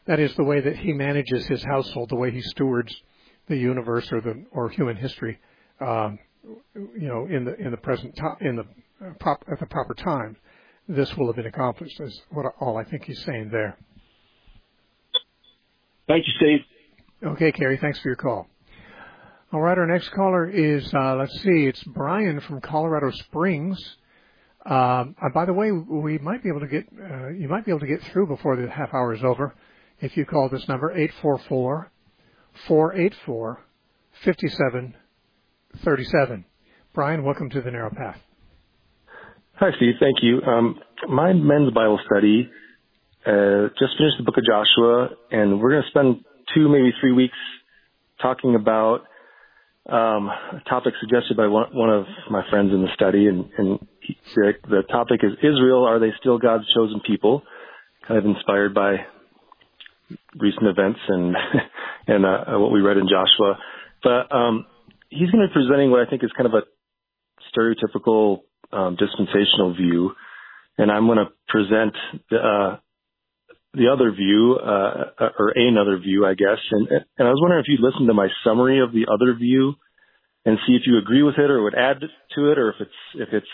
That 0.09 0.21
is 0.21 0.35
the 0.37 0.43
way 0.43 0.61
that 0.61 0.75
he 0.75 0.95
manages 0.95 1.47
his 1.47 1.63
household, 1.63 2.09
the 2.09 2.17
way 2.17 2.31
he 2.31 2.41
stewards 2.41 2.97
the 3.47 3.57
universe 3.59 4.11
or 4.11 4.23
the 4.23 4.43
or 4.53 4.71
human 4.71 4.97
history, 4.97 5.39
um, 5.83 6.19
you 6.75 7.09
know, 7.09 7.27
in 7.27 7.45
the 7.45 7.55
in 7.57 7.71
the 7.71 7.77
present 7.77 8.17
time, 8.17 8.37
in 8.41 8.57
the 8.57 8.63
uh, 9.05 9.13
prop, 9.21 9.45
at 9.53 9.61
the 9.61 9.67
proper 9.67 9.93
time, 9.93 10.35
this 10.89 11.15
will 11.15 11.27
have 11.27 11.37
been 11.37 11.45
accomplished. 11.45 12.01
Is 12.01 12.23
what 12.31 12.47
all 12.59 12.79
I 12.79 12.85
think 12.85 13.05
he's 13.05 13.23
saying 13.25 13.51
there. 13.53 13.77
Thank 16.07 16.25
you, 16.27 16.33
Steve. 16.39 17.31
Okay, 17.33 17.53
Kerry. 17.53 17.77
Thanks 17.77 17.99
for 18.01 18.09
your 18.09 18.17
call. 18.17 18.49
All 19.53 19.61
right, 19.61 19.77
our 19.77 19.87
next 19.87 20.09
caller 20.11 20.49
is 20.49 20.91
uh, 20.95 21.17
let's 21.17 21.39
see, 21.43 21.67
it's 21.67 21.85
Brian 21.85 22.41
from 22.41 22.63
Colorado 22.63 23.11
Springs. 23.11 23.79
Um, 24.65 25.17
uh, 25.23 25.29
by 25.35 25.45
the 25.45 25.53
way, 25.53 25.71
we 25.71 26.17
might 26.17 26.43
be 26.43 26.49
able 26.49 26.61
to 26.61 26.67
get 26.67 26.87
uh, 26.99 27.29
you 27.29 27.47
might 27.47 27.67
be 27.67 27.73
able 27.73 27.81
to 27.81 27.87
get 27.87 28.03
through 28.05 28.29
before 28.29 28.57
the 28.57 28.71
half 28.71 28.95
hour 28.95 29.13
is 29.13 29.23
over 29.23 29.55
if 30.01 30.17
you 30.17 30.25
call 30.25 30.49
this 30.49 30.67
number 30.69 30.93
844 30.93 31.91
484 32.67 33.65
5737. 34.25 36.45
Brian, 36.95 37.25
welcome 37.25 37.51
to 37.51 37.61
the 37.61 37.71
Narrow 37.71 37.91
Path. 37.91 38.19
Hi, 39.55 39.71
Steve. 39.77 39.95
Thank 40.01 40.17
you. 40.23 40.41
Um, 40.43 40.81
my 41.09 41.33
men's 41.33 41.73
Bible 41.73 42.01
study 42.07 42.51
uh, 43.27 43.69
just 43.79 43.97
finished 43.99 44.17
the 44.19 44.25
book 44.25 44.37
of 44.37 44.45
Joshua, 44.45 45.11
and 45.31 45.61
we're 45.61 45.71
going 45.71 45.83
to 45.83 45.89
spend 45.89 46.25
two, 46.55 46.69
maybe 46.69 46.93
three 47.01 47.13
weeks 47.13 47.37
talking 48.21 48.55
about 48.55 49.03
um, 49.89 50.29
a 50.29 50.61
topic 50.69 50.95
suggested 51.01 51.37
by 51.37 51.47
one, 51.47 51.67
one 51.73 51.91
of 51.91 52.05
my 52.31 52.43
friends 52.51 52.73
in 52.73 52.83
the 52.83 52.89
study, 52.95 53.27
and, 53.27 53.49
and 53.57 53.79
he, 54.01 54.17
the, 54.35 54.53
the 54.69 54.83
topic 54.91 55.21
is 55.23 55.33
Israel: 55.39 55.85
Are 55.85 55.99
they 55.99 56.13
still 56.21 56.39
God's 56.39 56.65
chosen 56.75 57.01
people? 57.07 57.43
Kind 58.07 58.19
of 58.19 58.27
inspired 58.27 58.75
by 58.75 58.97
recent 60.39 60.67
events 60.67 61.01
and 61.09 61.37
and 62.07 62.25
uh, 62.25 62.59
what 62.59 62.73
we 62.73 62.81
read 62.81 62.97
in 62.97 63.09
Joshua. 63.09 63.59
But 64.03 64.35
um, 64.35 64.67
he's 65.11 65.31
going 65.31 65.43
to 65.43 65.49
be 65.49 65.53
presenting 65.53 65.91
what 65.91 66.07
I 66.07 66.11
think 66.11 66.23
is 66.25 66.31
kind 66.37 66.47
of 66.47 66.55
a 66.55 66.63
stereotypical 67.53 68.41
um, 68.73 68.97
dispensational 68.97 69.75
view, 69.75 70.13
and 70.77 70.91
I'm 70.91 71.07
going 71.07 71.19
to 71.19 71.33
present 71.49 71.95
the, 72.31 72.37
uh, 72.37 72.77
the 73.75 73.89
other 73.93 74.13
view, 74.13 74.59
uh, 74.63 75.31
or 75.39 75.53
another 75.55 75.99
view, 75.99 76.27
I 76.27 76.35
guess. 76.35 76.59
And, 76.71 76.89
and 77.19 77.29
I 77.29 77.31
was 77.31 77.39
wondering 77.41 77.63
if 77.63 77.69
you'd 77.69 77.85
listen 77.85 78.07
to 78.07 78.15
my 78.15 78.29
summary 78.45 78.81
of 78.81 78.93
the 78.93 79.07
other 79.13 79.35
view 79.35 79.75
and 80.45 80.59
see 80.67 80.75
if 80.75 80.83
you 80.87 80.99
agree 80.99 81.23
with 81.23 81.37
it 81.37 81.51
or 81.51 81.63
would 81.63 81.75
add 81.75 82.01
to 82.01 82.51
it, 82.51 82.59
or 82.59 82.71
if 82.71 82.77
it's 82.81 83.01
if 83.15 83.29
it's 83.33 83.47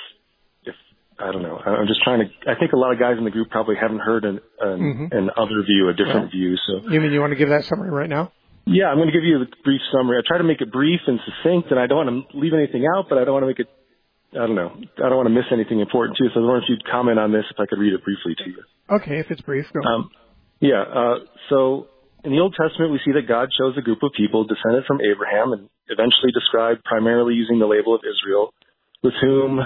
I 1.19 1.31
don't 1.31 1.43
know. 1.43 1.59
I'm 1.59 1.87
just 1.87 2.03
trying 2.03 2.21
to. 2.21 2.51
I 2.51 2.59
think 2.59 2.73
a 2.73 2.77
lot 2.77 2.93
of 2.93 2.99
guys 2.99 3.15
in 3.19 3.25
the 3.25 3.31
group 3.31 3.51
probably 3.51 3.77
haven't 3.81 4.01
heard 4.01 4.25
an 4.25 4.41
an, 4.61 4.79
mm-hmm. 4.81 5.17
an 5.17 5.31
other 5.37 5.63
view, 5.63 5.89
a 5.89 5.95
different 5.95 6.35
yeah. 6.35 6.39
view. 6.39 6.57
So 6.67 6.91
you 6.91 7.01
mean 7.01 7.13
you 7.13 7.21
want 7.21 7.33
to 7.33 7.39
give 7.39 7.51
that 7.51 7.65
summary 7.65 7.91
right 7.91 8.09
now? 8.09 8.33
Yeah, 8.67 8.87
I'm 8.87 8.97
going 8.97 9.09
to 9.09 9.13
give 9.13 9.25
you 9.25 9.43
a 9.43 9.47
brief 9.63 9.81
summary. 9.93 10.19
I 10.19 10.23
try 10.27 10.39
to 10.39 10.45
make 10.45 10.61
it 10.61 10.73
brief 10.73 11.01
and 11.07 11.21
succinct, 11.21 11.71
and 11.71 11.79
I 11.79 11.87
don't 11.87 12.07
want 12.07 12.31
to 12.33 12.39
leave 12.39 12.55
anything 12.55 12.89
out, 12.97 13.07
but 13.09 13.19
I 13.19 13.25
don't 13.25 13.35
want 13.35 13.45
to 13.45 13.49
make 13.53 13.61
it. 13.61 13.69
I 14.33 14.47
don't 14.49 14.57
know. 14.57 14.75
I 14.99 15.09
don't 15.09 15.17
want 15.17 15.29
to 15.29 15.37
miss 15.37 15.47
anything 15.53 15.79
important 15.79 16.19
too. 16.19 16.27
So 16.35 16.41
I 16.41 16.43
wonder 16.43 16.65
if 16.65 16.69
you'd 16.69 16.85
comment 16.85 17.21
on 17.21 17.31
this, 17.31 17.45
if 17.51 17.61
I 17.61 17.67
could 17.67 17.79
read 17.79 17.93
it 17.93 18.03
briefly 18.03 18.35
to 18.35 18.51
you. 18.51 18.63
Okay, 18.91 19.21
if 19.21 19.31
it's 19.31 19.43
brief, 19.43 19.67
go. 19.73 19.81
Um, 19.87 20.11
yeah. 20.59 20.83
Uh, 20.83 21.15
so 21.51 21.87
in 22.25 22.33
the 22.33 22.41
Old 22.41 22.57
Testament, 22.59 22.91
we 22.91 22.99
see 23.05 23.13
that 23.13 23.29
God 23.29 23.51
chose 23.53 23.77
a 23.79 23.83
group 23.83 24.03
of 24.03 24.11
people 24.17 24.43
descended 24.43 24.85
from 24.87 24.99
Abraham 25.05 25.53
and 25.53 25.69
eventually 25.87 26.33
described 26.33 26.83
primarily 26.83 27.35
using 27.35 27.61
the 27.61 27.67
label 27.67 27.95
of 27.95 28.01
Israel, 28.03 28.51
with 29.05 29.15
whom 29.21 29.61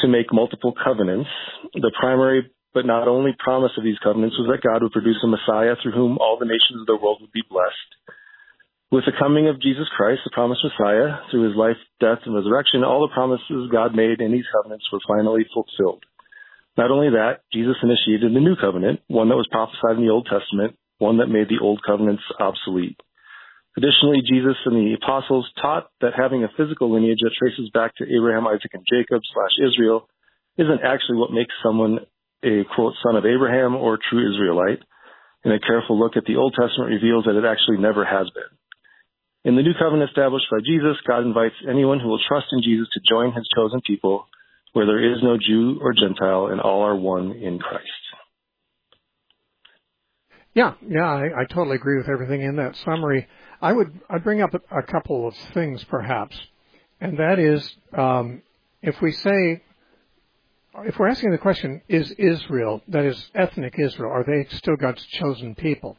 to 0.00 0.08
make 0.08 0.32
multiple 0.32 0.72
covenants. 0.72 1.28
The 1.74 1.92
primary 1.98 2.50
but 2.74 2.86
not 2.86 3.08
only 3.08 3.32
promise 3.38 3.72
of 3.78 3.84
these 3.84 3.98
covenants 4.02 4.36
was 4.38 4.46
that 4.52 4.66
God 4.66 4.82
would 4.82 4.92
produce 4.92 5.18
a 5.24 5.26
Messiah 5.26 5.74
through 5.80 5.92
whom 5.92 6.18
all 6.18 6.38
the 6.38 6.46
nations 6.46 6.80
of 6.80 6.86
the 6.86 7.00
world 7.00 7.18
would 7.20 7.32
be 7.32 7.42
blessed. 7.48 7.90
With 8.90 9.04
the 9.04 9.16
coming 9.18 9.48
of 9.48 9.60
Jesus 9.60 9.88
Christ, 9.96 10.20
the 10.24 10.32
promised 10.32 10.64
Messiah, 10.64 11.20
through 11.30 11.48
his 11.48 11.56
life, 11.56 11.76
death, 12.00 12.24
and 12.24 12.34
resurrection, 12.34 12.84
all 12.84 13.04
the 13.04 13.12
promises 13.12 13.68
God 13.72 13.94
made 13.94 14.20
in 14.20 14.32
these 14.32 14.48
covenants 14.48 14.86
were 14.92 15.04
finally 15.08 15.44
fulfilled. 15.52 16.04
Not 16.76 16.90
only 16.90 17.10
that, 17.10 17.42
Jesus 17.52 17.76
initiated 17.82 18.32
a 18.32 18.40
new 18.40 18.56
covenant, 18.56 19.00
one 19.08 19.28
that 19.28 19.36
was 19.36 19.50
prophesied 19.50 19.98
in 19.98 20.06
the 20.06 20.12
Old 20.12 20.28
Testament, 20.30 20.78
one 20.98 21.18
that 21.18 21.26
made 21.26 21.48
the 21.48 21.60
old 21.60 21.82
covenants 21.84 22.22
obsolete. 22.38 23.00
Additionally, 23.78 24.26
Jesus 24.26 24.58
and 24.66 24.74
the 24.74 24.98
apostles 24.98 25.46
taught 25.62 25.86
that 26.00 26.10
having 26.18 26.42
a 26.42 26.50
physical 26.58 26.90
lineage 26.90 27.22
that 27.22 27.30
traces 27.38 27.70
back 27.70 27.94
to 27.94 28.10
Abraham, 28.10 28.42
Isaac, 28.50 28.74
and 28.74 28.82
Jacob 28.82 29.22
slash 29.22 29.70
Israel 29.70 30.08
isn't 30.58 30.82
actually 30.82 31.22
what 31.22 31.30
makes 31.30 31.54
someone 31.62 32.02
a 32.42 32.66
quote 32.74 32.94
son 33.06 33.14
of 33.14 33.22
Abraham 33.22 33.76
or 33.76 33.94
true 34.02 34.34
Israelite. 34.34 34.82
And 35.44 35.54
a 35.54 35.62
careful 35.62 35.94
look 35.94 36.16
at 36.16 36.24
the 36.26 36.34
Old 36.34 36.58
Testament 36.58 36.90
reveals 36.90 37.26
that 37.30 37.38
it 37.38 37.46
actually 37.46 37.78
never 37.78 38.04
has 38.04 38.26
been. 38.34 38.50
In 39.46 39.54
the 39.54 39.62
new 39.62 39.78
covenant 39.78 40.10
established 40.10 40.50
by 40.50 40.58
Jesus, 40.58 40.98
God 41.06 41.22
invites 41.22 41.54
anyone 41.62 42.00
who 42.00 42.08
will 42.08 42.26
trust 42.26 42.50
in 42.50 42.66
Jesus 42.66 42.88
to 42.90 43.06
join 43.08 43.30
his 43.30 43.46
chosen 43.54 43.80
people, 43.86 44.26
where 44.72 44.86
there 44.86 44.98
is 44.98 45.22
no 45.22 45.38
Jew 45.38 45.78
or 45.80 45.94
Gentile, 45.94 46.50
and 46.50 46.60
all 46.60 46.82
are 46.82 46.96
one 46.98 47.30
in 47.30 47.60
Christ. 47.60 47.86
Yeah, 50.58 50.74
yeah, 50.82 51.06
I, 51.06 51.42
I 51.42 51.44
totally 51.44 51.76
agree 51.76 51.98
with 51.98 52.08
everything 52.08 52.42
in 52.42 52.56
that 52.56 52.74
summary. 52.84 53.28
I 53.60 53.72
would 53.72 54.00
I'd 54.08 54.24
bring 54.24 54.42
up 54.42 54.54
a, 54.54 54.78
a 54.78 54.82
couple 54.82 55.26
of 55.28 55.34
things 55.54 55.82
perhaps, 55.84 56.38
and 57.00 57.18
that 57.18 57.38
is 57.38 57.76
um, 57.96 58.42
if 58.82 59.00
we 59.00 59.12
say 59.12 59.62
if 60.84 60.98
we're 60.98 61.08
asking 61.08 61.30
the 61.30 61.38
question, 61.38 61.82
is 61.88 62.10
Israel, 62.12 62.82
that 62.88 63.04
is 63.04 63.30
ethnic 63.34 63.74
Israel, 63.78 64.12
are 64.12 64.24
they 64.24 64.46
still 64.56 64.76
God's 64.76 65.04
chosen 65.06 65.54
people? 65.54 65.96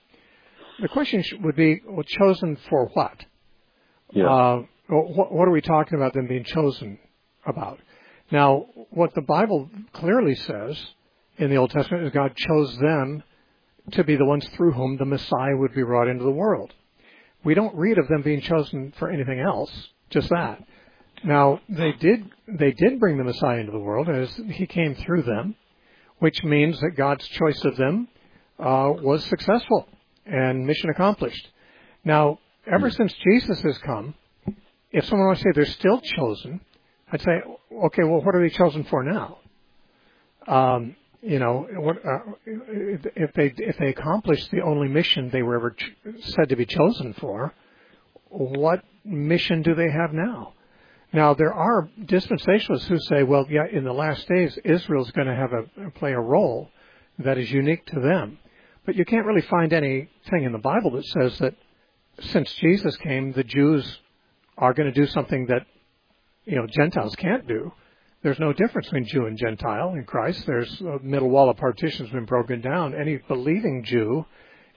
The 0.81 0.87
question 0.87 1.23
would 1.41 1.55
be, 1.55 1.81
well, 1.85 2.03
chosen 2.03 2.57
for 2.69 2.85
what? 2.93 3.25
Yeah. 4.13 4.29
Uh, 4.29 4.63
what, 4.87 5.31
what 5.31 5.47
are 5.47 5.51
we 5.51 5.61
talking 5.61 5.97
about 5.97 6.13
them 6.13 6.27
being 6.27 6.45
chosen 6.45 6.99
about? 7.45 7.79
Now, 8.31 8.67
what 8.91 9.13
the 9.15 9.21
Bible 9.21 9.69
clearly 9.91 10.35
says 10.35 10.79
in 11.37 11.49
the 11.49 11.57
Old 11.57 11.71
Testament 11.71 12.05
is 12.05 12.13
God 12.13 12.35
chose 12.35 12.77
them 12.77 13.23
to 13.91 14.03
be 14.03 14.15
the 14.15 14.25
ones 14.25 14.47
through 14.55 14.71
whom 14.71 14.97
the 14.97 15.05
Messiah 15.05 15.57
would 15.57 15.73
be 15.73 15.83
brought 15.83 16.07
into 16.07 16.23
the 16.23 16.31
world. 16.31 16.73
We 17.43 17.53
don't 17.53 17.75
read 17.75 17.97
of 17.97 18.07
them 18.07 18.21
being 18.21 18.41
chosen 18.41 18.93
for 18.97 19.09
anything 19.09 19.39
else, 19.39 19.71
just 20.09 20.29
that. 20.29 20.63
Now 21.23 21.61
they 21.69 21.91
did 21.93 22.29
they 22.47 22.71
did 22.71 22.99
bring 22.99 23.17
the 23.17 23.23
Messiah 23.23 23.59
into 23.59 23.71
the 23.71 23.79
world 23.79 24.09
as 24.09 24.29
he 24.51 24.65
came 24.67 24.95
through 24.95 25.23
them, 25.23 25.55
which 26.19 26.43
means 26.43 26.79
that 26.79 26.91
God's 26.97 27.27
choice 27.27 27.63
of 27.65 27.75
them 27.77 28.07
uh, 28.59 28.91
was 29.01 29.23
successful 29.25 29.87
and 30.25 30.65
mission 30.65 30.89
accomplished. 30.89 31.47
Now, 32.03 32.39
ever 32.71 32.89
since 32.89 33.13
Jesus 33.13 33.61
has 33.61 33.77
come, 33.79 34.13
if 34.91 35.05
someone 35.05 35.27
wants 35.27 35.41
to 35.41 35.49
say 35.49 35.51
they're 35.55 35.65
still 35.65 36.01
chosen, 36.01 36.61
I'd 37.11 37.21
say, 37.21 37.41
okay, 37.71 38.03
well, 38.03 38.21
what 38.21 38.35
are 38.35 38.41
they 38.41 38.53
chosen 38.53 38.83
for 38.85 39.03
now? 39.03 39.37
Um, 40.47 40.95
you 41.21 41.39
know, 41.39 41.67
what, 41.73 41.97
uh, 41.97 42.19
if 42.45 43.33
they 43.33 43.53
if 43.57 43.77
they 43.77 43.89
accomplish 43.89 44.47
the 44.49 44.61
only 44.61 44.87
mission 44.87 45.29
they 45.29 45.43
were 45.43 45.55
ever 45.55 45.71
ch- 45.71 45.91
said 46.21 46.49
to 46.49 46.55
be 46.55 46.65
chosen 46.65 47.13
for, 47.13 47.53
what 48.29 48.83
mission 49.03 49.61
do 49.61 49.75
they 49.75 49.89
have 49.91 50.13
now? 50.13 50.53
Now 51.11 51.33
there 51.33 51.53
are 51.53 51.89
dispensationalists 51.99 52.87
who 52.87 52.99
say, 52.99 53.23
well, 53.23 53.45
yeah, 53.49 53.65
in 53.71 53.83
the 53.83 53.93
last 53.93 54.27
days 54.27 54.57
Israel's 54.63 55.11
going 55.11 55.27
to 55.27 55.35
have 55.35 55.51
a 55.51 55.91
play 55.91 56.13
a 56.13 56.19
role 56.19 56.69
that 57.17 57.37
is 57.37 57.51
unique 57.51 57.85
to 57.87 57.99
them, 57.99 58.39
but 58.85 58.95
you 58.95 59.03
can't 59.03 59.25
really 59.25 59.41
find 59.41 59.73
anything 59.73 60.43
in 60.43 60.53
the 60.53 60.57
Bible 60.57 60.91
that 60.91 61.05
says 61.05 61.37
that 61.39 61.55
since 62.21 62.53
Jesus 62.55 62.95
came, 62.97 63.33
the 63.33 63.43
Jews 63.43 63.99
are 64.57 64.73
going 64.73 64.91
to 64.91 64.97
do 64.97 65.07
something 65.07 65.47
that 65.47 65.65
you 66.45 66.55
know 66.55 66.67
Gentiles 66.67 67.15
can't 67.15 67.45
do. 67.45 67.73
There's 68.21 68.39
no 68.39 68.51
difference 68.51 68.87
between 68.87 69.05
Jew 69.05 69.27
and 69.27 69.37
Gentile 69.37 69.93
in 69.93 70.03
Christ. 70.03 70.45
There's 70.45 70.81
a 70.81 70.99
middle 71.01 71.29
wall 71.29 71.49
of 71.49 71.55
partition 71.55 72.05
has 72.05 72.13
been 72.13 72.25
broken 72.25 72.59
down. 72.59 72.93
Any 72.93 73.17
believing 73.29 73.83
Jew 73.85 74.25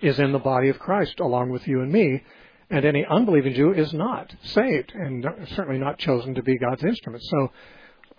is 0.00 0.20
in 0.20 0.30
the 0.30 0.38
body 0.38 0.68
of 0.68 0.78
Christ 0.78 1.18
along 1.18 1.50
with 1.50 1.66
you 1.66 1.80
and 1.80 1.90
me, 1.90 2.22
and 2.70 2.84
any 2.84 3.04
unbelieving 3.04 3.54
Jew 3.54 3.72
is 3.72 3.92
not 3.92 4.32
saved 4.44 4.92
and 4.94 5.26
certainly 5.56 5.80
not 5.80 5.98
chosen 5.98 6.36
to 6.36 6.42
be 6.42 6.56
God's 6.56 6.84
instrument. 6.84 7.24
So, 7.24 7.50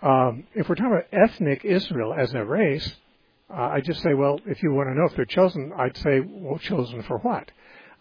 um, 0.02 0.44
if 0.54 0.68
we're 0.68 0.74
talking 0.74 0.92
about 0.92 1.06
ethnic 1.10 1.64
Israel 1.64 2.12
as 2.12 2.34
a 2.34 2.44
race, 2.44 2.94
uh, 3.48 3.54
I 3.54 3.80
just 3.80 4.02
say, 4.02 4.12
well, 4.12 4.38
if 4.44 4.62
you 4.62 4.72
want 4.74 4.90
to 4.90 4.94
know 4.94 5.06
if 5.06 5.16
they're 5.16 5.24
chosen, 5.24 5.72
I'd 5.74 5.96
say, 5.96 6.20
well, 6.20 6.58
chosen 6.58 7.02
for 7.02 7.16
what? 7.18 7.50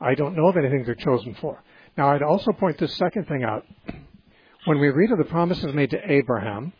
I 0.02 0.14
don't 0.16 0.36
know 0.36 0.48
of 0.48 0.58
anything 0.58 0.84
they're 0.84 0.96
chosen 0.96 1.36
for. 1.36 1.64
Now, 1.98 2.10
I'd 2.10 2.22
also 2.22 2.52
point 2.52 2.80
this 2.80 2.96
second 2.98 3.30
thing 3.30 3.44
out. 3.44 3.66
When 4.66 4.80
we 4.80 4.90
read 4.90 5.12
of 5.12 5.20
the 5.20 5.26
promises 5.26 5.74
made 5.74 5.92
to 5.92 6.12
Abraham, 6.12 6.74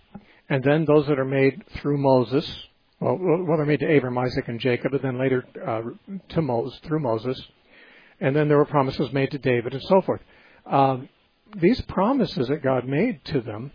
and 0.50 0.64
then 0.64 0.86
those 0.86 1.08
that 1.08 1.20
are 1.20 1.26
made 1.26 1.64
through 1.78 1.98
Moses, 1.98 2.46
well, 3.00 3.18
well 3.18 3.58
they're 3.58 3.66
made 3.66 3.80
to 3.80 3.90
Abraham, 3.90 4.18
Isaac, 4.18 4.48
and 4.48 4.60
Jacob, 4.60 4.94
and 4.94 5.04
then 5.04 5.20
later 5.20 5.46
uh, 5.66 5.82
to 6.30 6.42
Moses 6.42 6.80
through 6.86 7.00
Moses, 7.00 7.42
and 8.20 8.36
then 8.36 8.48
there 8.48 8.58
were 8.58 8.66
promises 8.66 9.12
made 9.12 9.32
to 9.32 9.38
David 9.38 9.74
and 9.74 9.84
so 9.84 10.02
forth. 10.02 10.22
Um, 10.66 11.10
these 11.56 11.82
promises 11.82 12.48
that 12.48 12.64
God 12.64 12.88
made 12.88 13.24
to 13.26 13.42
them, 13.42 13.72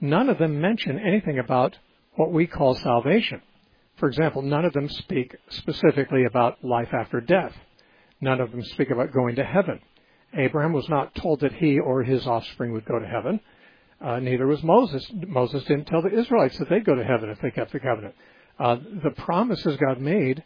none 0.00 0.28
of 0.28 0.38
them 0.38 0.60
mention 0.60 0.98
anything 0.98 1.38
about 1.38 1.76
what 2.14 2.32
we 2.32 2.46
call 2.46 2.74
salvation. 2.74 3.42
For 3.96 4.08
example, 4.08 4.42
none 4.42 4.64
of 4.64 4.72
them 4.72 4.88
speak 4.88 5.36
specifically 5.50 6.24
about 6.24 6.64
life 6.64 6.92
after 6.92 7.20
death. 7.20 7.52
None 8.20 8.40
of 8.40 8.50
them 8.50 8.62
speak 8.62 8.90
about 8.90 9.12
going 9.12 9.36
to 9.36 9.44
heaven. 9.44 9.80
Abraham 10.34 10.72
was 10.72 10.88
not 10.88 11.14
told 11.14 11.40
that 11.40 11.54
he 11.54 11.78
or 11.78 12.02
his 12.02 12.26
offspring 12.26 12.72
would 12.72 12.84
go 12.84 12.98
to 12.98 13.06
heaven. 13.06 13.40
Uh, 14.00 14.20
neither 14.20 14.46
was 14.46 14.62
Moses. 14.62 15.04
Moses 15.12 15.64
didn't 15.64 15.86
tell 15.86 16.02
the 16.02 16.16
Israelites 16.16 16.58
that 16.58 16.68
they'd 16.68 16.84
go 16.84 16.94
to 16.94 17.04
heaven 17.04 17.30
if 17.30 17.40
they 17.40 17.50
kept 17.50 17.72
the 17.72 17.80
covenant. 17.80 18.14
Uh, 18.58 18.76
the 19.02 19.10
promises 19.10 19.76
God 19.76 20.00
made 20.00 20.44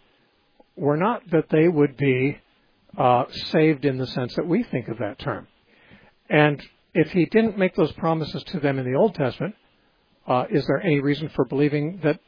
were 0.77 0.97
not 0.97 1.23
that 1.31 1.49
they 1.51 1.69
would 1.69 1.97
be 1.97 2.39
uh, 2.97 3.25
saved 3.51 3.85
in 3.85 3.99
the 3.99 4.07
sense 4.07 4.35
that 4.37 4.47
we 4.47 4.63
think 4.65 4.89
of 4.89 4.99
that 4.99 5.19
term. 5.19 5.47
And 6.29 6.63
if 6.95 7.11
he 7.11 7.27
didn't 7.27 7.59
make 7.59 7.75
those 7.75 7.93
promises 7.93 8.43
to 8.45 8.61
them 8.61 8.79
in 8.79 8.91
the 8.91 8.99
Old 8.99 9.15
Testament, 9.15 9.55
uh, 10.27 10.45
is 10.51 10.67
there 10.67 10.81
any 10.81 11.01
reason 11.01 11.31
for 11.35 11.45
believing 11.45 12.01
that 12.05 12.21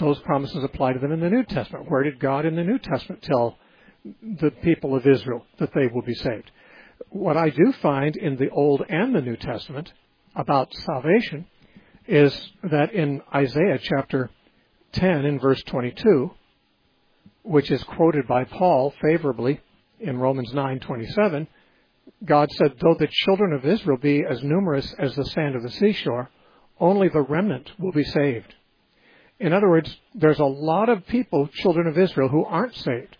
those 0.00 0.18
promises 0.20 0.62
apply 0.64 0.94
to 0.94 0.98
them 0.98 1.12
in 1.12 1.20
the 1.20 1.30
New 1.30 1.44
Testament? 1.44 1.90
Where 1.90 2.02
did 2.02 2.20
God 2.20 2.46
in 2.46 2.56
the 2.56 2.64
New 2.64 2.78
Testament 2.78 3.22
tell 3.22 3.58
the 4.22 4.50
people 4.62 4.96
of 4.96 5.06
Israel 5.06 5.44
that 5.58 5.72
they 5.74 5.88
will 5.88 6.02
be 6.02 6.14
saved? 6.14 6.50
What 7.10 7.36
I 7.36 7.50
do 7.50 7.72
find 7.82 8.16
in 8.16 8.36
the 8.36 8.50
Old 8.50 8.82
and 8.88 9.14
the 9.14 9.20
New 9.20 9.36
Testament 9.36 9.92
about 10.38 10.72
salvation 10.72 11.44
is 12.06 12.52
that 12.62 12.92
in 12.92 13.20
Isaiah 13.34 13.78
chapter 13.82 14.30
10 14.92 15.24
in 15.26 15.40
verse 15.40 15.62
22, 15.64 16.30
which 17.42 17.70
is 17.70 17.82
quoted 17.82 18.26
by 18.28 18.44
Paul 18.44 18.94
favorably 19.02 19.60
in 20.00 20.16
Romans 20.16 20.54
9:27, 20.54 21.48
God 22.24 22.50
said, 22.52 22.78
"Though 22.78 22.94
the 22.94 23.08
children 23.08 23.52
of 23.52 23.66
Israel 23.66 23.98
be 23.98 24.24
as 24.24 24.42
numerous 24.42 24.94
as 24.94 25.14
the 25.16 25.24
sand 25.24 25.56
of 25.56 25.62
the 25.62 25.70
seashore, 25.70 26.30
only 26.78 27.08
the 27.08 27.20
remnant 27.20 27.72
will 27.78 27.92
be 27.92 28.04
saved." 28.04 28.54
In 29.40 29.52
other 29.52 29.68
words, 29.68 30.00
there's 30.14 30.40
a 30.40 30.44
lot 30.44 30.88
of 30.88 31.06
people, 31.06 31.48
children 31.48 31.86
of 31.86 31.98
Israel, 31.98 32.28
who 32.28 32.44
aren't 32.44 32.74
saved 32.74 33.16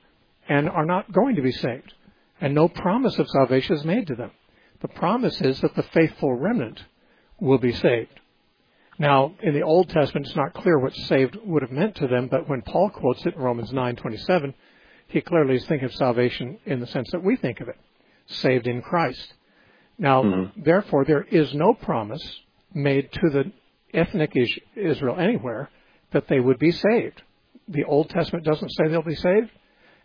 and 0.49 0.69
are 0.69 0.87
not 0.87 1.13
going 1.13 1.35
to 1.35 1.43
be 1.43 1.53
saved, 1.53 1.95
and 2.41 2.55
no 2.55 2.69
promise 2.69 3.19
of 3.19 3.29
salvation 3.29 3.75
is 3.75 3.85
made 3.85 4.07
to 4.07 4.15
them. 4.15 4.31
The 4.81 4.89
promise 4.89 5.41
is 5.41 5.61
that 5.61 5.75
the 5.75 5.83
faithful 5.83 6.35
remnant 6.35 6.85
will 7.41 7.59
be 7.59 7.73
saved. 7.73 8.21
Now, 8.99 9.35
in 9.43 9.55
the 9.55 9.63
Old 9.63 9.89
Testament, 9.91 10.27
it's 10.27 10.37
not 10.37 10.55
clear 10.55 10.79
what 10.79 10.95
saved 10.95 11.37
would 11.45 11.63
have 11.63 11.71
meant 11.71 11.97
to 11.97 12.09
them, 12.09 12.29
but 12.29 12.49
when 12.49 12.63
Paul 12.63 12.91
quotes 12.91 13.25
it 13.27 13.37
in 13.37 13.41
Romans 13.41 13.73
9:27, 13.73 14.55
he 15.07 15.21
clearly 15.21 15.55
is 15.55 15.67
thinking 15.67 15.87
of 15.87 15.95
salvation 15.95 16.59
in 16.67 16.81
the 16.81 16.87
sense 16.87 17.11
that 17.13 17.23
we 17.23 17.37
think 17.37 17.61
of 17.61 17.69
it, 17.69 17.77
saved 18.27 18.67
in 18.67 18.83
Christ. 18.83 19.35
Now, 19.99 20.23
mm-hmm. 20.23 20.63
therefore, 20.63 21.05
there 21.05 21.23
is 21.23 21.55
no 21.55 21.75
promise 21.75 22.41
made 22.75 23.11
to 23.13 23.31
the 23.31 23.53
ethnic 23.95 24.33
Israel 24.77 25.17
anywhere 25.19 25.71
that 26.13 26.29
they 26.29 26.41
would 26.41 26.59
be 26.59 26.73
saved. 26.73 27.23
The 27.69 27.85
Old 27.85 28.11
Testament 28.11 28.45
doesn't 28.45 28.71
say 28.71 28.89
they'll 28.89 29.03
be 29.03 29.15
saved, 29.15 29.51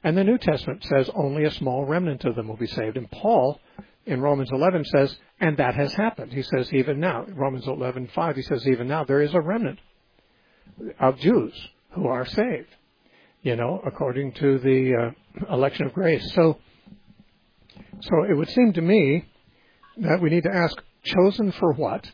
and 0.03 0.17
the 0.17 0.23
New 0.23 0.37
Testament 0.37 0.83
says 0.83 1.09
only 1.15 1.45
a 1.45 1.51
small 1.51 1.85
remnant 1.85 2.25
of 2.25 2.35
them 2.35 2.47
will 2.47 2.57
be 2.57 2.67
saved. 2.67 2.97
And 2.97 3.09
Paul 3.09 3.59
in 4.05 4.21
Romans 4.21 4.49
11 4.51 4.85
says, 4.85 5.15
and 5.39 5.57
that 5.57 5.75
has 5.75 5.93
happened. 5.93 6.31
He 6.33 6.43
says 6.43 6.71
even 6.73 6.99
now, 6.99 7.25
Romans 7.29 7.65
11:5, 7.65 8.35
he 8.35 8.41
says 8.41 8.67
even 8.67 8.87
now 8.87 9.03
there 9.03 9.21
is 9.21 9.33
a 9.33 9.41
remnant 9.41 9.79
of 10.99 11.17
Jews 11.19 11.53
who 11.91 12.07
are 12.07 12.25
saved. 12.25 12.69
You 13.41 13.55
know, 13.55 13.81
according 13.85 14.33
to 14.33 14.59
the 14.59 15.13
uh, 15.49 15.53
election 15.53 15.85
of 15.85 15.93
grace. 15.93 16.33
So, 16.33 16.57
so 18.01 18.23
it 18.29 18.35
would 18.35 18.49
seem 18.49 18.73
to 18.73 18.81
me 18.81 19.25
that 19.97 20.21
we 20.21 20.29
need 20.29 20.43
to 20.43 20.53
ask, 20.53 20.81
chosen 21.03 21.51
for 21.51 21.73
what? 21.73 22.09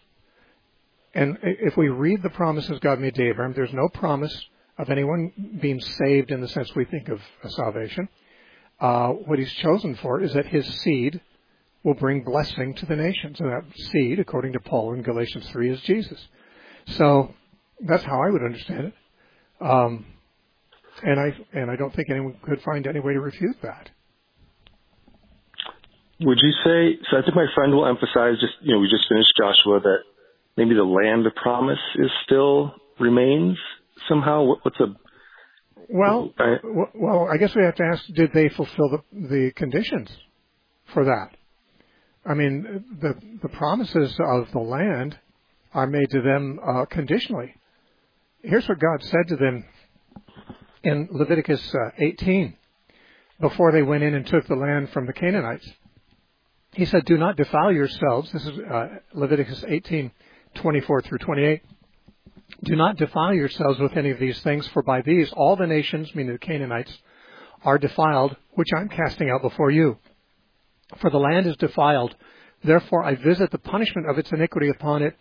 And 1.14 1.38
if 1.44 1.78
we 1.78 1.90
read 1.90 2.24
the 2.24 2.32
promises 2.32 2.80
God 2.80 3.00
made 3.00 3.16
to 3.16 3.30
Abraham, 3.30 3.54
there's 3.54 3.74
no 3.74 3.90
promise 3.90 4.36
of 4.78 4.90
anyone 4.90 5.60
being 5.62 5.80
saved 5.80 6.32
in 6.32 6.42
the 6.42 6.48
sense 6.48 6.74
we 6.76 6.86
think 6.86 7.10
of 7.10 7.22
salvation. 7.48 8.10
Uh, 8.80 9.10
what 9.10 9.38
he's 9.38 9.52
chosen 9.54 9.96
for 9.96 10.22
is 10.22 10.34
that 10.34 10.48
his 10.48 10.66
seed 10.82 11.22
will 11.84 11.94
bring 11.94 12.24
blessing 12.24 12.76
to 12.76 12.86
the 12.86 12.96
nations. 12.96 13.40
And 13.40 13.50
that 13.50 13.64
seed, 13.92 14.20
according 14.20 14.54
to 14.54 14.60
Paul 14.60 14.94
in 14.94 15.02
Galatians 15.02 15.48
3, 15.52 15.72
is 15.72 15.82
Jesus. 15.82 16.20
So 16.98 17.34
that's 17.82 18.04
how 18.04 18.22
I 18.22 18.30
would 18.30 18.44
understand 18.44 18.88
it. 18.88 18.94
Um, 19.62 20.06
and 21.04 21.20
I 21.20 21.34
and 21.54 21.72
I 21.72 21.76
don't 21.76 21.96
think 21.96 22.10
anyone 22.10 22.36
could 22.44 22.62
find 22.62 22.86
any 22.88 23.00
way 23.00 23.14
to 23.14 23.22
refute 23.22 23.56
that. 23.62 23.90
Would 26.22 26.38
you 26.42 26.52
say? 26.66 27.00
So 27.10 27.18
I 27.18 27.22
think 27.22 27.36
my 27.36 27.48
friend 27.56 27.74
will 27.74 27.86
emphasize. 27.86 28.36
Just 28.42 28.54
you 28.62 28.74
know, 28.74 28.80
we 28.80 28.90
just 28.90 29.08
finished 29.08 29.32
Joshua 29.38 29.80
that 29.80 30.00
maybe 30.58 30.76
the 30.76 30.84
land 30.84 31.26
of 31.26 31.36
promise 31.36 31.80
is 31.96 32.10
still 32.26 32.74
remains 33.00 33.58
somehow. 34.10 34.44
What, 34.44 34.60
what's 34.64 34.80
a 34.82 34.96
well, 35.92 36.32
I, 36.38 36.58
well, 36.94 37.28
I 37.32 37.38
guess 37.38 37.56
we 37.56 37.64
have 37.64 37.76
to 37.76 37.84
ask: 37.84 38.06
Did 38.14 38.32
they 38.34 38.50
fulfill 38.50 38.90
the 38.90 39.02
the 39.12 39.52
conditions 39.56 40.10
for 40.94 41.06
that? 41.06 41.39
I 42.26 42.34
mean, 42.34 42.84
the 43.02 43.16
the 43.42 43.50
promises 43.50 44.16
of 44.20 44.52
the 44.52 44.60
land 44.60 45.18
are 45.74 45.88
made 45.88 46.10
to 46.12 46.22
them 46.22 46.60
uh, 46.66 46.86
conditionally. 46.86 47.56
Here's 48.42 48.68
what 48.68 48.80
God 48.80 49.04
said 49.04 49.28
to 49.30 49.36
them 49.36 49.66
in 50.84 51.10
Leviticus 51.12 51.74
uh, 51.74 51.92
18 51.98 52.56
before 53.40 53.72
they 53.72 53.84
went 53.84 54.04
in 54.04 54.16
and 54.16 54.26
took 54.26 54.48
the 54.48 54.56
land 54.56 54.90
from 54.92 55.06
the 55.06 55.14
Canaanites. 55.14 55.68
He 56.74 56.86
said, 56.86 57.06
"Do 57.06 57.18
not 57.18 57.38
defile 57.38 57.72
yourselves." 57.72 58.32
This 58.32 58.46
is 58.46 58.60
uh, 58.60 58.88
Leviticus 59.14 59.64
18, 59.68 60.12
24 60.56 61.02
through 61.02 61.18
28. 61.20 61.62
Do 62.64 62.76
not 62.76 62.98
defile 62.98 63.34
yourselves 63.34 63.80
with 63.80 63.96
any 63.96 64.10
of 64.12 64.20
these 64.20 64.40
things, 64.42 64.68
for 64.68 64.84
by 64.84 65.02
these 65.02 65.32
all 65.34 65.56
the 65.56 65.68
nations, 65.68 66.14
meaning 66.14 66.34
the 66.34 66.40
Canaanites, 66.40 66.96
are 67.64 67.78
defiled, 67.78 68.36
which 68.52 68.70
I'm 68.76 68.90
casting 68.90 69.30
out 69.30 69.42
before 69.42 69.72
you. 69.72 69.98
For 70.98 71.10
the 71.10 71.20
land 71.20 71.46
is 71.46 71.56
defiled. 71.58 72.16
Therefore 72.64 73.04
I 73.04 73.16
visit 73.16 73.52
the 73.52 73.58
punishment 73.58 74.10
of 74.10 74.18
its 74.18 74.32
iniquity 74.32 74.70
upon 74.70 75.04
it, 75.04 75.16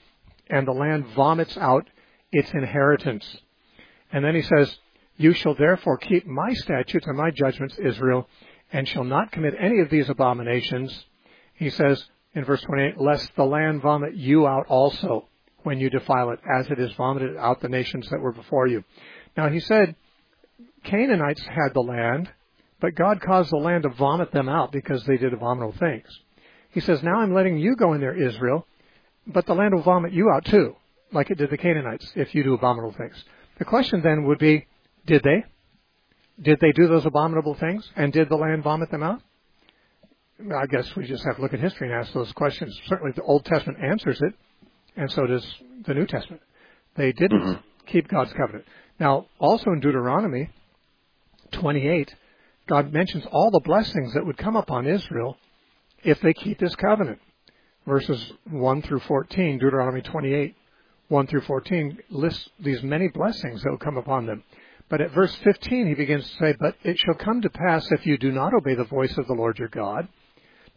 and 0.48 0.66
the 0.66 0.72
land 0.72 1.06
vomits 1.14 1.56
out 1.56 1.88
its 2.32 2.50
inheritance. 2.52 3.36
And 4.12 4.24
then 4.24 4.34
he 4.34 4.42
says, 4.42 4.78
You 5.16 5.32
shall 5.32 5.54
therefore 5.54 5.98
keep 5.98 6.26
my 6.26 6.52
statutes 6.54 7.06
and 7.06 7.16
my 7.16 7.30
judgments, 7.30 7.78
Israel, 7.78 8.28
and 8.72 8.88
shall 8.88 9.04
not 9.04 9.32
commit 9.32 9.54
any 9.58 9.80
of 9.80 9.90
these 9.90 10.08
abominations. 10.08 11.04
He 11.54 11.70
says 11.70 12.04
in 12.34 12.44
verse 12.44 12.62
28, 12.62 12.98
Lest 12.98 13.34
the 13.36 13.44
land 13.44 13.82
vomit 13.82 14.14
you 14.14 14.46
out 14.46 14.66
also 14.68 15.28
when 15.64 15.78
you 15.78 15.90
defile 15.90 16.30
it, 16.30 16.40
as 16.50 16.66
it 16.70 16.78
has 16.78 16.92
vomited 16.92 17.36
out 17.36 17.60
the 17.60 17.68
nations 17.68 18.08
that 18.10 18.20
were 18.20 18.32
before 18.32 18.66
you. 18.66 18.84
Now 19.36 19.48
he 19.48 19.60
said, 19.60 19.96
Canaanites 20.84 21.42
had 21.42 21.74
the 21.74 21.82
land, 21.82 22.30
but 22.80 22.94
God 22.94 23.20
caused 23.20 23.50
the 23.50 23.56
land 23.56 23.82
to 23.82 23.88
vomit 23.90 24.32
them 24.32 24.48
out 24.48 24.72
because 24.72 25.04
they 25.04 25.16
did 25.16 25.32
abominable 25.32 25.76
things. 25.78 26.06
He 26.70 26.80
says, 26.80 27.02
Now 27.02 27.20
I'm 27.20 27.34
letting 27.34 27.58
you 27.58 27.76
go 27.76 27.92
in 27.94 28.00
there, 28.00 28.14
Israel, 28.14 28.66
but 29.26 29.46
the 29.46 29.54
land 29.54 29.74
will 29.74 29.82
vomit 29.82 30.12
you 30.12 30.30
out 30.30 30.44
too, 30.44 30.76
like 31.12 31.30
it 31.30 31.38
did 31.38 31.50
the 31.50 31.58
Canaanites, 31.58 32.12
if 32.14 32.34
you 32.34 32.42
do 32.44 32.54
abominable 32.54 32.94
things. 32.96 33.22
The 33.58 33.64
question 33.64 34.00
then 34.02 34.24
would 34.24 34.38
be, 34.38 34.66
did 35.06 35.22
they? 35.22 35.44
Did 36.40 36.60
they 36.60 36.72
do 36.72 36.86
those 36.86 37.04
abominable 37.04 37.54
things? 37.54 37.88
And 37.96 38.12
did 38.12 38.28
the 38.28 38.36
land 38.36 38.62
vomit 38.62 38.90
them 38.90 39.02
out? 39.02 39.20
I 40.54 40.66
guess 40.66 40.94
we 40.94 41.04
just 41.04 41.24
have 41.24 41.36
to 41.36 41.42
look 41.42 41.52
at 41.52 41.58
history 41.58 41.90
and 41.90 41.98
ask 41.98 42.12
those 42.12 42.30
questions. 42.32 42.78
Certainly 42.86 43.12
the 43.16 43.22
Old 43.22 43.44
Testament 43.44 43.82
answers 43.82 44.20
it, 44.22 44.34
and 44.96 45.10
so 45.10 45.26
does 45.26 45.44
the 45.84 45.94
New 45.94 46.06
Testament. 46.06 46.42
They 46.94 47.10
didn't 47.12 47.40
mm-hmm. 47.40 47.86
keep 47.86 48.06
God's 48.06 48.32
covenant. 48.34 48.64
Now, 49.00 49.26
also 49.40 49.70
in 49.70 49.80
Deuteronomy 49.80 50.50
28, 51.52 52.14
God 52.68 52.92
mentions 52.92 53.24
all 53.32 53.50
the 53.50 53.60
blessings 53.60 54.12
that 54.12 54.26
would 54.26 54.36
come 54.36 54.54
upon 54.54 54.86
Israel 54.86 55.38
if 56.04 56.20
they 56.20 56.34
keep 56.34 56.58
this 56.58 56.76
covenant. 56.76 57.18
Verses 57.86 58.32
1 58.50 58.82
through 58.82 59.00
14, 59.00 59.58
Deuteronomy 59.58 60.02
28, 60.02 60.54
1 61.08 61.26
through 61.26 61.40
14, 61.40 61.98
lists 62.10 62.50
these 62.60 62.82
many 62.82 63.08
blessings 63.08 63.62
that 63.62 63.70
will 63.70 63.78
come 63.78 63.96
upon 63.96 64.26
them. 64.26 64.44
But 64.90 65.00
at 65.00 65.12
verse 65.12 65.34
15, 65.36 65.86
he 65.86 65.94
begins 65.94 66.28
to 66.28 66.36
say, 66.36 66.54
But 66.60 66.76
it 66.82 66.98
shall 66.98 67.14
come 67.14 67.40
to 67.40 67.50
pass 67.50 67.90
if 67.90 68.06
you 68.06 68.18
do 68.18 68.30
not 68.30 68.52
obey 68.52 68.74
the 68.74 68.84
voice 68.84 69.16
of 69.16 69.26
the 69.26 69.34
Lord 69.34 69.58
your 69.58 69.68
God, 69.68 70.06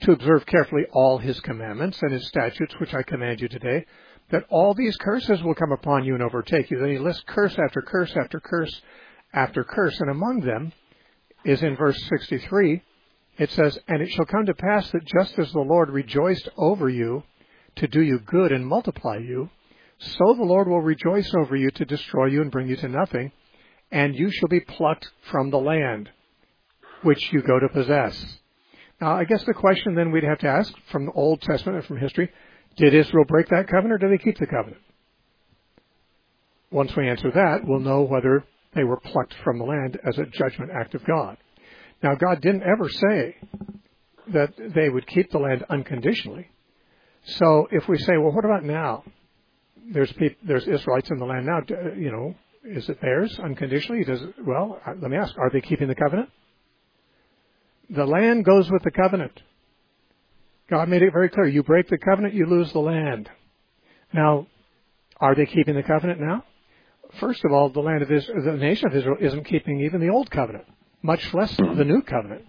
to 0.02 0.14
observe 0.14 0.46
carefully 0.46 0.84
all 0.94 1.18
his 1.18 1.40
commandments 1.42 2.02
and 2.02 2.14
his 2.14 2.28
statutes 2.28 2.74
which 2.80 2.94
I 2.94 3.04
command 3.04 3.42
you 3.42 3.50
today, 3.50 3.86
that 4.32 4.46
all 4.50 4.74
these 4.74 4.96
curses 4.96 5.44
will 5.44 5.56
come 5.56 5.74
upon 5.74 6.06
you 6.06 6.14
and 6.14 6.24
overtake 6.24 6.72
you. 6.72 6.80
Then 6.80 6.92
he 6.92 7.00
lists 7.00 7.24
curse 7.28 7.58
after 7.60 7.82
curse 7.82 8.16
after 8.16 8.40
curse 8.40 8.82
after 9.34 9.66
curse, 9.66 10.00
and 10.00 10.10
among 10.10 10.40
them 10.42 10.72
is 11.44 11.62
in 11.64 11.76
verse 11.76 11.98
63. 12.10 12.82
It 13.38 13.52
says, 13.52 13.78
And 13.88 14.02
it 14.02 14.10
shall 14.12 14.26
come 14.26 14.46
to 14.46 14.54
pass 14.54 14.90
that 14.92 15.06
just 15.06 15.38
as 15.40 15.52
the 15.52 15.60
Lord 15.60 15.90
rejoiced 15.90 16.50
over 16.58 16.90
you 16.90 17.24
to 17.78 17.88
do 17.88 18.02
you 18.02 18.20
good 18.20 18.52
and 18.52 18.66
multiply 18.66 19.18
you, 19.18 19.50
so 19.98 20.34
the 20.34 20.44
Lord 20.44 20.68
will 20.68 20.82
rejoice 20.82 21.32
over 21.36 21.56
you 21.56 21.70
to 21.72 21.86
destroy 21.86 22.26
you 22.26 22.42
and 22.42 22.52
bring 22.52 22.68
you 22.68 22.76
to 22.78 22.88
nothing, 22.88 23.32
and 23.92 24.16
you 24.16 24.32
shall 24.32 24.50
be 24.50 24.60
plucked 24.60 25.10
from 25.30 25.50
the 25.50 25.60
land 25.60 26.10
which 27.04 27.32
you 27.32 27.42
go 27.42 27.60
to 27.60 27.70
possess. 27.70 28.40
Now, 29.00 29.16
I 29.16 29.24
guess 29.24 29.44
the 29.44 29.54
question 29.54 29.96
then 29.96 30.12
we'd 30.12 30.24
have 30.24 30.40
to 30.40 30.48
ask 30.48 30.74
from 30.92 31.06
the 31.06 31.12
Old 31.12 31.42
Testament 31.42 31.78
and 31.78 31.86
from 31.86 31.98
history, 31.98 32.30
did 32.78 32.94
Israel 32.94 33.26
break 33.26 33.48
that 33.50 33.68
covenant 33.68 33.94
or 33.94 33.98
did 34.10 34.20
they 34.20 34.24
keep 34.24 34.38
the 34.38 34.46
covenant? 34.46 34.82
Once 36.72 36.96
we 36.96 37.10
answer 37.10 37.32
that, 37.32 37.66
we'll 37.66 37.80
know 37.80 38.04
whether 38.04 38.46
they 38.74 38.84
were 38.84 39.00
plucked 39.00 39.34
from 39.44 39.58
the 39.58 39.66
land 39.66 40.00
as 40.06 40.18
a 40.18 40.26
judgment 40.26 40.72
act 40.74 40.96
of 40.96 41.04
God. 41.06 41.38
Now, 42.02 42.16
God 42.16 42.42
didn't 42.42 42.64
ever 42.64 42.90
say 42.90 43.36
that 44.34 44.54
they 44.74 44.90
would 44.90 45.08
keep 45.08 45.32
the 45.32 45.40
land 45.40 45.64
unconditionally. 45.70 46.50
So 47.24 47.68
if 47.72 47.88
we 47.88 47.98
say, 47.98 48.18
well, 48.18 48.32
what 48.32 48.46
about 48.46 48.64
now? 48.64 49.04
There's 49.92 50.12
people, 50.14 50.38
there's 50.44 50.68
Israelites 50.68 51.10
in 51.10 51.18
the 51.18 51.26
land 51.26 51.46
now. 51.46 51.60
You 51.96 52.12
know, 52.12 52.36
is 52.64 52.88
it 52.90 53.02
theirs 53.02 53.38
unconditionally? 53.44 54.04
Does 54.04 54.22
it, 54.22 54.36
well, 54.46 54.80
uh, 54.86 54.94
let 55.00 55.12
me 55.12 55.18
ask: 55.18 55.38
Are 55.38 55.50
they 55.52 55.62
keeping 55.62 55.88
the 55.88 55.96
covenant? 55.96 56.30
The 57.90 58.06
land 58.06 58.46
goes 58.46 58.70
with 58.72 58.84
the 58.84 58.92
covenant. 58.92 59.42
God 60.70 60.88
made 60.88 61.02
it 61.02 61.12
very 61.12 61.30
clear: 61.30 61.48
you 61.48 61.64
break 61.64 61.90
the 61.90 61.98
covenant, 61.98 62.34
you 62.34 62.46
lose 62.46 62.72
the 62.72 62.80
land. 62.80 63.30
Now, 64.14 64.48
are 65.20 65.36
they 65.36 65.46
keeping 65.46 65.76
the 65.76 65.84
covenant 65.84 66.22
now? 66.22 66.44
First 67.20 67.44
of 67.46 67.52
all, 67.52 67.70
the 67.70 67.80
land 67.80 68.02
of 68.02 68.12
Israel, 68.12 68.44
the 68.44 68.58
nation 68.58 68.88
of 68.88 68.96
Israel 68.96 69.18
isn't 69.20 69.46
keeping 69.46 69.82
even 69.82 70.02
the 70.02 70.10
old 70.10 70.30
covenant, 70.30 70.66
much 71.02 71.34
less 71.34 71.54
mm-hmm. 71.56 71.78
the 71.78 71.86
new 71.86 72.02
covenant. 72.02 72.46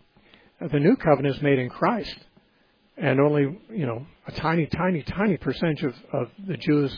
The 0.60 0.78
new 0.78 0.96
covenant 0.96 1.36
is 1.36 1.42
made 1.42 1.58
in 1.58 1.68
Christ, 1.68 2.16
and 2.96 3.20
only 3.20 3.58
you 3.70 3.86
know 3.86 4.06
a 4.26 4.32
tiny, 4.32 4.66
tiny, 4.66 5.02
tiny 5.02 5.36
percentage 5.36 5.82
of, 5.82 5.94
of 6.12 6.30
the 6.46 6.56
Jews 6.56 6.96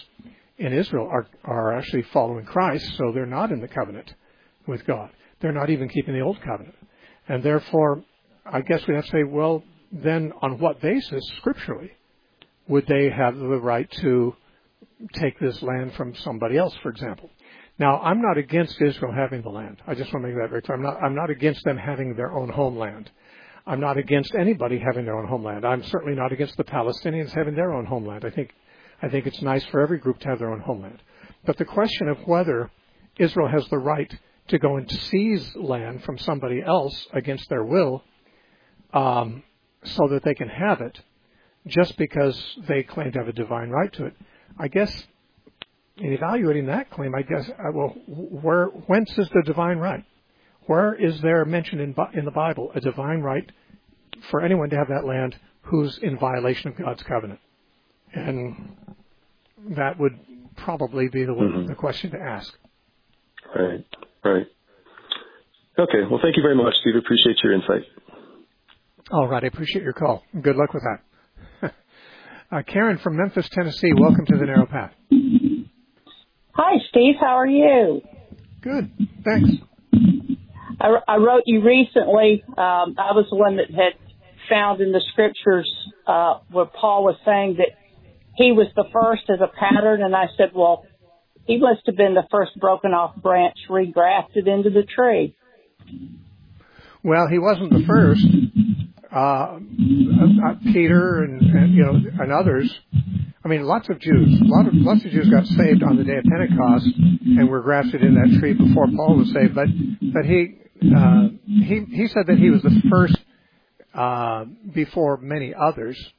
in 0.59 0.73
Israel 0.73 1.09
are 1.11 1.27
are 1.45 1.77
actually 1.77 2.03
following 2.13 2.45
Christ, 2.45 2.97
so 2.97 3.13
they're 3.13 3.27
not 3.27 3.53
in 3.53 3.61
the 3.61 3.69
covenant 3.69 4.13
with 4.67 4.87
God. 4.87 5.11
They're 5.41 5.53
not 5.53 5.71
even 5.71 5.89
keeping 5.89 6.15
the 6.15 6.21
old 6.21 6.41
covenant, 6.43 6.77
and 7.29 7.43
therefore, 7.43 8.05
I 8.45 8.61
guess 8.61 8.87
we 8.87 8.95
have 8.95 9.05
to 9.07 9.11
say, 9.11 9.25
well, 9.25 9.63
then 9.91 10.33
on 10.43 10.59
what 10.59 10.81
basis, 10.81 11.25
scripturally, 11.39 11.93
would 12.69 12.87
they 12.87 13.11
have 13.11 13.37
the 13.37 13.61
right 13.61 13.91
to 14.03 14.35
take 15.15 15.39
this 15.39 15.63
land 15.63 15.95
from 15.95 16.15
somebody 16.17 16.57
else, 16.57 16.75
for 16.83 16.91
example? 16.91 17.31
Now, 17.79 17.99
I'm 18.01 18.23
not 18.23 18.39
against 18.39 18.81
Israel 18.81 19.13
having 19.13 19.43
the 19.43 19.49
land. 19.49 19.79
I 19.87 19.95
just 19.95 20.13
want 20.13 20.25
to 20.25 20.29
make 20.29 20.41
that 20.41 20.51
very 20.51 20.63
clear. 20.63 20.77
I'm 20.77 20.83
not, 20.83 21.03
I'm 21.03 21.15
not 21.15 21.31
against 21.31 21.65
them 21.65 21.77
having 21.77 22.15
their 22.15 22.33
own 22.33 22.49
homeland. 22.49 23.11
I'm 23.67 23.81
not 23.81 23.97
against 23.97 24.35
anybody 24.35 24.79
having 24.79 25.05
their 25.05 25.19
own 25.19 25.27
homeland. 25.27 25.65
I'm 25.65 25.83
certainly 25.85 26.15
not 26.15 26.33
against 26.33 26.57
the 26.57 26.65
Palestinians 26.65 27.33
having 27.33 27.55
their 27.55 27.73
own 27.73 27.87
homeland. 27.87 28.25
I 28.25 28.31
think, 28.31 28.51
I 29.03 29.09
think 29.09 29.27
it's 29.27 29.43
nice 29.43 29.65
for 29.67 29.81
every 29.81 29.99
group 29.99 30.21
to 30.21 30.29
have 30.29 30.39
their 30.39 30.53
own 30.53 30.61
homeland. 30.61 31.03
But 31.47 31.57
the 31.57 31.65
question 31.65 32.09
of 32.09 32.19
whether 32.27 32.71
Israel 33.19 33.49
has 33.49 33.67
the 33.69 33.79
right 33.79 34.13
to 34.49 34.59
go 34.59 34.77
and 34.77 34.91
seize 34.91 35.57
land 35.57 36.05
from 36.05 36.19
somebody 36.19 36.63
else 36.63 37.07
against 37.13 37.49
their 37.49 37.65
will 37.65 38.05
um, 38.93 39.43
so 39.83 40.07
that 40.09 40.23
they 40.23 40.35
can 40.35 40.49
have 40.49 40.81
it 40.81 41.01
just 41.67 41.97
because 41.97 42.41
they 42.69 42.83
claim 42.83 43.11
to 43.13 43.19
have 43.19 43.29
a 43.29 43.33
divine 43.33 43.71
right 43.71 43.93
to 43.95 44.07
it. 44.07 44.15
I 44.59 44.69
guess 44.69 45.07
in 45.97 46.13
evaluating 46.13 46.67
that 46.67 46.91
claim, 46.91 47.15
I 47.15 47.23
guess, 47.23 47.49
uh, 47.49 47.71
well, 47.73 47.95
where, 48.07 48.67
whence 48.67 49.11
is 49.17 49.29
the 49.29 49.43
divine 49.47 49.79
right? 49.79 50.05
Where 50.67 50.95
is 50.95 51.21
there 51.21 51.45
mentioned 51.45 51.81
in, 51.81 51.95
in 52.15 52.25
the 52.25 52.31
Bible 52.31 52.73
a 52.75 52.81
divine 52.81 53.21
right 53.21 53.51
for 54.31 54.41
anyone 54.41 54.71
to 54.71 54.77
have 54.77 54.89
that 54.89 55.07
land 55.07 55.37
who's 55.63 55.99
in 55.99 56.19
violation 56.19 56.71
of 56.71 56.77
God's 56.77 57.03
covenant? 57.03 57.41
And 58.13 58.77
that 59.77 59.99
would 59.99 60.19
probably 60.57 61.09
be 61.09 61.25
the, 61.25 61.33
mm-hmm. 61.33 61.67
the 61.67 61.75
question 61.75 62.11
to 62.13 62.19
ask. 62.19 62.53
Right, 63.55 63.85
right. 64.25 64.47
Okay, 65.79 65.99
well, 66.11 66.21
thank 66.23 66.37
you 66.37 66.43
very 66.43 66.57
much, 66.57 66.75
Steve. 66.81 66.95
Appreciate 66.97 67.37
your 67.43 67.53
insight. 67.53 67.83
All 69.11 69.29
right, 69.29 69.45
I 69.45 69.49
appreciate 69.49 69.83
your 69.83 69.93
call. 69.93 70.23
Good 70.41 70.57
luck 70.57 70.73
with 70.73 70.83
that. 70.83 71.75
uh, 72.53 72.63
Karen 72.67 72.99
from 72.99 73.17
Memphis, 73.17 73.49
Tennessee, 73.51 73.93
welcome 73.97 74.25
to 74.27 74.37
the 74.37 74.47
Narrow 74.47 74.67
Path. 74.67 74.93
Hi, 76.57 76.79
Steve. 76.89 77.17
How 77.21 77.37
are 77.39 77.47
you? 77.47 78.01
Good, 78.63 78.91
thanks. 79.25 79.51
I, 80.81 80.89
I 81.09 81.17
wrote 81.17 81.43
you 81.47 81.63
recently. 81.63 82.45
Um, 82.47 82.95
I 82.97 83.11
was 83.13 83.27
the 83.29 83.37
one 83.37 83.57
that 83.57 83.71
had 83.71 83.95
found 84.49 84.81
in 84.81 84.93
the 84.93 85.03
scriptures 85.13 85.69
uh, 86.07 86.39
where 86.51 86.67
Paul 86.67 87.05
was 87.05 87.17
saying 87.25 87.57
that 87.59 87.77
he 88.37 88.53
was 88.53 88.69
the 88.77 88.85
first 88.93 89.23
as 89.31 89.41
a 89.41 89.49
pattern, 89.49 90.03
and 90.03 90.15
I 90.15 90.27
said, 90.37 90.51
well, 90.55 90.87
he 91.45 91.59
must 91.59 91.83
have 91.87 91.97
been 91.97 92.15
the 92.15 92.27
first 92.31 92.53
broken 92.61 92.93
off 92.93 93.17
branch 93.17 93.57
regrafted 93.69 94.47
into 94.47 94.71
the 94.71 94.85
tree. 94.85 95.35
Well, 97.03 97.27
he 97.29 97.39
wasn't 97.39 97.71
the 97.71 97.85
first. 97.87 98.25
Uh, 99.13 99.59
uh, 99.59 100.55
Peter 100.73 101.23
and, 101.23 101.41
and 101.41 101.75
you 101.75 101.85
know 101.85 101.95
and 102.21 102.33
others. 102.33 102.75
I 103.45 103.49
mean, 103.49 103.65
lots 103.65 103.89
of 103.91 103.99
Jews, 104.01 104.39
lot 104.43 104.67
of 104.67 104.75
lots 104.75 105.05
of 105.05 105.11
Jews 105.11 105.29
got 105.29 105.47
saved 105.47 105.83
on 105.83 105.97
the 105.97 106.05
day 106.05 106.17
of 106.17 106.25
Pentecost 106.25 106.87
and 106.87 107.49
were 107.49 107.61
grafted 107.61 108.03
in 108.03 108.15
that 108.15 108.39
tree 108.41 108.55
before 108.55 108.87
Paul 108.97 109.17
was 109.19 109.33
saved. 109.33 109.55
But 109.55 109.69
but 110.13 110.25
he 110.25 110.57
uh, 110.97 111.29
he 111.45 111.85
he 111.91 112.09
said 112.09 112.27
that 112.29 112.39
he 112.39 112.51
was 112.51 112.63
the 112.63 112.83
first 112.91 113.19
uh, 113.95 114.47
before 114.73 115.19
many 115.19 115.53
others 115.55 116.13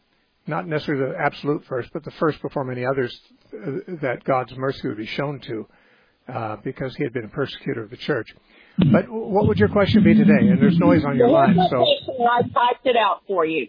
not 0.48 0.68
necessarily 0.68 1.12
the 1.12 1.20
absolute 1.20 1.66
first, 1.66 1.90
but 1.94 2.04
the 2.04 2.12
first 2.12 2.42
before 2.42 2.64
many 2.64 2.86
others 2.86 3.18
uh, 3.54 3.72
that 4.02 4.24
God's 4.24 4.56
mercy 4.56 4.88
would 4.88 4.98
be 4.98 5.06
shown 5.06 5.40
to, 5.42 5.68
uh, 6.32 6.58
because 6.64 6.96
he 6.96 7.04
had 7.04 7.14
been 7.14 7.26
a 7.26 7.30
persecutor 7.30 7.84
of 7.84 7.90
the 7.90 7.98
church. 7.98 8.28
But 8.92 9.10
what 9.10 9.48
would 9.48 9.58
your 9.58 9.70
question 9.70 10.04
be 10.04 10.14
today? 10.14 10.48
And 10.48 10.62
there's 10.62 10.78
noise 10.78 11.06
on 11.06 11.18
your 11.18 11.30
line, 11.30 11.58
so 11.70 11.82
I 11.82 12.42
typed 12.42 12.86
it 12.86 12.98
out 12.98 13.22
for 13.28 13.46
you. 13.46 13.68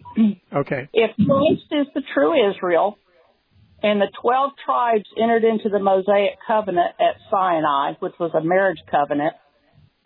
Okay. 0.53 0.89
If 0.93 1.13
Christ 1.17 1.67
is 1.71 1.87
the 1.95 2.03
true 2.13 2.51
Israel, 2.51 2.99
and 3.83 4.01
the 4.01 4.11
twelve 4.20 4.53
tribes 4.64 5.05
entered 5.20 5.45
into 5.45 5.68
the 5.68 5.79
Mosaic 5.79 6.39
covenant 6.47 6.95
at 7.01 7.16
Sinai, 7.31 7.95
which 8.01 8.14
was 8.18 8.33
a 8.35 8.43
marriage 8.43 8.81
covenant, 8.91 9.35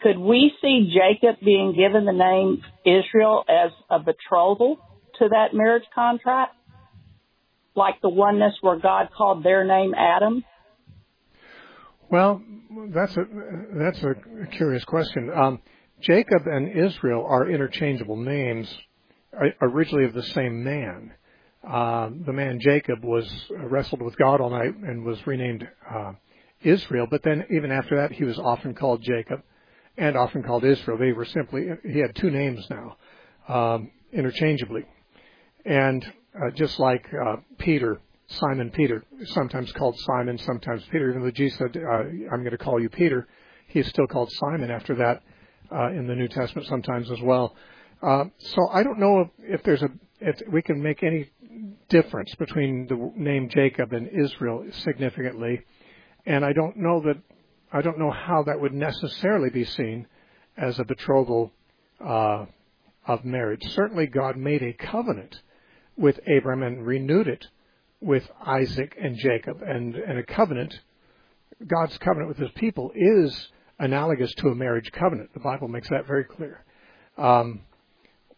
could 0.02 0.18
we 0.18 0.52
see 0.62 0.92
Jacob 0.94 1.40
being 1.44 1.74
given 1.74 2.04
the 2.04 2.12
name 2.12 2.62
Israel 2.84 3.44
as 3.48 3.70
a 3.90 3.98
betrothal 3.98 4.78
to 5.18 5.28
that 5.28 5.54
marriage 5.54 5.84
contract? 5.94 6.54
like 7.74 8.00
the 8.02 8.08
oneness 8.08 8.54
where 8.60 8.78
God 8.78 9.08
called 9.16 9.42
their 9.44 9.64
name 9.64 9.94
Adam? 9.96 10.44
Well, 12.10 12.42
that's 12.88 13.16
a 13.16 13.24
that's 13.74 14.02
a 14.02 14.14
curious 14.52 14.84
question. 14.84 15.30
Um, 15.34 15.60
Jacob 16.00 16.42
and 16.46 16.68
Israel 16.68 17.24
are 17.26 17.48
interchangeable 17.48 18.16
names, 18.16 18.72
originally 19.60 20.06
of 20.06 20.14
the 20.14 20.22
same 20.22 20.64
man. 20.64 21.12
Uh, 21.66 22.10
the 22.26 22.32
man 22.32 22.58
Jacob 22.60 23.04
was 23.04 23.30
wrestled 23.50 24.00
with 24.00 24.16
God 24.16 24.40
all 24.40 24.50
night 24.50 24.74
and 24.74 25.04
was 25.04 25.26
renamed 25.26 25.68
uh, 25.88 26.12
Israel. 26.62 27.06
But 27.10 27.22
then, 27.22 27.44
even 27.50 27.70
after 27.70 27.96
that, 27.96 28.12
he 28.12 28.24
was 28.24 28.38
often 28.38 28.74
called 28.74 29.02
Jacob 29.02 29.42
and 29.98 30.16
often 30.16 30.42
called 30.42 30.64
Israel. 30.64 30.96
They 30.98 31.12
were 31.12 31.26
simply 31.26 31.68
he 31.84 31.98
had 32.00 32.14
two 32.14 32.30
names 32.30 32.66
now, 32.70 32.96
um, 33.48 33.90
interchangeably. 34.12 34.84
And 35.66 36.04
uh, 36.34 36.50
just 36.54 36.78
like 36.78 37.06
uh, 37.12 37.36
Peter, 37.58 38.00
Simon 38.26 38.70
Peter, 38.70 39.04
sometimes 39.24 39.70
called 39.72 39.98
Simon, 39.98 40.38
sometimes 40.38 40.82
Peter. 40.90 41.10
Even 41.10 41.22
though 41.22 41.30
Jesus 41.30 41.58
said, 41.58 41.76
uh, 41.76 42.02
"I'm 42.32 42.40
going 42.40 42.52
to 42.52 42.58
call 42.58 42.80
you 42.80 42.88
Peter," 42.88 43.28
he's 43.68 43.86
still 43.88 44.06
called 44.06 44.30
Simon 44.32 44.70
after 44.70 44.94
that 44.96 45.22
uh, 45.70 45.90
in 45.90 46.06
the 46.06 46.14
New 46.14 46.28
Testament 46.28 46.66
sometimes 46.68 47.10
as 47.10 47.20
well. 47.20 47.54
Uh, 48.02 48.24
so 48.38 48.68
I 48.72 48.82
don't 48.82 48.98
know 48.98 49.20
if, 49.20 49.28
if 49.60 49.62
there's 49.62 49.82
a 49.82 49.90
if 50.20 50.40
we 50.50 50.62
can 50.62 50.82
make 50.82 51.02
any 51.02 51.30
difference 51.88 52.34
between 52.36 52.86
the 52.86 53.12
name 53.16 53.48
Jacob 53.48 53.92
and 53.92 54.08
Israel 54.08 54.64
significantly, 54.82 55.62
and 56.26 56.44
I 56.44 56.52
don't 56.52 56.76
know 56.76 57.00
that 57.02 57.16
I 57.72 57.82
don't 57.82 57.98
know 57.98 58.10
how 58.10 58.42
that 58.44 58.60
would 58.60 58.74
necessarily 58.74 59.50
be 59.50 59.64
seen 59.64 60.06
as 60.56 60.78
a 60.78 60.84
betrothal 60.84 61.52
uh, 62.04 62.46
of 63.06 63.24
marriage. 63.24 63.62
Certainly, 63.74 64.08
God 64.08 64.36
made 64.36 64.62
a 64.62 64.72
covenant 64.72 65.40
with 65.96 66.18
Abram 66.26 66.62
and 66.62 66.84
renewed 66.84 67.28
it 67.28 67.46
with 68.00 68.28
Isaac 68.44 68.96
and 69.00 69.16
Jacob. 69.16 69.62
And, 69.62 69.94
and 69.94 70.18
a 70.18 70.22
covenant, 70.24 70.80
God's 71.66 71.96
covenant 71.98 72.28
with 72.28 72.38
his 72.38 72.50
people, 72.56 72.90
is 72.94 73.48
analogous 73.78 74.32
to 74.38 74.48
a 74.48 74.54
marriage 74.54 74.90
covenant. 74.92 75.32
The 75.34 75.40
Bible 75.40 75.68
makes 75.68 75.88
that 75.90 76.06
very 76.06 76.24
clear. 76.24 76.64
Um, 77.16 77.60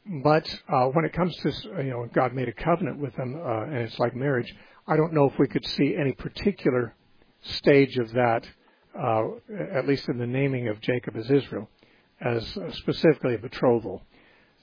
but 0.07 0.49
uh, 0.69 0.87
when 0.87 1.05
it 1.05 1.13
comes 1.13 1.37
to, 1.39 1.53
you 1.79 1.91
know, 1.91 2.09
God 2.13 2.35
made 2.35 2.49
a 2.49 2.53
covenant 2.53 2.99
with 2.99 3.15
them, 3.17 3.37
uh, 3.37 3.63
and 3.65 3.77
it's 3.77 3.99
like 3.99 4.17
marriage, 4.17 4.53
I 4.87 4.97
don't 4.97 5.13
know 5.13 5.27
if 5.27 5.39
we 5.39 5.47
could 5.47 5.67
see 5.67 5.97
any 5.99 6.13
particular 6.13 6.95
stage 7.43 7.97
of 7.99 8.13
that, 8.13 8.47
uh, 8.99 9.23
at 9.73 9.87
least 9.87 10.09
in 10.09 10.19
the 10.19 10.27
naming 10.27 10.69
of 10.69 10.81
Jacob 10.81 11.17
as 11.17 11.31
Israel, 11.31 11.69
as 12.21 12.45
specifically 12.73 13.35
a 13.35 13.39
betrothal. 13.39 14.03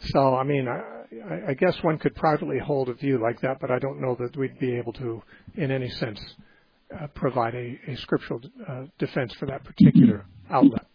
So, 0.01 0.35
I 0.35 0.43
mean, 0.43 0.67
I, 0.67 1.49
I 1.49 1.53
guess 1.53 1.81
one 1.83 1.97
could 1.97 2.15
privately 2.15 2.59
hold 2.59 2.89
a 2.89 2.93
view 2.93 3.17
like 3.21 3.41
that, 3.41 3.59
but 3.59 3.71
I 3.71 3.79
don't 3.79 4.01
know 4.01 4.15
that 4.19 4.35
we'd 4.37 4.59
be 4.59 4.75
able 4.75 4.93
to, 4.93 5.21
in 5.55 5.71
any 5.71 5.89
sense, 5.89 6.19
uh, 6.97 7.07
provide 7.07 7.55
a, 7.55 7.79
a 7.87 7.95
scriptural 7.97 8.41
uh, 8.67 8.83
defense 8.97 9.33
for 9.33 9.45
that 9.47 9.63
particular 9.63 10.25
outlet. 10.49 10.85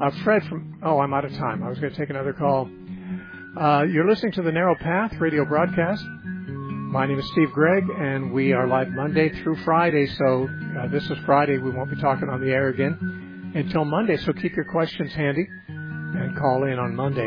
Uh, 0.00 0.10
Fred 0.24 0.42
from, 0.44 0.80
oh, 0.82 0.98
I'm 0.98 1.14
out 1.14 1.24
of 1.24 1.32
time. 1.34 1.62
I 1.62 1.68
was 1.68 1.78
going 1.78 1.92
to 1.92 1.98
take 1.98 2.10
another 2.10 2.32
call. 2.32 2.68
Uh, 3.58 3.82
you're 3.82 4.08
listening 4.08 4.30
to 4.30 4.42
the 4.42 4.52
Narrow 4.52 4.76
Path 4.76 5.12
radio 5.18 5.44
broadcast. 5.44 6.04
My 6.06 7.04
name 7.04 7.18
is 7.18 7.28
Steve 7.32 7.50
Gregg, 7.50 7.82
and 7.98 8.32
we 8.32 8.52
are 8.52 8.68
live 8.68 8.90
Monday 8.90 9.28
through 9.42 9.56
Friday. 9.64 10.06
So 10.06 10.48
uh, 10.78 10.86
this 10.86 11.02
is 11.10 11.18
Friday. 11.26 11.58
We 11.58 11.72
won't 11.72 11.90
be 11.90 12.00
talking 12.00 12.28
on 12.28 12.40
the 12.40 12.52
air 12.52 12.68
again 12.68 13.52
until 13.56 13.84
Monday. 13.84 14.18
So 14.18 14.32
keep 14.32 14.54
your 14.54 14.66
questions 14.66 15.12
handy 15.14 15.48
and 15.66 16.38
call 16.38 16.62
in 16.62 16.78
on 16.78 16.94
Monday. 16.94 17.26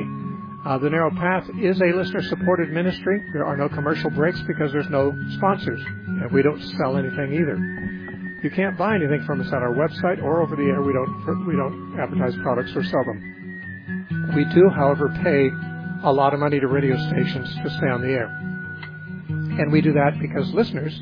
Uh, 0.66 0.78
the 0.78 0.90
Narrow 0.90 1.12
Path 1.12 1.50
is 1.62 1.82
a 1.82 1.92
listener 1.92 2.22
supported 2.22 2.70
ministry. 2.72 3.22
There 3.34 3.46
are 3.46 3.58
no 3.58 3.68
commercial 3.68 4.10
breaks 4.10 4.40
because 4.48 4.72
there's 4.72 4.90
no 4.90 5.14
sponsors. 5.36 5.82
And 5.82 6.32
we 6.32 6.42
don't 6.42 6.62
sell 6.78 6.96
anything 6.96 7.34
either. 7.34 8.40
You 8.42 8.50
can't 8.50 8.78
buy 8.78 8.96
anything 8.96 9.26
from 9.26 9.42
us 9.42 9.48
at 9.48 9.62
our 9.62 9.74
website 9.76 10.24
or 10.24 10.42
over 10.42 10.56
the 10.56 10.64
air. 10.64 10.82
We 10.82 10.94
don't, 10.94 11.46
we 11.46 11.58
don't 11.58 12.00
advertise 12.00 12.34
products 12.42 12.72
or 12.78 12.84
sell 12.86 13.04
them. 13.04 14.32
We 14.34 14.46
do, 14.56 14.70
however, 14.70 15.10
pay 15.22 15.52
a 16.04 16.12
lot 16.12 16.34
of 16.34 16.40
money 16.40 16.60
to 16.60 16.68
radio 16.68 16.98
stations 17.08 17.54
to 17.64 17.70
stay 17.78 17.88
on 17.88 18.02
the 18.02 18.10
air. 18.10 18.28
And 18.28 19.72
we 19.72 19.82
do 19.82 19.94
that 19.94 20.20
because 20.20 20.52
listeners 20.54 21.00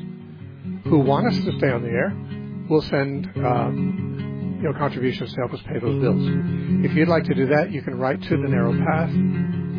who 0.84 0.98
want 0.98 1.26
us 1.26 1.36
to 1.44 1.58
stay 1.58 1.70
on 1.70 1.82
the 1.82 1.88
air 1.88 2.14
will 2.68 2.82
send 2.82 3.26
um, 3.36 4.12
know, 4.62 4.72
contributions 4.72 5.34
to 5.34 5.40
help 5.40 5.52
us 5.52 5.60
pay 5.66 5.78
those 5.78 6.00
bills. 6.00 6.22
If 6.84 6.94
you'd 6.94 7.08
like 7.08 7.24
to 7.24 7.34
do 7.34 7.46
that, 7.46 7.72
you 7.72 7.82
can 7.82 7.98
write 7.98 8.22
to 8.22 8.36
the 8.36 8.48
Narrow 8.48 8.72
Path, 8.72 9.10